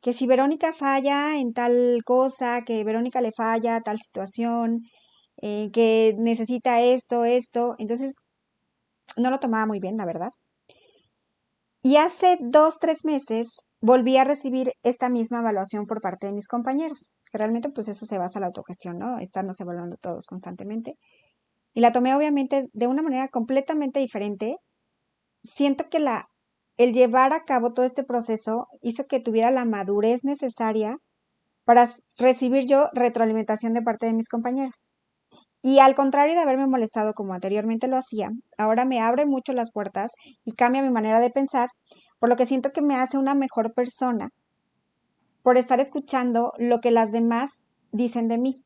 Que 0.00 0.12
si 0.14 0.26
Verónica 0.26 0.72
falla 0.72 1.38
en 1.38 1.52
tal 1.52 2.00
cosa, 2.04 2.62
que 2.62 2.84
Verónica 2.84 3.20
le 3.20 3.32
falla 3.32 3.80
tal 3.82 4.00
situación, 4.00 4.82
eh, 5.42 5.70
que 5.72 6.14
necesita 6.18 6.80
esto, 6.82 7.24
esto, 7.24 7.74
entonces 7.78 8.16
no 9.16 9.30
lo 9.30 9.38
tomaba 9.40 9.66
muy 9.66 9.80
bien, 9.80 9.96
la 9.96 10.06
verdad. 10.06 10.30
Y 11.82 11.96
hace 11.96 12.38
dos, 12.40 12.78
tres 12.78 13.04
meses 13.04 13.60
volví 13.80 14.16
a 14.16 14.24
recibir 14.24 14.72
esta 14.82 15.10
misma 15.10 15.40
evaluación 15.40 15.86
por 15.86 16.00
parte 16.00 16.26
de 16.26 16.32
mis 16.32 16.48
compañeros. 16.48 17.12
Realmente, 17.32 17.68
pues 17.68 17.88
eso 17.88 18.06
se 18.06 18.16
basa 18.16 18.38
en 18.38 18.42
la 18.42 18.46
autogestión, 18.46 18.98
¿no? 18.98 19.18
Estarnos 19.18 19.60
evaluando 19.60 19.96
todos 20.00 20.26
constantemente. 20.26 20.96
Y 21.74 21.80
la 21.80 21.92
tomé 21.92 22.14
obviamente 22.14 22.68
de 22.72 22.86
una 22.86 23.02
manera 23.02 23.28
completamente 23.28 24.00
diferente 24.00 24.56
siento 25.42 25.90
que 25.90 25.98
el 26.78 26.92
llevar 26.92 27.32
a 27.32 27.44
cabo 27.44 27.72
todo 27.72 27.84
este 27.84 28.04
proceso 28.04 28.68
hizo 28.80 29.06
que 29.06 29.20
tuviera 29.20 29.50
la 29.50 29.64
madurez 29.64 30.24
necesaria 30.24 30.96
para 31.64 31.90
recibir 32.16 32.66
yo 32.66 32.88
retroalimentación 32.94 33.74
de 33.74 33.82
parte 33.82 34.06
de 34.06 34.14
mis 34.14 34.28
compañeros. 34.28 34.90
Y 35.66 35.78
al 35.78 35.94
contrario 35.94 36.34
de 36.34 36.42
haberme 36.42 36.66
molestado 36.66 37.14
como 37.14 37.32
anteriormente 37.32 37.88
lo 37.88 37.96
hacía, 37.96 38.28
ahora 38.58 38.84
me 38.84 39.00
abre 39.00 39.24
mucho 39.24 39.54
las 39.54 39.72
puertas 39.72 40.12
y 40.44 40.52
cambia 40.52 40.82
mi 40.82 40.90
manera 40.90 41.20
de 41.20 41.30
pensar, 41.30 41.70
por 42.18 42.28
lo 42.28 42.36
que 42.36 42.44
siento 42.44 42.70
que 42.70 42.82
me 42.82 42.96
hace 42.96 43.16
una 43.16 43.34
mejor 43.34 43.72
persona 43.72 44.28
por 45.42 45.56
estar 45.56 45.80
escuchando 45.80 46.52
lo 46.58 46.82
que 46.82 46.90
las 46.90 47.12
demás 47.12 47.64
dicen 47.92 48.28
de 48.28 48.36
mí. 48.36 48.62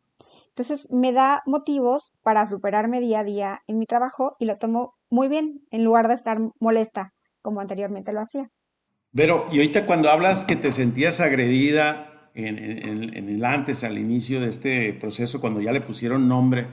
Entonces 0.48 0.88
me 0.90 1.12
da 1.12 1.44
motivos 1.46 2.14
para 2.24 2.44
superarme 2.46 2.98
día 2.98 3.20
a 3.20 3.24
día 3.24 3.60
en 3.68 3.78
mi 3.78 3.86
trabajo 3.86 4.34
y 4.40 4.46
lo 4.46 4.58
tomo 4.58 4.94
muy 5.08 5.28
bien, 5.28 5.60
en 5.70 5.84
lugar 5.84 6.08
de 6.08 6.14
estar 6.14 6.40
molesta 6.58 7.12
como 7.42 7.60
anteriormente 7.60 8.12
lo 8.12 8.22
hacía. 8.22 8.50
Pero, 9.14 9.46
y 9.52 9.58
ahorita 9.58 9.86
cuando 9.86 10.10
hablas 10.10 10.44
que 10.44 10.56
te 10.56 10.72
sentías 10.72 11.20
agredida 11.20 12.28
en, 12.34 12.58
el 12.58 13.44
antes, 13.44 13.84
al 13.84 13.98
inicio 13.98 14.40
de 14.40 14.48
este 14.48 14.92
proceso, 14.94 15.40
cuando 15.40 15.60
ya 15.60 15.70
le 15.70 15.80
pusieron 15.80 16.26
nombre, 16.26 16.66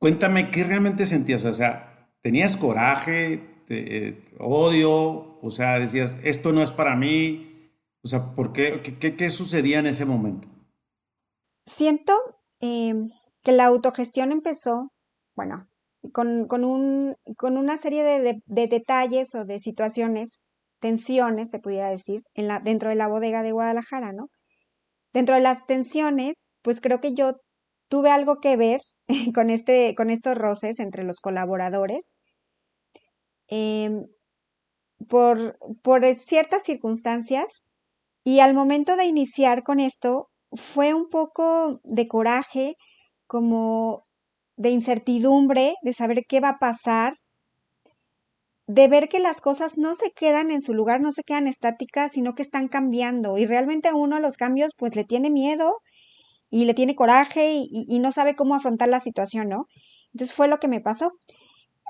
cuéntame 0.00 0.50
qué 0.50 0.64
realmente 0.64 1.06
sentías, 1.06 1.44
o 1.44 1.52
sea, 1.52 2.08
¿tenías 2.22 2.56
coraje, 2.56 3.64
eh, 3.68 4.34
odio, 4.40 5.38
o 5.40 5.50
sea, 5.50 5.78
decías, 5.78 6.16
esto 6.24 6.52
no 6.52 6.62
es 6.62 6.72
para 6.72 6.96
mí, 6.96 7.70
o 8.02 8.08
sea, 8.08 8.34
¿por 8.34 8.52
qué, 8.52 8.80
qué, 8.82 9.14
qué, 9.14 9.30
sucedía 9.30 9.78
en 9.78 9.86
ese 9.86 10.06
momento? 10.06 10.48
Siento 11.66 12.14
em, 12.58 13.10
que 13.42 13.52
la 13.52 13.66
autogestión 13.66 14.32
empezó, 14.32 14.90
bueno, 15.36 15.68
con, 16.12 16.46
con, 16.48 16.64
un, 16.64 17.14
con 17.36 17.58
una 17.58 17.76
serie 17.76 18.02
de, 18.02 18.42
de, 18.44 18.66
detalles 18.66 19.34
o 19.34 19.44
de 19.44 19.60
situaciones, 19.60 20.46
tensiones, 20.80 21.50
se 21.50 21.58
pudiera 21.58 21.90
decir, 21.90 22.22
en 22.34 22.48
la, 22.48 22.58
dentro 22.58 22.88
de 22.88 22.96
la 22.96 23.06
bodega 23.06 23.42
de 23.42 23.52
Guadalajara, 23.52 24.12
¿no? 24.12 24.30
Dentro 25.12 25.34
de 25.34 25.42
las 25.42 25.66
tensiones, 25.66 26.48
pues 26.62 26.80
creo 26.80 27.02
que 27.02 27.12
yo 27.12 27.34
tuve 27.90 28.10
algo 28.10 28.36
que 28.40 28.56
ver 28.56 28.80
con, 29.34 29.50
este, 29.50 29.94
con 29.94 30.08
estos 30.08 30.38
roces 30.38 30.80
entre 30.80 31.04
los 31.04 31.20
colaboradores. 31.20 32.14
Em, 33.48 34.06
por, 35.08 35.58
por 35.82 36.04
ciertas 36.14 36.62
circunstancias 36.62 37.64
y 38.24 38.40
al 38.40 38.54
momento 38.54 38.96
de 38.96 39.06
iniciar 39.06 39.62
con 39.64 39.80
esto 39.80 40.28
fue 40.52 40.94
un 40.94 41.08
poco 41.08 41.80
de 41.84 42.06
coraje, 42.06 42.76
como 43.26 44.04
de 44.56 44.70
incertidumbre, 44.70 45.74
de 45.82 45.92
saber 45.92 46.22
qué 46.28 46.40
va 46.40 46.50
a 46.50 46.58
pasar, 46.58 47.14
de 48.66 48.88
ver 48.88 49.08
que 49.08 49.18
las 49.18 49.40
cosas 49.40 49.78
no 49.78 49.94
se 49.94 50.12
quedan 50.12 50.50
en 50.50 50.60
su 50.60 50.74
lugar, 50.74 51.00
no 51.00 51.12
se 51.12 51.22
quedan 51.24 51.48
estáticas, 51.48 52.12
sino 52.12 52.34
que 52.34 52.42
están 52.42 52.68
cambiando. 52.68 53.38
Y 53.38 53.46
realmente 53.46 53.92
uno 53.92 54.16
a 54.16 54.20
los 54.20 54.36
cambios 54.36 54.72
pues 54.76 54.94
le 54.94 55.04
tiene 55.04 55.30
miedo 55.30 55.74
y 56.50 56.64
le 56.64 56.74
tiene 56.74 56.96
coraje 56.96 57.52
y, 57.54 57.98
no 58.00 58.10
sabe 58.10 58.34
cómo 58.34 58.54
afrontar 58.54 58.88
la 58.88 59.00
situación, 59.00 59.48
¿no? 59.48 59.66
Entonces 60.12 60.34
fue 60.34 60.48
lo 60.48 60.58
que 60.58 60.68
me 60.68 60.80
pasó. 60.80 61.12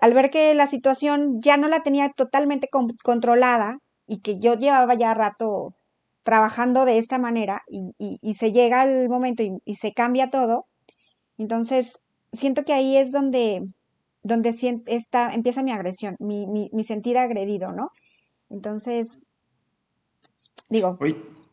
Al 0.02 0.14
ver 0.14 0.30
que 0.30 0.54
la 0.54 0.66
situación 0.66 1.40
ya 1.40 1.56
no 1.56 1.68
la 1.68 1.82
tenía 1.82 2.10
totalmente 2.10 2.68
controlada 3.02 3.78
y 4.06 4.20
que 4.20 4.38
yo 4.38 4.54
llevaba 4.54 4.94
ya 4.94 5.14
rato 5.14 5.74
trabajando 6.22 6.84
de 6.84 6.98
esta 6.98 7.18
manera 7.18 7.62
y, 7.68 7.94
se 8.34 8.52
llega 8.52 8.84
el 8.84 9.08
momento 9.08 9.42
y, 9.42 9.74
se 9.76 9.92
cambia 9.92 10.30
todo, 10.30 10.66
entonces 11.38 12.00
siento 12.32 12.64
que 12.64 12.74
ahí 12.74 12.96
es 12.96 13.12
donde, 13.12 13.62
donde 14.22 14.54
está, 14.86 15.32
empieza 15.32 15.62
mi 15.62 15.72
agresión, 15.72 16.16
mi, 16.18 16.84
sentir 16.84 17.16
agredido, 17.16 17.72
¿no? 17.72 17.90
Entonces, 18.50 19.26
digo. 20.68 20.98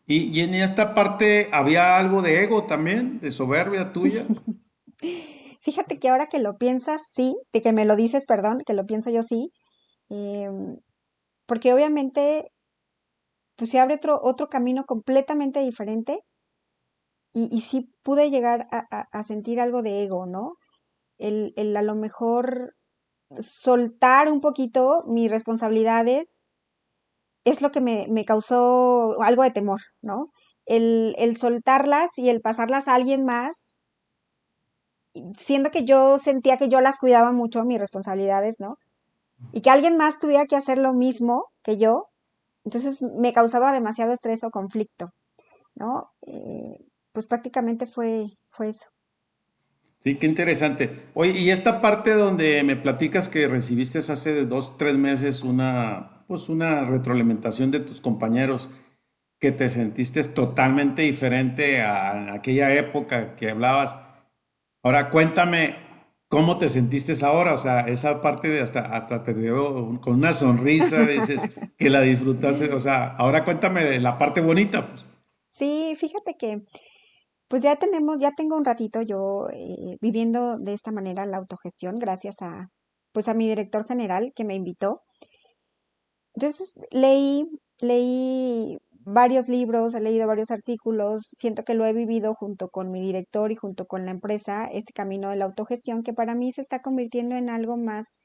¿Y, 0.07 0.39
en 0.39 0.55
esta 0.55 0.93
parte 0.95 1.49
había 1.51 1.97
algo 1.97 2.21
de 2.21 2.43
ego 2.43 2.65
también, 2.65 3.19
de 3.19 3.31
soberbia 3.31 3.93
tuya? 3.93 4.25
Fíjate 5.61 5.99
que 5.99 6.09
ahora 6.09 6.27
que 6.27 6.39
lo 6.39 6.57
piensas, 6.57 7.03
sí, 7.11 7.35
de 7.53 7.61
que 7.61 7.73
me 7.73 7.85
lo 7.85 7.95
dices, 7.95 8.25
perdón, 8.25 8.61
que 8.65 8.73
lo 8.73 8.85
pienso 8.85 9.09
yo 9.09 9.21
sí, 9.21 9.51
em, 10.09 10.77
porque 11.45 11.73
obviamente, 11.73 12.45
pues 13.57 13.71
se 13.71 13.79
abre 13.79 13.95
otro, 13.95 14.19
otro 14.23 14.47
camino 14.47 14.85
completamente 14.85 15.59
diferente 15.59 16.19
y, 17.33 17.49
y 17.55 17.61
sí 17.61 17.91
pude 18.03 18.31
llegar 18.31 18.67
a, 18.71 18.85
a 19.11 19.23
sentir 19.23 19.59
algo 19.59 19.81
de 19.81 20.03
ego, 20.03 20.25
¿no? 20.25 20.53
el, 21.17 21.75
a 21.75 21.81
lo 21.81 21.95
mejor 21.95 22.75
soltar 23.41 24.31
un 24.31 24.41
poquito 24.41 25.03
mis 25.07 25.29
responsabilidades 25.31 26.39
es 27.49 27.61
lo 27.61 27.71
que 27.71 27.81
me, 27.81 28.25
causó 28.25 29.21
algo 29.21 29.43
de 29.43 29.51
temor, 29.51 29.81
¿no? 30.01 30.31
El, 30.65 31.37
soltarlas 31.37 32.09
y 32.17 32.29
el 32.29 32.41
pasarlas 32.41 32.87
a 32.87 32.95
alguien 32.95 33.25
más 33.25 33.73
siendo 35.35 35.71
que 35.71 35.83
yo 35.83 36.19
sentía 36.19 36.57
que 36.57 36.69
yo 36.69 36.79
las 36.79 36.99
cuidaba 36.99 37.31
mucho, 37.31 37.63
mis 37.63 37.79
responsabilidades, 37.79 38.57
¿no? 38.59 38.75
Y 39.51 39.61
que 39.61 39.69
alguien 39.71 39.97
más 39.97 40.19
tuviera 40.19 40.45
que 40.45 40.55
hacer 40.55 40.77
lo 40.77 40.93
mismo 40.93 41.45
que 41.63 41.77
yo, 41.77 42.05
entonces 42.65 43.01
me 43.01 43.33
causaba 43.33 43.71
demasiado 43.71 44.13
estrés 44.13 44.43
o 44.43 44.51
conflicto, 44.51 45.09
¿no? 45.73 46.11
Eh, 46.27 46.77
pues 47.13 47.25
prácticamente 47.25 47.87
fue, 47.87 48.25
fue 48.51 48.69
eso. 48.69 48.85
Sí, 50.03 50.15
qué 50.15 50.27
interesante. 50.27 51.09
Oye, 51.15 51.31
y 51.31 51.49
esta 51.49 51.81
parte 51.81 52.13
donde 52.13 52.61
me 52.63 52.75
platicas 52.75 53.29
que 53.29 53.47
recibiste 53.47 53.97
hace 53.99 54.45
dos, 54.45 54.77
tres 54.77 54.95
meses 54.95 55.43
una, 55.43 56.16
pues 56.27 56.49
una 56.49 56.85
retroalimentación 56.85 57.71
de 57.71 57.79
tus 57.79 58.01
compañeros, 58.01 58.69
que 59.39 59.51
te 59.51 59.69
sentiste 59.69 60.23
totalmente 60.23 61.03
diferente 61.03 61.81
a 61.81 62.33
aquella 62.33 62.73
época 62.73 63.35
que 63.35 63.51
hablabas. 63.51 63.95
Ahora 64.83 65.09
cuéntame 65.09 65.75
cómo 66.27 66.57
te 66.57 66.69
sentiste 66.69 67.13
ahora, 67.25 67.53
o 67.53 67.57
sea, 67.57 67.81
esa 67.81 68.21
parte 68.21 68.49
de 68.49 68.61
hasta, 68.61 68.81
hasta 68.81 69.23
te 69.23 69.33
dio 69.33 69.99
con 70.01 70.15
una 70.15 70.33
sonrisa, 70.33 71.05
dices 71.05 71.51
que 71.77 71.89
la 71.89 72.01
disfrutaste, 72.01 72.73
o 72.73 72.79
sea, 72.79 73.15
ahora 73.15 73.45
cuéntame 73.45 73.99
la 73.99 74.17
parte 74.17 74.41
bonita. 74.41 74.87
Pues. 74.87 75.05
Sí, 75.49 75.95
fíjate 75.97 76.35
que 76.37 76.63
pues 77.47 77.63
ya 77.63 77.77
tenemos, 77.77 78.17
ya 78.19 78.31
tengo 78.31 78.57
un 78.57 78.65
ratito 78.65 79.01
yo 79.01 79.47
eh, 79.53 79.97
viviendo 80.01 80.57
de 80.57 80.73
esta 80.73 80.91
manera 80.91 81.25
la 81.25 81.37
autogestión, 81.37 81.97
gracias 81.97 82.41
a, 82.41 82.69
pues 83.13 83.29
a 83.29 83.33
mi 83.33 83.47
director 83.47 83.85
general 83.87 84.33
que 84.35 84.43
me 84.43 84.55
invitó. 84.55 85.03
Entonces 86.37 86.75
leí, 86.91 87.49
leí 87.81 88.77
varios 88.91 89.49
libros, 89.49 89.95
he 89.95 90.01
leído 90.01 90.27
varios 90.27 90.51
artículos, 90.51 91.23
siento 91.35 91.63
que 91.63 91.73
lo 91.73 91.83
he 91.83 91.93
vivido 91.93 92.35
junto 92.35 92.69
con 92.69 92.91
mi 92.91 93.01
director 93.01 93.51
y 93.51 93.55
junto 93.55 93.87
con 93.87 94.05
la 94.05 94.11
empresa, 94.11 94.65
este 94.71 94.93
camino 94.93 95.31
de 95.31 95.37
la 95.37 95.45
autogestión 95.45 96.03
que 96.03 96.13
para 96.13 96.35
mí 96.35 96.51
se 96.51 96.61
está 96.61 96.83
convirtiendo 96.83 97.35
en 97.35 97.49
algo 97.49 97.75
más 97.75 98.19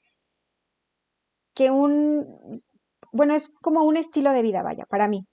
que 1.55 1.71
un, 1.71 2.63
bueno, 3.13 3.35
es 3.35 3.49
como 3.63 3.83
un 3.85 3.97
estilo 3.97 4.33
de 4.33 4.43
vida, 4.43 4.63
vaya, 4.63 4.85
para 4.85 5.09
mí, 5.09 5.25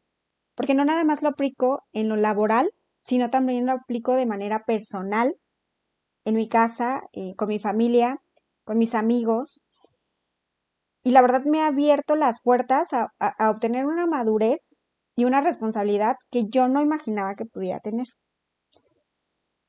porque 0.56 0.74
no 0.74 0.86
nada 0.86 1.04
más 1.04 1.22
lo 1.22 1.30
aplico 1.30 1.84
en 1.92 2.08
lo 2.08 2.16
laboral, 2.16 2.72
sino 3.02 3.30
también 3.30 3.66
lo 3.66 3.74
aplico 3.74 4.16
de 4.16 4.26
manera 4.26 4.64
personal, 4.66 5.36
en 6.26 6.36
mi 6.36 6.48
casa, 6.48 7.04
eh, 7.12 7.36
con 7.36 7.50
mi 7.50 7.60
familia, 7.60 8.22
con 8.64 8.78
mis 8.78 8.96
amigos. 8.96 9.66
Y 11.04 11.12
la 11.12 11.22
verdad 11.22 11.44
me 11.46 11.62
ha 11.62 11.68
abierto 11.68 12.16
las 12.16 12.42
puertas 12.42 12.90
a, 12.94 13.10
obtener 13.50 13.86
una 13.86 14.06
madurez 14.06 14.76
y 15.16 15.26
una 15.26 15.42
responsabilidad 15.42 16.16
que 16.32 16.44
yo 16.50 16.68
no 16.68 16.82
imaginaba 16.82 17.36
que 17.36 17.46
pudiera 17.46 17.80
tener. 17.80 18.08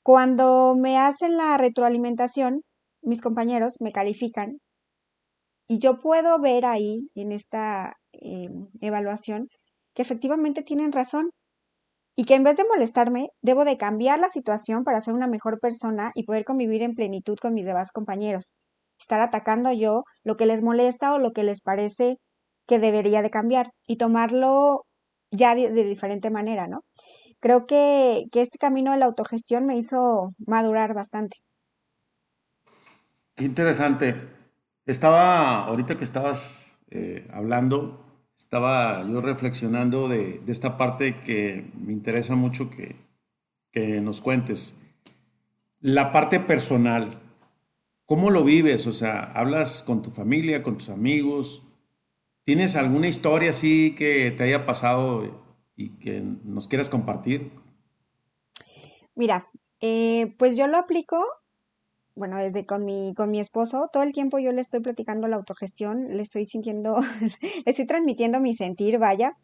Cuando 0.02 0.74
me 0.76 0.98
hacen 0.98 1.36
la 1.36 1.56
retroalimentación, 1.56 2.62
mis 3.02 3.20
compañeros 3.20 3.76
me 3.80 3.92
califican 3.92 4.58
y 5.68 5.78
yo 5.78 6.00
puedo 6.00 6.40
ver 6.40 6.66
ahí 6.66 7.10
en 7.14 7.32
esta 7.32 7.94
em, 8.12 8.68
evaluación 8.80 9.48
que 9.94 10.02
efectivamente 10.02 10.62
tienen 10.62 10.92
razón 10.92 11.30
y 12.16 12.24
que 12.24 12.34
en 12.34 12.44
vez 12.44 12.56
de 12.56 12.64
molestarme, 12.64 13.30
debo 13.40 13.64
de 13.64 13.78
cambiar 13.78 14.20
la 14.20 14.28
situación 14.28 14.84
para 14.84 15.00
ser 15.00 15.14
una 15.14 15.26
mejor 15.26 15.60
persona 15.60 16.12
y 16.14 16.24
poder 16.24 16.44
convivir 16.44 16.82
en 16.82 16.94
plenitud 16.94 17.38
con 17.40 17.54
mis 17.54 17.64
demás 17.64 17.92
compañeros. 17.92 18.52
Estar 19.00 19.20
atacando 19.20 19.72
yo 19.72 20.04
lo 20.22 20.36
que 20.36 20.46
les 20.46 20.62
molesta 20.62 21.14
o 21.14 21.18
lo 21.18 21.32
que 21.32 21.42
les 21.42 21.60
parece 21.60 22.18
que 22.66 22.78
debería 22.78 23.22
de 23.22 23.30
cambiar 23.30 23.72
y 23.88 23.96
tomarlo 23.96 24.84
ya 25.30 25.54
de, 25.54 25.70
diferente 25.84 26.30
manera, 26.30 26.68
¿no? 26.68 26.84
Creo 27.40 27.66
que, 27.66 28.26
este 28.32 28.58
camino 28.58 28.92
de 28.92 28.98
la 28.98 29.06
autogestión 29.06 29.66
me 29.66 29.76
hizo 29.76 30.34
madurar 30.46 30.94
bastante. 30.94 31.38
Qué 33.34 33.44
interesante. 33.44 34.14
Estaba, 34.86 35.64
ahorita 35.64 35.96
que 35.96 36.04
estabas 36.04 36.78
eh, 36.90 37.26
hablando, 37.32 38.04
estaba 38.36 39.04
yo 39.08 39.20
reflexionando 39.20 40.08
de, 40.08 40.40
esta 40.46 40.76
parte 40.76 41.20
que 41.20 41.70
me 41.74 41.92
interesa 41.92 42.34
mucho 42.34 42.70
que, 42.70 42.96
que 43.72 44.00
nos 44.00 44.20
cuentes. 44.20 44.78
La 45.80 46.12
parte 46.12 46.40
personal, 46.40 47.19
¿cómo 48.10 48.30
lo 48.30 48.42
vives? 48.42 48.88
O 48.88 48.92
sea, 48.92 49.30
¿hablas 49.36 49.84
con 49.84 50.02
tu 50.02 50.10
familia, 50.10 50.64
con 50.64 50.78
tus 50.78 50.88
amigos? 50.88 51.62
¿Tienes 52.42 52.74
alguna 52.74 53.06
historia 53.06 53.50
así 53.50 53.94
que 53.94 54.32
te 54.32 54.42
haya 54.42 54.66
pasado 54.66 55.54
y 55.76 55.90
que 55.90 56.20
nos 56.20 56.66
quieras 56.66 56.90
compartir? 56.90 57.52
Mira, 59.14 59.46
eh, 59.80 60.34
pues 60.40 60.56
yo 60.56 60.66
lo 60.66 60.76
aplico, 60.76 61.24
bueno, 62.16 62.36
desde 62.36 62.66
con 62.66 62.84
mi, 62.84 63.14
con 63.14 63.30
mi 63.30 63.38
esposo, 63.38 63.88
todo 63.92 64.02
el 64.02 64.12
tiempo 64.12 64.40
yo 64.40 64.50
le 64.50 64.60
estoy 64.60 64.80
platicando 64.80 65.28
la 65.28 65.36
autogestión, 65.36 66.16
le 66.16 66.22
estoy 66.24 66.46
sintiendo, 66.46 66.98
le 67.64 67.70
estoy 67.70 67.86
transmitiendo 67.86 68.40
mi 68.40 68.56
sentir, 68.56 68.98
vaya. 68.98 69.36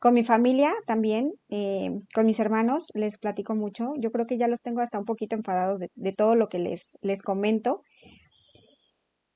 Con 0.00 0.14
mi 0.14 0.24
familia 0.24 0.74
también, 0.86 1.34
eh, 1.50 1.90
con 2.12 2.26
mis 2.26 2.40
hermanos, 2.40 2.90
les 2.94 3.16
platico 3.18 3.54
mucho. 3.54 3.92
Yo 3.96 4.10
creo 4.10 4.26
que 4.26 4.38
ya 4.38 4.48
los 4.48 4.62
tengo 4.62 4.80
hasta 4.80 4.98
un 4.98 5.04
poquito 5.04 5.36
enfadados 5.36 5.78
de, 5.78 5.92
de 5.94 6.12
todo 6.12 6.34
lo 6.34 6.48
que 6.48 6.58
les, 6.58 6.98
les 7.00 7.22
comento. 7.22 7.82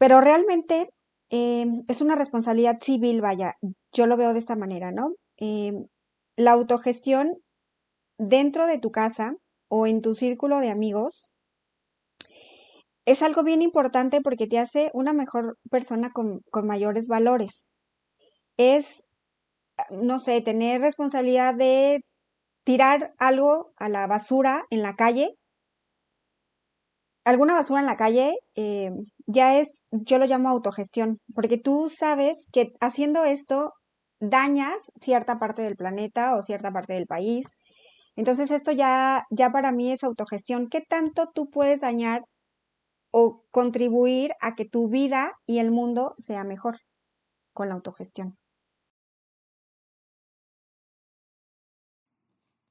Pero 0.02 0.20
realmente 0.20 0.88
Em, 1.34 1.82
es 1.88 2.02
una 2.02 2.14
responsabilidad 2.14 2.78
civil, 2.82 3.22
vaya, 3.22 3.54
yo 3.90 4.06
lo 4.06 4.18
veo 4.18 4.34
de 4.34 4.38
esta 4.38 4.54
manera, 4.54 4.92
¿no? 4.92 5.14
Em, 5.38 5.86
la 6.36 6.52
autogestión 6.52 7.38
dentro 8.18 8.66
de 8.66 8.78
tu 8.78 8.90
casa 8.90 9.34
o 9.68 9.86
en 9.86 10.02
tu 10.02 10.14
círculo 10.14 10.60
de 10.60 10.68
amigos 10.68 11.32
es 13.06 13.22
algo 13.22 13.44
bien 13.44 13.62
importante 13.62 14.20
porque 14.20 14.46
te 14.46 14.58
hace 14.58 14.90
una 14.92 15.14
mejor 15.14 15.56
persona 15.70 16.10
con, 16.12 16.40
con 16.50 16.66
mayores 16.66 17.08
valores. 17.08 17.64
Es, 18.58 19.04
no 19.90 20.18
sé, 20.18 20.42
tener 20.42 20.82
responsabilidad 20.82 21.54
de 21.54 22.02
tirar 22.64 23.14
algo 23.16 23.72
a 23.76 23.88
la 23.88 24.06
basura 24.06 24.66
en 24.68 24.82
la 24.82 24.96
calle 24.96 25.34
alguna 27.24 27.54
basura 27.54 27.80
en 27.80 27.86
la 27.86 27.96
calle 27.96 28.36
eh, 28.54 28.90
ya 29.26 29.58
es, 29.58 29.82
yo 29.90 30.18
lo 30.18 30.26
llamo 30.26 30.48
autogestión, 30.48 31.18
porque 31.34 31.58
tú 31.58 31.88
sabes 31.88 32.48
que 32.52 32.72
haciendo 32.80 33.24
esto 33.24 33.72
dañas 34.20 34.92
cierta 34.96 35.38
parte 35.38 35.62
del 35.62 35.76
planeta 35.76 36.36
o 36.36 36.42
cierta 36.42 36.72
parte 36.72 36.94
del 36.94 37.06
país. 37.06 37.56
Entonces 38.16 38.50
esto 38.50 38.72
ya, 38.72 39.24
ya 39.30 39.50
para 39.50 39.72
mí 39.72 39.90
es 39.92 40.04
autogestión. 40.04 40.68
¿Qué 40.68 40.80
tanto 40.80 41.30
tú 41.34 41.50
puedes 41.50 41.80
dañar 41.80 42.22
o 43.10 43.44
contribuir 43.50 44.32
a 44.40 44.54
que 44.54 44.64
tu 44.64 44.88
vida 44.88 45.32
y 45.46 45.58
el 45.58 45.70
mundo 45.70 46.14
sea 46.18 46.44
mejor 46.44 46.78
con 47.52 47.68
la 47.68 47.74
autogestión? 47.74 48.36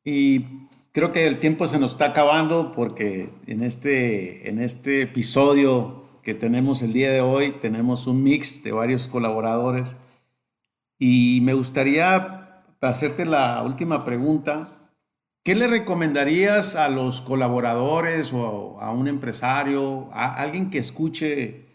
Y 0.03 0.45
Creo 0.93 1.13
que 1.13 1.25
el 1.25 1.39
tiempo 1.39 1.67
se 1.67 1.79
nos 1.79 1.93
está 1.93 2.07
acabando 2.07 2.73
porque 2.73 3.29
en 3.47 3.63
este, 3.63 4.49
en 4.49 4.59
este 4.59 5.03
episodio 5.03 6.03
que 6.21 6.33
tenemos 6.33 6.81
el 6.81 6.91
día 6.91 7.11
de 7.11 7.21
hoy 7.21 7.51
tenemos 7.61 8.07
un 8.07 8.21
mix 8.23 8.61
de 8.61 8.73
varios 8.73 9.07
colaboradores 9.07 9.95
y 10.99 11.39
me 11.43 11.53
gustaría 11.53 12.65
hacerte 12.81 13.25
la 13.25 13.63
última 13.63 14.03
pregunta. 14.03 14.91
¿Qué 15.45 15.55
le 15.55 15.67
recomendarías 15.67 16.75
a 16.75 16.89
los 16.89 17.21
colaboradores 17.21 18.33
o 18.33 18.77
a 18.81 18.91
un 18.91 19.07
empresario, 19.07 20.09
a 20.11 20.41
alguien 20.41 20.69
que 20.69 20.79
escuche 20.79 21.67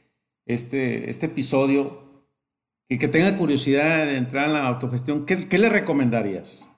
este, 0.44 1.08
este 1.08 1.26
episodio 1.26 2.26
y 2.86 2.98
que 2.98 3.08
tenga 3.08 3.34
curiosidad 3.38 4.04
de 4.04 4.18
entrar 4.18 4.48
en 4.48 4.52
la 4.52 4.68
autogestión? 4.68 5.24
¿Qué, 5.24 5.48
qué 5.48 5.56
le 5.56 5.70
recomendarías? 5.70 6.68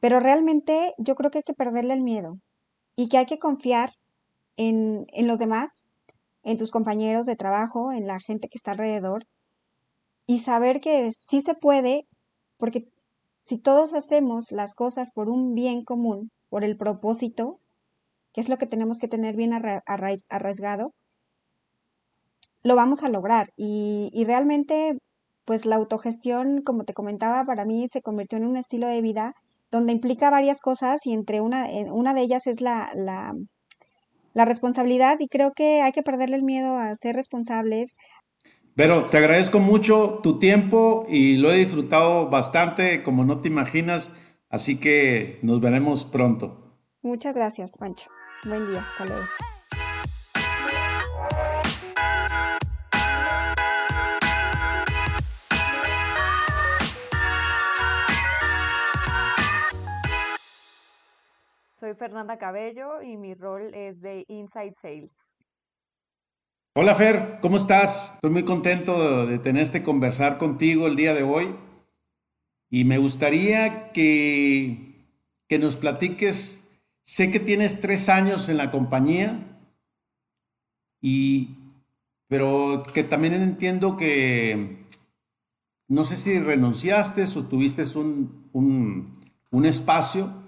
Pero 0.00 0.20
realmente 0.20 0.94
yo 0.98 1.14
creo 1.14 1.30
que 1.30 1.38
hay 1.38 1.44
que 1.44 1.54
perderle 1.54 1.94
el 1.94 2.02
miedo 2.02 2.38
y 2.96 3.08
que 3.08 3.18
hay 3.18 3.26
que 3.26 3.38
confiar 3.38 3.92
en, 4.56 5.06
en 5.12 5.26
los 5.26 5.38
demás, 5.38 5.84
en 6.42 6.58
tus 6.58 6.70
compañeros 6.70 7.26
de 7.26 7.36
trabajo, 7.36 7.92
en 7.92 8.06
la 8.06 8.20
gente 8.20 8.48
que 8.48 8.58
está 8.58 8.72
alrededor 8.72 9.24
y 10.28 10.40
saber 10.40 10.80
que 10.80 11.12
sí 11.12 11.40
se 11.40 11.54
puede, 11.54 12.06
porque 12.58 12.86
si 13.42 13.56
todos 13.56 13.94
hacemos 13.94 14.52
las 14.52 14.74
cosas 14.74 15.10
por 15.10 15.30
un 15.30 15.54
bien 15.54 15.84
común, 15.84 16.30
por 16.50 16.64
el 16.64 16.76
propósito, 16.76 17.60
que 18.34 18.42
es 18.42 18.50
lo 18.50 18.58
que 18.58 18.66
tenemos 18.66 18.98
que 18.98 19.08
tener 19.08 19.36
bien 19.36 19.52
arraigado, 19.54 20.92
lo 22.62 22.76
vamos 22.76 23.02
a 23.02 23.08
lograr. 23.08 23.48
Y, 23.56 24.10
y, 24.12 24.24
realmente, 24.24 24.98
pues 25.46 25.64
la 25.64 25.76
autogestión, 25.76 26.60
como 26.60 26.84
te 26.84 26.92
comentaba, 26.92 27.44
para 27.46 27.64
mí 27.64 27.88
se 27.88 28.02
convirtió 28.02 28.36
en 28.36 28.46
un 28.46 28.58
estilo 28.58 28.86
de 28.86 29.00
vida 29.00 29.34
donde 29.70 29.92
implica 29.92 30.30
varias 30.30 30.60
cosas 30.60 31.06
y 31.06 31.12
entre 31.12 31.40
una, 31.40 31.66
una 31.92 32.14
de 32.14 32.22
ellas 32.22 32.46
es 32.46 32.60
la, 32.60 32.90
la, 32.94 33.34
la 34.34 34.44
responsabilidad 34.44 35.16
y 35.20 35.28
creo 35.28 35.52
que 35.52 35.82
hay 35.82 35.92
que 35.92 36.02
perderle 36.02 36.36
el 36.36 36.42
miedo 36.42 36.76
a 36.76 36.94
ser 36.96 37.16
responsables. 37.16 37.96
Pero 38.74 39.06
te 39.06 39.18
agradezco 39.18 39.58
mucho 39.58 40.20
tu 40.22 40.38
tiempo 40.38 41.04
y 41.08 41.36
lo 41.36 41.50
he 41.50 41.56
disfrutado 41.56 42.30
bastante, 42.30 43.02
como 43.02 43.24
no 43.24 43.38
te 43.38 43.48
imaginas, 43.48 44.12
así 44.48 44.78
que 44.78 45.40
nos 45.42 45.60
veremos 45.60 46.04
pronto. 46.04 46.76
Muchas 47.02 47.34
gracias, 47.34 47.76
Pancho. 47.76 48.08
Buen 48.44 48.68
día, 48.68 48.86
hasta 48.88 49.06
luego. 49.06 49.26
Soy 61.78 61.94
Fernanda 61.94 62.38
Cabello 62.38 63.02
y 63.02 63.16
mi 63.16 63.34
rol 63.34 63.72
es 63.72 64.00
de 64.00 64.24
Inside 64.26 64.74
Sales. 64.82 65.12
Hola 66.74 66.96
Fer, 66.96 67.38
¿cómo 67.40 67.56
estás? 67.56 68.14
Estoy 68.14 68.30
muy 68.30 68.44
contento 68.44 69.26
de 69.26 69.38
tenerte 69.38 69.84
conversar 69.84 70.38
contigo 70.38 70.88
el 70.88 70.96
día 70.96 71.14
de 71.14 71.22
hoy 71.22 71.54
y 72.68 72.84
me 72.84 72.98
gustaría 72.98 73.92
que, 73.92 75.06
que 75.46 75.60
nos 75.60 75.76
platiques, 75.76 76.68
sé 77.04 77.30
que 77.30 77.38
tienes 77.38 77.80
tres 77.80 78.08
años 78.08 78.48
en 78.48 78.56
la 78.56 78.72
compañía, 78.72 79.38
y, 81.00 81.50
pero 82.26 82.82
que 82.92 83.04
también 83.04 83.34
entiendo 83.34 83.96
que 83.96 84.84
no 85.86 86.02
sé 86.02 86.16
si 86.16 86.40
renunciaste 86.40 87.22
o 87.22 87.44
tuviste 87.44 87.84
un, 87.96 88.50
un, 88.52 89.12
un 89.52 89.64
espacio 89.64 90.47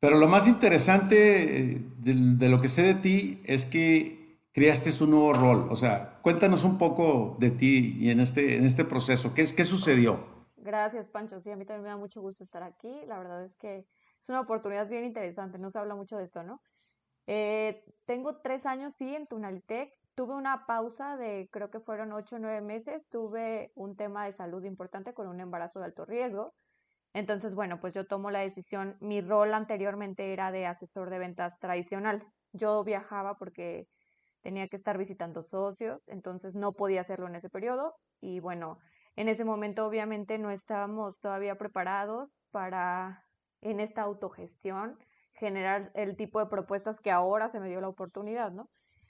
pero 0.00 0.16
lo 0.16 0.28
más 0.28 0.48
interesante 0.48 1.72
eh, 1.72 1.82
de, 1.98 2.48
lo 2.48 2.60
que 2.60 2.68
sé 2.68 2.82
de 2.82 2.94
ti 2.94 3.42
es 3.44 3.66
que 3.66 4.40
creaste 4.52 4.90
un 5.04 5.10
nuevo 5.10 5.32
rol. 5.34 5.68
O 5.70 5.76
sea, 5.76 6.18
cuéntanos 6.22 6.64
un 6.64 6.78
poco 6.78 7.36
de 7.38 7.50
ti 7.50 7.96
y 8.00 8.10
en 8.10 8.20
este, 8.20 8.56
en 8.56 8.64
este 8.64 8.84
proceso. 8.84 9.34
¿Qué, 9.34 9.44
¿Qué 9.54 9.64
sucedió? 9.64 10.24
Gracias, 10.56 11.08
Pancho. 11.08 11.40
Sí, 11.40 11.50
a 11.50 11.56
mí 11.56 11.64
también 11.66 11.84
me 11.84 11.88
da 11.90 11.96
mucho 11.96 12.20
gusto 12.20 12.42
estar 12.42 12.62
aquí. 12.62 13.02
La 13.06 13.18
verdad 13.18 13.44
es 13.44 13.54
que 13.56 13.86
es 14.20 14.28
una 14.28 14.40
oportunidad 14.40 14.88
bien 14.88 15.04
interesante. 15.04 15.58
No 15.58 15.70
se 15.70 15.78
habla 15.78 15.94
mucho 15.94 16.16
de 16.16 16.24
esto, 16.24 16.42
¿no? 16.42 16.62
Eh, 17.26 17.84
tengo 18.06 18.40
tres 18.40 18.66
años, 18.66 18.94
sí, 18.96 19.14
en 19.14 19.26
Tunalitec. 19.26 19.92
Tuve 20.14 20.34
una 20.34 20.66
pausa 20.66 21.16
de, 21.16 21.48
creo 21.52 21.70
que 21.70 21.80
fueron 21.80 22.12
ocho 22.12 22.36
o 22.36 22.38
nueve 22.38 22.60
meses. 22.62 23.06
Tuve 23.08 23.70
un 23.74 23.96
tema 23.96 24.24
de 24.24 24.32
salud 24.32 24.64
importante 24.64 25.14
con 25.14 25.28
un 25.28 25.40
embarazo 25.40 25.78
de 25.78 25.86
alto 25.86 26.04
riesgo. 26.04 26.54
Entonces, 27.12 27.54
bueno, 27.54 27.80
pues 27.80 27.94
yo 27.94 28.06
tomo 28.06 28.30
la 28.30 28.40
decisión. 28.40 28.96
Mi 29.00 29.20
rol 29.20 29.52
anteriormente 29.54 30.32
era 30.32 30.52
de 30.52 30.66
asesor 30.66 31.10
de 31.10 31.18
ventas 31.18 31.58
tradicional. 31.58 32.24
Yo 32.52 32.84
viajaba 32.84 33.36
porque 33.36 33.86
tenía 34.42 34.68
que 34.68 34.76
estar 34.76 34.96
visitando 34.96 35.42
socios, 35.42 36.08
entonces 36.08 36.54
no 36.54 36.72
podía 36.72 37.02
hacerlo 37.02 37.26
en 37.26 37.36
ese 37.36 37.50
periodo. 37.50 37.94
Y 38.20 38.40
bueno, 38.40 38.78
en 39.16 39.28
ese 39.28 39.44
momento 39.44 39.86
obviamente 39.86 40.38
no 40.38 40.50
estábamos 40.50 41.18
todavía 41.20 41.56
preparados 41.56 42.42
para, 42.50 43.24
en 43.60 43.80
esta 43.80 44.02
autogestión, 44.02 44.98
generar 45.34 45.90
el 45.94 46.16
tipo 46.16 46.40
de 46.40 46.46
propuestas 46.46 47.00
que 47.00 47.10
ahora 47.10 47.48
se 47.48 47.60
me 47.60 47.68
dio 47.68 47.80
la 47.80 47.88
oportunidad, 47.88 48.52
¿no? 48.52 48.68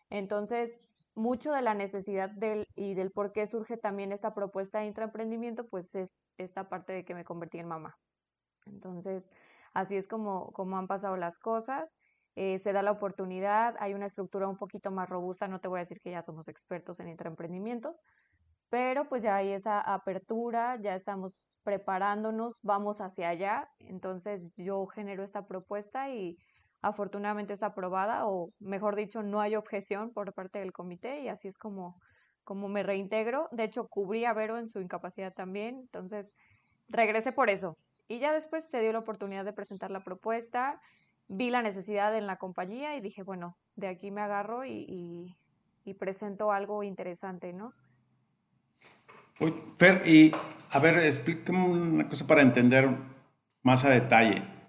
Entonces, 0.09 0.90
mucho 1.15 1.53
de 1.53 1.63
la 1.63 1.75
necesidad 1.75 2.31
del, 2.31 2.67
y 2.75 2.95
del 2.95 3.11
por 3.11 3.33
qué 3.33 3.47
surge 3.47 3.77
también 3.77 4.13
esta 4.13 4.35
propuesta 4.35 4.81
de 4.81 4.87
intraemprendimiento, 4.87 5.69
pues 5.69 5.95
es 5.95 6.23
esta 6.37 6.69
parte 6.69 6.93
de 6.93 7.05
que 7.05 7.15
me 7.15 7.25
convertí 7.25 7.59
en 7.59 7.69
mamá. 7.69 7.97
Entonces, 8.67 9.29
así 9.75 9.97
es 9.97 10.07
como, 10.09 10.53
como 10.53 10.77
han 10.77 10.87
pasado 10.87 11.17
las 11.17 11.39
cosas. 11.39 11.91
Eh, 12.37 12.59
se 12.61 12.73
da 12.73 12.83
la 12.83 12.93
oportunidad, 12.93 13.75
hay 13.81 13.93
una 13.95 14.07
estructura 14.07 14.49
un 14.49 14.57
poquito 14.57 14.91
más 14.93 15.09
robusta, 15.09 15.49
no 15.49 15.61
te 15.61 15.69
voy 15.69 15.79
a 15.79 15.83
decir 15.83 16.01
que 16.01 16.13
ya 16.13 16.23
somos 16.23 16.47
expertos 16.49 17.01
en 17.01 17.09
intraemprendimientos, 17.09 18.01
pero 18.69 19.09
pues 19.09 19.25
ya 19.25 19.35
hay 19.37 19.51
esa 19.51 19.81
apertura, 19.81 20.79
ya 20.81 20.95
estamos 20.95 21.59
preparándonos, 21.65 22.61
vamos 22.63 23.01
hacia 23.01 23.29
allá. 23.31 23.69
Entonces, 23.81 24.43
yo 24.57 24.87
genero 24.87 25.25
esta 25.25 25.47
propuesta 25.47 26.09
y 26.11 26.39
afortunadamente 26.83 27.53
es 27.53 27.63
aprobada 27.63 28.27
o 28.27 28.53
mejor 28.59 28.97
dicho 28.97 29.23
no 29.23 29.41
hay 29.41 29.57
objeción 29.57 30.13
por 30.13 30.33
parte 30.33 30.59
del 30.59 30.73
comité 30.73 31.21
y 31.21 31.29
así 31.29 31.49
es 31.49 31.59
como, 31.59 32.01
como 32.45 32.69
me 32.69 32.83
reintegro. 32.83 33.49
De 33.53 33.65
hecho, 33.65 33.89
cubrí 33.89 34.25
a 34.25 34.33
Vero 34.33 34.59
en 34.59 34.69
su 34.69 34.81
incapacidad 34.81 35.33
también, 35.33 35.77
entonces 35.81 36.33
regresé 36.89 37.33
por 37.33 37.51
eso. 37.51 37.77
Y 38.09 38.19
ya 38.19 38.33
después 38.33 38.65
se 38.65 38.81
dio 38.81 38.93
la 38.93 38.99
oportunidad 39.01 39.45
de 39.45 39.53
presentar 39.53 39.91
la 39.91 40.03
propuesta, 40.03 40.81
vi 41.29 41.51
la 41.51 41.63
necesidad 41.63 42.17
en 42.17 42.27
la 42.27 42.37
compañía 42.37 42.97
y 42.97 43.01
dije, 43.01 43.23
bueno, 43.23 43.57
de 43.77 43.89
aquí 43.89 44.11
me 44.11 44.21
agarro 44.21 44.65
y, 44.65 45.37
presento 45.99 46.53
algo 46.53 46.85
interesante, 46.85 47.53
¿no? 47.53 47.73
Fer, 49.77 50.07
y 50.07 50.31
a 50.71 50.79
ver, 50.79 50.99
explícame 50.99 51.69
una 51.69 52.09
cosa 52.09 52.29
para 52.29 52.43
entender 52.43 52.89
más 53.63 53.85
a 53.85 53.91
detalle. 53.91 54.60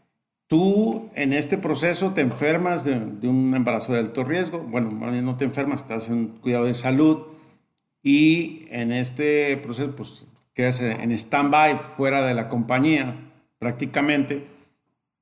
Tú 0.52 1.10
en 1.16 1.32
este 1.32 1.58
proceso 1.58 2.12
te 2.12 2.20
enfermas 2.20 2.84
de, 2.84 2.94
un 2.94 3.54
embarazo 3.56 3.94
de 3.94 4.00
alto 4.00 4.26
riesgo, 4.26 4.60
bueno, 4.60 4.92
no 4.92 5.38
te 5.38 5.46
enfermas, 5.46 5.84
estás 5.84 6.10
en 6.10 6.28
cuidado 6.28 6.66
de 6.66 6.74
salud 6.74 7.20
y 8.04 8.66
en 8.70 8.92
este 8.92 9.56
proceso 9.56 9.96
pues 9.96 10.28
quedas 10.54 10.82
en 10.82 11.10
stand-by 11.14 11.78
fuera 11.78 12.26
de 12.26 12.34
la 12.34 12.50
compañía 12.50 13.32
prácticamente, 13.60 14.46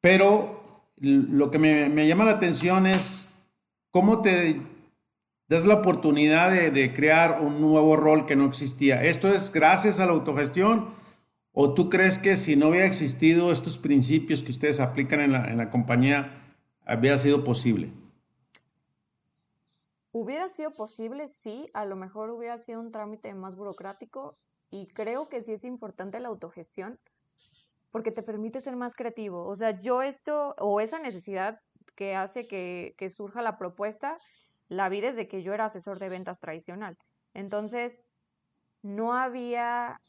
pero 0.02 0.64
lo 0.98 1.52
que 1.52 1.60
me, 1.60 2.08
llama 2.08 2.26
la 2.26 2.32
atención 2.32 2.88
es 2.88 3.30
cómo 3.92 4.24
te 4.24 4.60
das 5.48 5.64
la 5.64 5.76
oportunidad 5.76 6.50
de, 6.50 6.72
de 6.72 6.92
crear 6.92 7.40
un 7.40 7.62
nuevo 7.62 7.96
rol 7.98 8.26
que 8.26 8.36
no 8.36 8.48
existía. 8.48 9.04
¿Esto 9.04 9.28
es 9.28 9.54
gracias 9.54 10.00
a 10.00 10.08
la 10.08 10.14
autogestión? 10.14 10.88
¿O 11.62 11.74
tú 11.74 11.90
crees 11.90 12.18
que 12.18 12.38
si 12.38 12.56
no 12.56 12.70
hubiera 12.70 12.86
existido 12.86 13.52
estos 13.52 13.78
principios 13.78 14.44
que 14.44 14.52
ustedes 14.52 14.80
aplican 14.80 15.20
en 15.20 15.34
la, 15.34 15.52
en 15.52 15.58
la 15.58 15.70
compañía, 15.70 16.56
había 16.86 17.18
sido 17.18 17.44
posible? 17.44 17.92
Hubiera 20.14 20.48
sido 20.48 20.72
posible, 20.72 21.28
sí, 21.28 21.70
a 21.74 21.84
lo 21.84 21.98
mejor 21.98 22.30
hubiera 22.30 22.58
sido 22.60 22.80
un 22.80 22.94
trámite 22.94 23.34
más 23.34 23.58
burocrático 23.58 24.38
y 24.70 24.88
creo 24.88 25.28
que 25.28 25.42
sí 25.42 25.52
es 25.52 25.66
importante 25.66 26.22
la 26.22 26.30
autogestión 26.30 26.98
porque 27.92 28.12
te 28.12 28.24
permite 28.24 28.62
ser 28.62 28.78
más 28.78 28.94
creativo. 28.94 29.46
O 29.46 29.58
sea, 29.58 29.82
yo 29.82 30.02
esto 30.02 30.56
o 30.60 30.80
esa 30.80 31.00
necesidad 31.00 31.60
que 31.98 32.16
hace 32.16 32.48
que, 32.48 32.96
que 32.98 33.10
surja 33.10 33.42
la 33.42 33.58
propuesta, 33.58 34.18
la 34.70 34.88
vi 34.88 35.02
desde 35.02 35.28
que 35.28 35.44
yo 35.44 35.54
era 35.54 35.66
asesor 35.66 36.00
de 36.00 36.08
ventas 36.08 36.40
tradicional. 36.40 36.98
Entonces, 37.34 38.08
no 38.82 39.14
había 39.14 40.00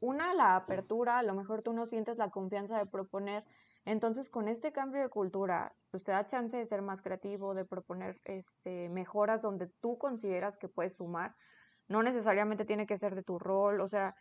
una, 0.00 0.34
la 0.34 0.56
apertura, 0.56 1.18
a 1.18 1.22
lo 1.22 1.34
mejor 1.34 1.62
tú 1.62 1.72
no 1.72 1.86
sientes 1.86 2.18
la 2.18 2.30
confianza 2.30 2.78
de 2.78 2.86
proponer. 2.86 3.44
Entonces, 3.84 4.30
con 4.30 4.48
este 4.48 4.72
cambio 4.72 5.00
de 5.00 5.08
cultura, 5.08 5.72
pues 5.90 6.04
te 6.04 6.12
da 6.12 6.26
chance 6.26 6.56
de 6.56 6.64
ser 6.64 6.82
más 6.82 7.00
creativo, 7.00 7.54
de 7.54 7.64
proponer 7.64 8.20
este, 8.24 8.88
mejoras 8.88 9.42
donde 9.42 9.68
tú 9.80 9.98
consideras 9.98 10.58
que 10.58 10.68
puedes 10.68 10.96
sumar. 10.96 11.32
No 11.88 12.02
necesariamente 12.02 12.64
tiene 12.64 12.86
que 12.86 12.98
ser 12.98 13.14
de 13.14 13.22
tu 13.22 13.38
rol, 13.38 13.80
o 13.80 13.88
sea, 13.88 14.14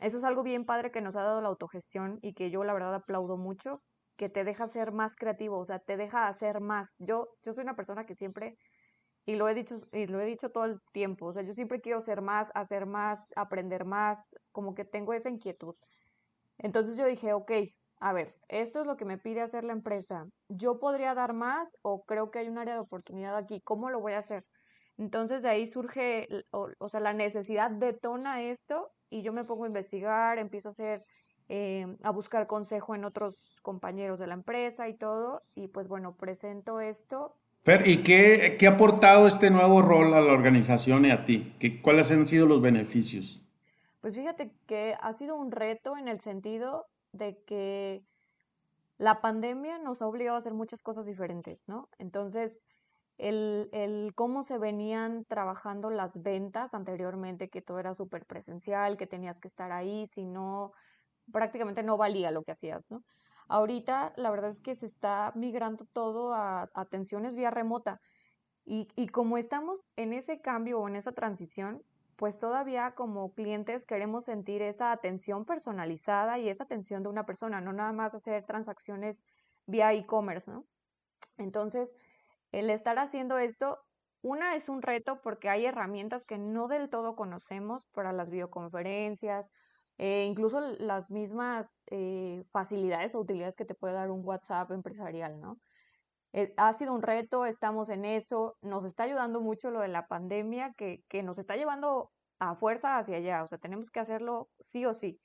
eso 0.00 0.18
es 0.18 0.24
algo 0.24 0.42
bien 0.42 0.64
padre 0.64 0.90
que 0.90 1.00
nos 1.00 1.16
ha 1.16 1.22
dado 1.22 1.40
la 1.40 1.48
autogestión 1.48 2.18
y 2.22 2.34
que 2.34 2.50
yo 2.50 2.64
la 2.64 2.72
verdad 2.72 2.94
aplaudo 2.94 3.36
mucho, 3.36 3.82
que 4.16 4.28
te 4.28 4.44
deja 4.44 4.66
ser 4.68 4.92
más 4.92 5.16
creativo, 5.16 5.58
o 5.58 5.64
sea, 5.64 5.78
te 5.78 5.96
deja 5.96 6.28
hacer 6.28 6.60
más. 6.60 6.88
Yo, 6.98 7.28
yo 7.42 7.52
soy 7.52 7.62
una 7.62 7.76
persona 7.76 8.06
que 8.06 8.14
siempre 8.14 8.56
y 9.26 9.36
lo 9.36 9.48
he 9.48 9.54
dicho, 9.54 9.80
y 9.92 10.06
lo 10.06 10.20
he 10.20 10.26
dicho 10.26 10.50
todo 10.50 10.64
el 10.64 10.80
tiempo, 10.92 11.26
o 11.26 11.32
sea, 11.32 11.42
yo 11.42 11.54
siempre 11.54 11.80
quiero 11.80 12.00
ser 12.00 12.20
más, 12.20 12.50
hacer 12.54 12.86
más, 12.86 13.20
aprender 13.36 13.84
más, 13.84 14.36
como 14.52 14.74
que 14.74 14.84
tengo 14.84 15.14
esa 15.14 15.30
inquietud. 15.30 15.74
Entonces 16.58 16.96
yo 16.96 17.06
dije, 17.06 17.32
ok, 17.32 17.52
a 18.00 18.12
ver, 18.12 18.34
esto 18.48 18.80
es 18.80 18.86
lo 18.86 18.96
que 18.96 19.04
me 19.04 19.18
pide 19.18 19.40
hacer 19.40 19.64
la 19.64 19.72
empresa. 19.72 20.26
¿Yo 20.48 20.78
podría 20.78 21.14
dar 21.14 21.32
más 21.32 21.78
o 21.82 22.04
creo 22.04 22.30
que 22.30 22.40
hay 22.40 22.48
un 22.48 22.58
área 22.58 22.74
de 22.74 22.80
oportunidad 22.80 23.36
aquí? 23.36 23.60
¿Cómo 23.62 23.90
lo 23.90 24.00
voy 24.00 24.12
a 24.12 24.18
hacer? 24.18 24.44
Entonces 24.98 25.42
de 25.42 25.48
ahí 25.48 25.66
surge, 25.66 26.28
o, 26.50 26.88
sea, 26.88 27.00
la 27.00 27.12
necesidad 27.12 27.70
detona 27.70 28.42
esto 28.42 28.92
y 29.10 29.22
yo 29.22 29.32
me 29.32 29.44
pongo 29.44 29.64
a 29.64 29.68
investigar, 29.68 30.38
empiezo 30.38 30.68
a 30.68 30.72
hacer, 30.72 31.04
eh, 31.48 31.86
a 32.02 32.10
buscar 32.10 32.46
consejo 32.46 32.94
en 32.94 33.04
otros 33.04 33.56
compañeros 33.62 34.18
de 34.18 34.26
la 34.28 34.34
empresa 34.34 34.88
y 34.88 34.96
todo, 34.96 35.42
y 35.54 35.68
pues 35.68 35.88
bueno, 35.88 36.16
presento 36.16 36.80
esto 36.80 37.34
Fer, 37.64 37.88
¿y 37.88 38.02
qué, 38.02 38.56
qué, 38.58 38.66
ha 38.66 38.72
aportado 38.72 39.26
este 39.26 39.48
nuevo 39.48 39.80
rol 39.80 40.12
a 40.12 40.20
la 40.20 40.34
organización 40.34 41.06
y 41.06 41.10
a 41.10 41.24
ti? 41.24 41.56
¿Qué, 41.58 41.80
¿Cuáles 41.80 42.10
han 42.10 42.26
sido 42.26 42.44
los 42.44 42.60
beneficios? 42.60 43.40
Pues 44.02 44.14
fíjate 44.14 44.52
que 44.66 44.94
ha 45.00 45.14
sido 45.14 45.34
un 45.34 45.50
reto 45.50 45.96
en 45.96 46.08
el 46.08 46.20
sentido 46.20 46.84
de 47.12 47.42
que 47.46 48.04
la 48.98 49.22
pandemia 49.22 49.78
nos 49.78 50.02
ha 50.02 50.06
obligado 50.06 50.34
a 50.34 50.40
hacer 50.40 50.52
muchas 50.52 50.82
cosas 50.82 51.06
diferentes, 51.06 51.66
¿no? 51.66 51.88
Entonces, 51.96 52.64
el, 53.16 53.70
el 53.72 54.12
cómo 54.14 54.44
se 54.44 54.58
venían 54.58 55.24
trabajando 55.24 55.88
las 55.88 56.22
ventas 56.22 56.74
anteriormente, 56.74 57.48
que 57.48 57.62
todo 57.62 57.78
era 57.78 57.94
súper 57.94 58.26
presencial, 58.26 58.98
que 58.98 59.06
tenías 59.06 59.40
que 59.40 59.48
estar 59.48 59.72
ahí, 59.72 60.06
si 60.06 60.26
no, 60.26 60.72
prácticamente 61.32 61.82
no 61.82 61.96
valía 61.96 62.30
lo 62.30 62.42
que 62.42 62.52
hacías, 62.52 62.90
¿no? 62.90 63.02
Ahorita 63.48 64.12
la 64.16 64.30
verdad 64.30 64.50
es 64.50 64.60
que 64.60 64.74
se 64.74 64.86
está 64.86 65.32
migrando 65.34 65.84
todo 65.86 66.34
a 66.34 66.70
atenciones 66.74 67.36
vía 67.36 67.50
remota 67.50 68.00
y, 68.64 68.88
y 68.96 69.08
como 69.08 69.38
estamos 69.38 69.90
en 69.96 70.12
ese 70.12 70.40
cambio 70.40 70.80
o 70.80 70.88
en 70.88 70.96
esa 70.96 71.12
transición, 71.12 71.82
pues 72.16 72.38
todavía 72.38 72.92
como 72.92 73.32
clientes 73.32 73.84
queremos 73.84 74.24
sentir 74.24 74.62
esa 74.62 74.92
atención 74.92 75.44
personalizada 75.44 76.38
y 76.38 76.48
esa 76.48 76.64
atención 76.64 77.02
de 77.02 77.08
una 77.08 77.26
persona, 77.26 77.60
no 77.60 77.72
nada 77.72 77.92
más 77.92 78.14
hacer 78.14 78.44
transacciones 78.44 79.24
vía 79.66 79.92
e-commerce, 79.92 80.50
¿no? 80.50 80.64
Entonces, 81.36 81.92
el 82.52 82.70
estar 82.70 82.98
haciendo 82.98 83.38
esto, 83.38 83.78
una 84.22 84.54
es 84.54 84.68
un 84.68 84.82
reto 84.82 85.20
porque 85.20 85.48
hay 85.48 85.66
herramientas 85.66 86.24
que 86.24 86.38
no 86.38 86.68
del 86.68 86.88
todo 86.88 87.16
conocemos 87.16 87.82
para 87.92 88.12
las 88.12 88.30
videoconferencias, 88.30 89.52
eh, 89.98 90.26
incluso 90.28 90.60
las 90.60 91.10
mismas 91.10 91.84
eh, 91.90 92.44
facilidades 92.50 93.14
o 93.14 93.20
utilidades 93.20 93.54
que 93.54 93.64
te 93.64 93.74
puede 93.74 93.94
dar 93.94 94.10
un 94.10 94.24
WhatsApp 94.24 94.70
empresarial, 94.72 95.40
¿no? 95.40 95.58
Eh, 96.32 96.52
ha 96.56 96.72
sido 96.72 96.94
un 96.94 97.02
reto, 97.02 97.46
estamos 97.46 97.90
en 97.90 98.04
eso, 98.04 98.56
nos 98.60 98.84
está 98.84 99.04
ayudando 99.04 99.40
mucho 99.40 99.70
lo 99.70 99.80
de 99.80 99.88
la 99.88 100.08
pandemia, 100.08 100.74
que, 100.76 101.04
que 101.08 101.22
nos 101.22 101.38
está 101.38 101.54
llevando 101.56 102.10
a 102.40 102.56
fuerza 102.56 102.98
hacia 102.98 103.18
allá, 103.18 103.44
o 103.44 103.46
sea, 103.46 103.58
tenemos 103.58 103.92
que 103.92 104.00
hacerlo 104.00 104.48
sí 104.58 104.84
o 104.84 104.94
sí. 104.94 105.20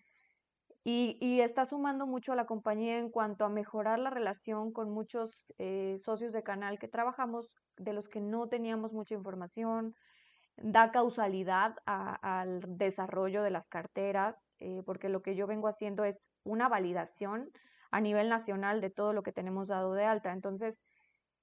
Y, 0.83 1.17
y, 1.19 1.41
está 1.41 1.65
sumando 1.65 2.07
mucho 2.07 2.31
a 2.31 2.35
la 2.35 2.45
compañía 2.45 2.99
en 2.99 3.09
cuanto 3.09 3.45
a 3.45 3.49
mejorar 3.49 3.99
la 3.99 4.09
relación 4.09 4.71
con 4.71 4.89
muchos 4.89 5.53
socios 5.97 6.31
de 6.31 6.41
canal 6.41 6.79
que 6.79 6.87
trabajamos, 6.87 7.59
de 7.77 7.93
los 7.93 8.07
que 8.07 8.21
no 8.21 8.47
teníamos 8.47 8.93
mucha 8.93 9.13
información, 9.13 9.95
da 10.61 10.91
causalidad 10.91 11.75
al 11.85 12.61
desarrollo 12.77 13.43
de 13.43 13.51
las 13.51 13.69
carteras, 13.69 14.51
eh, 14.59 14.81
porque 14.85 15.09
lo 15.09 15.21
que 15.21 15.35
yo 15.35 15.47
vengo 15.47 15.67
haciendo 15.67 16.03
es 16.03 16.19
una 16.43 16.69
validación 16.69 17.49
a 17.91 18.01
nivel 18.01 18.29
nacional 18.29 18.81
de 18.81 18.89
todo 18.89 19.13
lo 19.13 19.23
que 19.23 19.31
tenemos 19.31 19.67
dado 19.67 19.93
de 19.93 20.05
alta. 20.05 20.31
Entonces, 20.31 20.83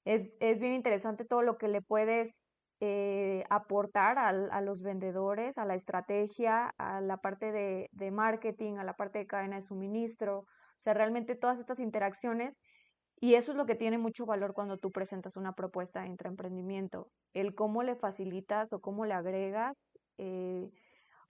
es, 0.05 0.37
es 0.41 0.61
bien 0.61 0.75
interesante 0.75 1.25
todo 1.25 1.43
lo 1.43 1.59
que 1.59 1.69
le 1.69 1.83
puedes 1.83 2.57
eh, 2.81 3.45
aportar 3.49 4.19
a 4.19 4.61
los 4.61 4.83
vendedores, 4.83 5.57
a 5.57 5.65
la 5.65 5.75
estrategia, 5.75 6.75
a 6.77 7.01
la 7.01 7.17
parte 7.17 7.51
de, 7.51 7.89
de, 7.93 8.11
marketing, 8.11 8.77
a 8.77 8.85
la 8.85 8.95
parte 8.95 9.19
de 9.19 9.27
cadena 9.27 9.57
de 9.57 9.63
suministro, 9.63 10.41
o 10.41 10.81
sea, 10.81 10.93
realmente 10.93 11.35
todas 11.35 11.59
estas 11.59 11.79
interacciones. 11.79 12.61
Y 13.19 13.35
eso 13.35 13.53
es 13.53 13.57
lo 13.57 13.67
que 13.67 13.75
tiene 13.75 13.99
mucho 13.99 14.27
valor 14.27 14.53
cuando 14.53 14.77
tú 14.77 14.93
presentas 14.93 15.37
una 15.37 15.55
propuesta 15.55 16.03
de 16.03 16.09
intraemprendimiento, 16.09 17.09
el 17.33 17.55
cómo 17.55 17.83
le 17.83 17.95
facilitas 17.95 18.73
o 18.73 18.81
cómo 18.81 19.07
le 19.07 19.15
agregas 19.15 19.99
eh, 20.19 20.71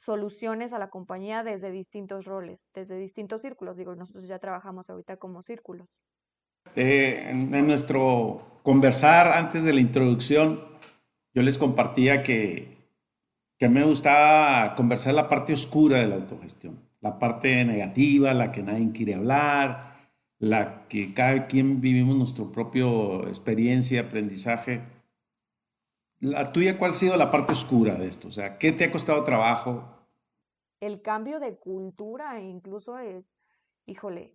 soluciones 0.00 0.72
a 0.72 0.78
la 0.78 0.90
compañía 0.90 1.44
desde 1.44 1.70
distintos 1.70 2.24
roles, 2.24 2.60
desde 2.74 2.98
distintos 2.98 3.42
círculos. 3.42 3.76
Digo, 3.76 3.94
nosotros 3.94 4.26
ya 4.26 4.38
trabajamos 4.38 4.90
ahorita 4.90 5.16
como 5.16 5.42
círculos. 5.42 5.88
Eh, 6.74 7.30
en, 7.30 7.54
en 7.54 7.66
nuestro 7.66 8.60
conversar 8.62 9.28
antes 9.28 9.62
de 9.64 9.72
la 9.72 9.80
introducción, 9.80 10.60
yo 11.32 11.42
les 11.42 11.56
compartía 11.56 12.22
que, 12.24 12.76
que 13.58 13.68
me 13.68 13.84
gustaba 13.84 14.74
conversar 14.74 15.14
la 15.14 15.28
parte 15.28 15.52
oscura 15.52 15.98
de 15.98 16.08
la 16.08 16.16
autogestión, 16.16 16.80
la 17.00 17.18
parte 17.18 17.64
negativa, 17.64 18.34
la 18.34 18.50
que 18.50 18.62
nadie 18.62 18.90
quiere 18.92 19.14
hablar, 19.14 19.85
la 20.38 20.86
que 20.88 21.14
cada 21.14 21.46
quien 21.46 21.80
vivimos 21.80 22.16
nuestra 22.16 22.44
propia 22.46 22.84
experiencia, 23.28 24.02
aprendizaje. 24.02 24.82
¿La 26.20 26.52
tuya 26.52 26.78
cuál 26.78 26.92
ha 26.92 26.94
sido 26.94 27.16
la 27.16 27.30
parte 27.30 27.52
oscura 27.52 27.94
de 27.94 28.08
esto? 28.08 28.28
O 28.28 28.30
sea, 28.30 28.58
¿qué 28.58 28.72
te 28.72 28.84
ha 28.84 28.92
costado 28.92 29.22
trabajo? 29.24 29.84
El 30.80 31.02
cambio 31.02 31.40
de 31.40 31.56
cultura 31.56 32.40
incluso 32.40 32.98
es, 32.98 33.34
híjole, 33.86 34.34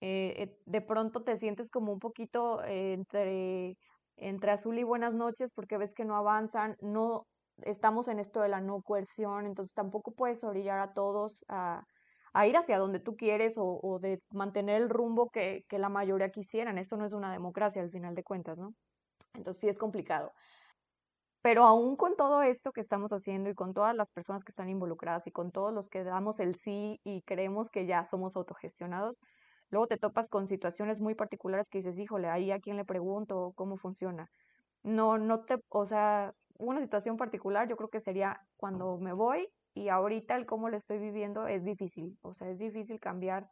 eh, 0.00 0.34
eh, 0.36 0.58
de 0.66 0.80
pronto 0.80 1.22
te 1.22 1.36
sientes 1.36 1.70
como 1.70 1.92
un 1.92 1.98
poquito 1.98 2.62
eh, 2.64 2.92
entre 2.92 3.76
entre 4.16 4.52
azul 4.52 4.78
y 4.78 4.84
buenas 4.84 5.12
noches 5.12 5.50
porque 5.52 5.76
ves 5.76 5.92
que 5.94 6.04
no 6.04 6.16
avanzan, 6.16 6.76
no 6.80 7.26
estamos 7.62 8.06
en 8.08 8.18
esto 8.18 8.40
de 8.40 8.48
la 8.48 8.60
no 8.60 8.80
coerción, 8.82 9.46
entonces 9.46 9.74
tampoco 9.74 10.12
puedes 10.12 10.44
orillar 10.44 10.78
a 10.78 10.92
todos 10.92 11.44
a, 11.48 11.84
a 12.34 12.46
ir 12.46 12.56
hacia 12.56 12.78
donde 12.78 13.00
tú 13.00 13.16
quieres 13.16 13.56
o, 13.56 13.80
o 13.82 13.98
de 13.98 14.20
mantener 14.30 14.82
el 14.82 14.90
rumbo 14.90 15.30
que, 15.30 15.64
que, 15.68 15.78
la 15.78 15.88
mayoría 15.88 16.30
quisieran. 16.30 16.78
Esto 16.78 16.96
no 16.96 17.06
es 17.06 17.12
una 17.12 17.32
democracia 17.32 17.80
al 17.80 17.90
final 17.90 18.14
de 18.14 18.24
cuentas, 18.24 18.58
¿no? 18.58 18.74
Entonces 19.34 19.60
sí 19.60 19.68
es 19.68 19.78
complicado. 19.78 20.32
Pero 21.42 21.64
aún 21.64 21.96
con 21.96 22.16
todo 22.16 22.42
esto 22.42 22.72
que 22.72 22.80
estamos 22.80 23.12
haciendo 23.12 23.50
y 23.50 23.54
con 23.54 23.72
todas 23.74 23.94
las 23.94 24.10
personas 24.10 24.44
que 24.44 24.50
están 24.50 24.68
involucradas 24.68 25.26
y 25.26 25.30
con 25.30 25.52
todos 25.52 25.72
los 25.72 25.88
que 25.88 26.04
damos 26.04 26.40
el 26.40 26.56
sí 26.56 27.00
y 27.04 27.22
creemos 27.22 27.70
que 27.70 27.86
ya 27.86 28.04
somos 28.04 28.36
autogestionados, 28.36 29.16
Luego 29.70 29.88
te 29.88 29.98
topas 29.98 30.28
con 30.28 30.46
situaciones 30.46 31.00
muy 31.00 31.16
particulares 31.16 31.68
que 31.68 31.78
dices, 31.78 31.98
híjole, 31.98 32.28
ahí 32.28 32.52
a 32.52 32.60
quién 32.60 32.76
le 32.76 32.84
pregunto, 32.84 33.52
cómo 33.56 33.76
funciona. 33.76 34.30
No, 34.84 35.18
no 35.18 35.40
te, 35.40 35.56
o 35.68 35.84
sea, 35.84 36.32
una 36.58 36.80
situación 36.80 37.16
particular 37.16 37.68
yo 37.68 37.76
creo 37.76 37.88
que 37.88 38.00
sería 38.00 38.40
cuando 38.56 38.98
me 38.98 39.12
voy 39.12 39.48
y 39.74 39.88
ahorita 39.88 40.36
el 40.36 40.46
cómo 40.46 40.68
le 40.68 40.76
estoy 40.76 40.98
viviendo 40.98 41.46
es 41.46 41.64
difícil. 41.64 42.16
O 42.22 42.32
sea, 42.34 42.48
es 42.48 42.58
difícil 42.58 43.00
cambiar 43.00 43.48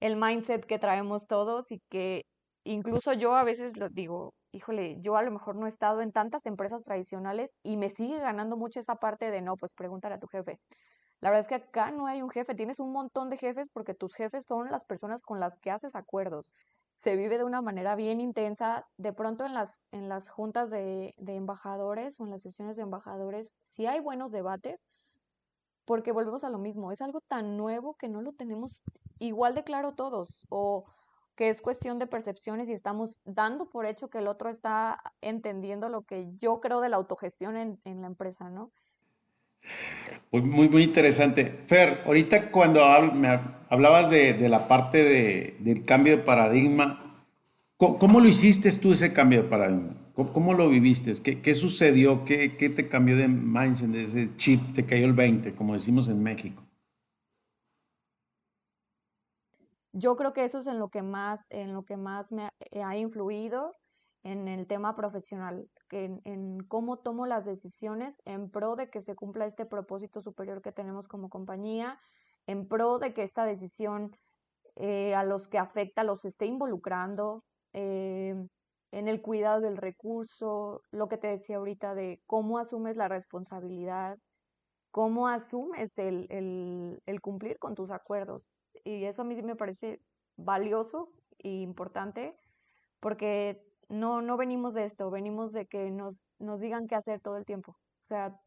el 0.00 0.16
mindset 0.16 0.66
que 0.66 0.78
traemos 0.78 1.26
todos 1.26 1.70
y 1.70 1.80
que 1.90 2.24
incluso 2.64 3.12
yo 3.12 3.34
a 3.34 3.44
veces 3.44 3.76
lo 3.76 3.88
digo, 3.88 4.34
híjole, 4.52 4.96
yo 5.00 5.16
a 5.16 5.22
lo 5.22 5.30
mejor 5.30 5.56
no 5.56 5.66
he 5.66 5.68
estado 5.68 6.00
en 6.02 6.12
tantas 6.12 6.46
empresas 6.46 6.82
tradicionales 6.82 7.54
y 7.62 7.76
me 7.76 7.90
sigue 7.90 8.18
ganando 8.18 8.56
mucho 8.56 8.80
esa 8.80 8.96
parte 8.96 9.30
de 9.30 9.42
no, 9.42 9.56
pues 9.56 9.74
pregúntale 9.74 10.16
a 10.16 10.18
tu 10.18 10.26
jefe. 10.26 10.58
La 11.20 11.30
verdad 11.30 11.40
es 11.40 11.48
que 11.48 11.54
acá 11.56 11.90
no 11.90 12.06
hay 12.06 12.22
un 12.22 12.30
jefe, 12.30 12.54
tienes 12.54 12.78
un 12.80 12.92
montón 12.92 13.30
de 13.30 13.36
jefes 13.36 13.68
porque 13.72 13.94
tus 13.94 14.14
jefes 14.14 14.44
son 14.46 14.70
las 14.70 14.84
personas 14.84 15.22
con 15.22 15.40
las 15.40 15.58
que 15.58 15.70
haces 15.70 15.94
acuerdos. 15.96 16.52
Se 16.96 17.16
vive 17.16 17.38
de 17.38 17.44
una 17.44 17.62
manera 17.62 17.94
bien 17.94 18.20
intensa. 18.20 18.86
De 18.96 19.12
pronto 19.12 19.44
en 19.44 19.54
las, 19.54 19.88
en 19.92 20.08
las 20.08 20.30
juntas 20.30 20.70
de, 20.70 21.14
de 21.16 21.34
embajadores 21.36 22.20
o 22.20 22.24
en 22.24 22.30
las 22.30 22.42
sesiones 22.42 22.76
de 22.76 22.82
embajadores, 22.82 23.50
sí 23.60 23.86
hay 23.86 24.00
buenos 24.00 24.30
debates, 24.30 24.86
porque 25.86 26.12
volvemos 26.12 26.44
a 26.44 26.50
lo 26.50 26.58
mismo, 26.58 26.92
es 26.92 27.00
algo 27.00 27.22
tan 27.22 27.56
nuevo 27.56 27.94
que 27.94 28.08
no 28.08 28.20
lo 28.20 28.32
tenemos 28.32 28.82
igual 29.18 29.54
de 29.54 29.64
claro 29.64 29.94
todos, 29.94 30.44
o 30.50 30.84
que 31.36 31.48
es 31.48 31.62
cuestión 31.62 31.98
de 31.98 32.06
percepciones 32.06 32.68
y 32.68 32.72
estamos 32.72 33.22
dando 33.24 33.70
por 33.70 33.86
hecho 33.86 34.08
que 34.08 34.18
el 34.18 34.26
otro 34.26 34.50
está 34.50 35.00
entendiendo 35.20 35.88
lo 35.88 36.02
que 36.02 36.28
yo 36.38 36.60
creo 36.60 36.80
de 36.80 36.88
la 36.88 36.96
autogestión 36.96 37.56
en, 37.56 37.78
en 37.84 38.00
la 38.00 38.08
empresa, 38.08 38.50
¿no? 38.50 38.70
Muy, 40.32 40.68
muy 40.68 40.82
interesante. 40.82 41.46
Fer, 41.64 42.02
ahorita 42.04 42.50
cuando 42.50 42.84
me 43.14 43.40
hablabas 43.68 44.10
de, 44.10 44.34
de 44.34 44.48
la 44.48 44.68
parte 44.68 45.04
de, 45.04 45.56
del 45.60 45.84
cambio 45.84 46.16
de 46.16 46.22
paradigma, 46.22 47.24
¿cómo, 47.76 47.98
¿cómo, 47.98 48.20
lo 48.20 48.28
hiciste 48.28 48.70
tú 48.72 48.92
ese 48.92 49.12
cambio 49.12 49.42
de 49.42 49.48
paradigma? 49.48 49.94
¿Cómo, 50.16 50.32
cómo 50.32 50.54
lo 50.54 50.70
viviste? 50.70 51.12
¿Qué, 51.22 51.42
¿Qué, 51.42 51.52
sucedió? 51.52 52.24
¿Qué, 52.24 52.56
¿Qué 52.56 52.70
te 52.70 52.88
cambió 52.88 53.18
de 53.18 53.28
mindset, 53.28 53.90
de 53.90 54.04
ese 54.04 54.36
chip? 54.36 54.74
¿Te 54.74 54.86
cayó 54.86 55.04
el 55.04 55.12
20, 55.12 55.54
como 55.54 55.74
decimos 55.74 56.08
en 56.08 56.22
México? 56.22 56.62
Yo 59.92 60.16
creo 60.16 60.32
que 60.32 60.44
eso 60.44 60.58
es 60.60 60.66
en 60.68 60.78
lo 60.78 60.88
que 60.88 61.02
más, 61.02 61.46
en 61.50 61.74
lo 61.74 61.84
que 61.84 61.98
más 61.98 62.32
me 62.32 62.48
ha 62.82 62.96
influido 62.96 63.74
en 64.22 64.48
el 64.48 64.66
tema 64.66 64.96
profesional, 64.96 65.68
en, 65.90 66.22
en, 66.24 66.60
cómo 66.64 66.96
tomo 66.98 67.26
las 67.26 67.44
decisiones 67.44 68.22
en 68.24 68.50
pro 68.50 68.74
de 68.74 68.88
que 68.88 69.02
se 69.02 69.14
cumpla 69.14 69.44
este 69.44 69.66
propósito 69.66 70.22
superior 70.22 70.62
que 70.62 70.72
tenemos 70.72 71.08
como 71.08 71.28
compañía, 71.28 72.00
en 72.46 72.66
pro 72.66 72.98
de 72.98 73.12
que 73.12 73.22
esta 73.22 73.44
decisión 73.44 74.16
eh, 74.76 75.14
a 75.14 75.24
los 75.24 75.46
que 75.46 75.58
afecta 75.58 76.04
los 76.04 76.24
esté 76.24 76.46
involucrando, 76.46 77.44
eh, 77.74 78.34
en 78.96 79.08
el 79.08 79.20
cuidado 79.20 79.60
del 79.60 79.76
recurso, 79.76 80.80
lo 80.90 81.06
que 81.06 81.18
te 81.18 81.26
decía 81.26 81.58
ahorita 81.58 81.94
de 81.94 82.22
cómo 82.24 82.56
asumes 82.56 82.96
la 82.96 83.08
responsabilidad, 83.08 84.16
cómo 84.90 85.28
asumes 85.28 85.98
el, 85.98 86.26
el, 86.30 87.02
el 87.04 87.20
cumplir 87.20 87.58
con 87.58 87.74
tus 87.74 87.90
acuerdos. 87.90 88.54
Y 88.84 89.04
eso 89.04 89.20
a 89.20 89.24
mí 89.26 89.36
sí 89.36 89.42
me 89.42 89.54
parece 89.54 90.00
valioso 90.38 91.12
e 91.38 91.50
importante 91.50 92.34
porque 92.98 93.60
no, 93.90 94.22
no 94.22 94.38
venimos 94.38 94.72
de 94.72 94.84
esto, 94.84 95.10
venimos 95.10 95.52
de 95.52 95.66
que 95.66 95.90
nos, 95.90 96.30
nos 96.38 96.60
digan 96.60 96.86
qué 96.86 96.94
hacer 96.94 97.20
todo 97.20 97.36
el 97.36 97.44
tiempo. 97.44 97.72
O 97.72 98.02
sea, 98.02 98.40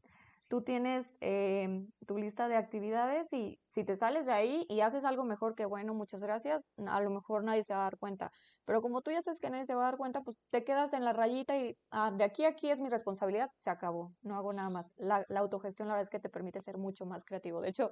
tú 0.49 0.63
tienes 0.63 1.15
eh, 1.21 1.85
tu 2.07 2.17
lista 2.17 2.47
de 2.49 2.57
actividades 2.57 3.31
y 3.33 3.59
si 3.69 3.85
te 3.85 3.95
sales 3.95 4.25
de 4.25 4.33
ahí 4.33 4.65
y 4.67 4.81
haces 4.81 5.05
algo 5.05 5.23
mejor 5.23 5.55
que 5.55 5.65
bueno, 5.65 5.93
muchas 5.93 6.21
gracias, 6.21 6.73
a 6.87 7.01
lo 7.01 7.11
mejor 7.11 7.43
nadie 7.43 7.63
se 7.63 7.73
va 7.73 7.81
a 7.81 7.83
dar 7.83 7.97
cuenta. 7.99 8.31
Pero 8.65 8.81
como 8.81 9.01
tú 9.01 9.11
ya 9.11 9.21
sabes 9.21 9.39
que 9.39 9.49
nadie 9.49 9.65
se 9.65 9.75
va 9.75 9.83
a 9.83 9.91
dar 9.91 9.97
cuenta, 9.97 10.21
pues 10.21 10.37
te 10.49 10.63
quedas 10.65 10.93
en 10.93 11.05
la 11.05 11.13
rayita 11.13 11.57
y 11.57 11.77
ah, 11.91 12.11
de 12.11 12.23
aquí 12.23 12.45
a 12.45 12.49
aquí 12.49 12.71
es 12.71 12.81
mi 12.81 12.89
responsabilidad, 12.89 13.49
se 13.55 13.69
acabó, 13.69 14.15
no 14.21 14.35
hago 14.35 14.51
nada 14.51 14.69
más. 14.69 14.91
La, 14.97 15.23
la 15.29 15.39
autogestión 15.39 15.87
la 15.87 15.93
verdad 15.93 16.03
es 16.03 16.09
que 16.09 16.19
te 16.19 16.29
permite 16.29 16.61
ser 16.61 16.77
mucho 16.77 17.05
más 17.05 17.23
creativo. 17.25 17.61
De 17.61 17.69
hecho, 17.69 17.91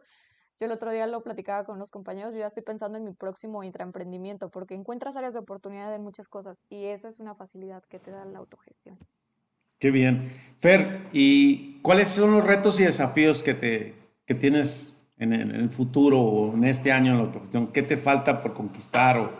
yo 0.59 0.65
el 0.65 0.71
otro 0.71 0.91
día 0.91 1.07
lo 1.07 1.23
platicaba 1.23 1.65
con 1.65 1.75
unos 1.75 1.91
compañeros, 1.91 2.33
yo 2.33 2.39
ya 2.39 2.47
estoy 2.47 2.63
pensando 2.63 2.97
en 2.97 3.03
mi 3.03 3.13
próximo 3.13 3.63
intraemprendimiento 3.63 4.49
porque 4.49 4.73
encuentras 4.73 5.15
áreas 5.15 5.33
de 5.33 5.39
oportunidad 5.41 5.93
en 5.93 6.03
muchas 6.03 6.27
cosas 6.27 6.63
y 6.69 6.85
esa 6.85 7.09
es 7.09 7.19
una 7.19 7.35
facilidad 7.35 7.83
que 7.89 7.99
te 7.99 8.11
da 8.11 8.25
la 8.25 8.39
autogestión. 8.39 8.97
Qué 9.79 9.91
bien. 9.91 10.31
Fer, 10.57 11.07
¿y 11.13 11.79
cuáles 11.81 12.07
son 12.07 12.31
los 12.31 12.45
retos 12.45 12.79
y 12.79 12.83
desafíos 12.83 13.43
que, 13.43 13.53
te, 13.53 13.93
que 14.25 14.35
tienes 14.35 14.93
en, 15.17 15.33
en 15.33 15.51
el 15.51 15.69
futuro 15.69 16.19
o 16.19 16.53
en 16.53 16.63
este 16.63 16.91
año 16.91 17.11
en 17.11 17.17
la 17.19 17.23
autogestión? 17.25 17.67
¿Qué 17.67 17.83
te 17.83 17.97
falta 17.97 18.41
por 18.41 18.53
conquistar 18.53 19.17
o, 19.17 19.31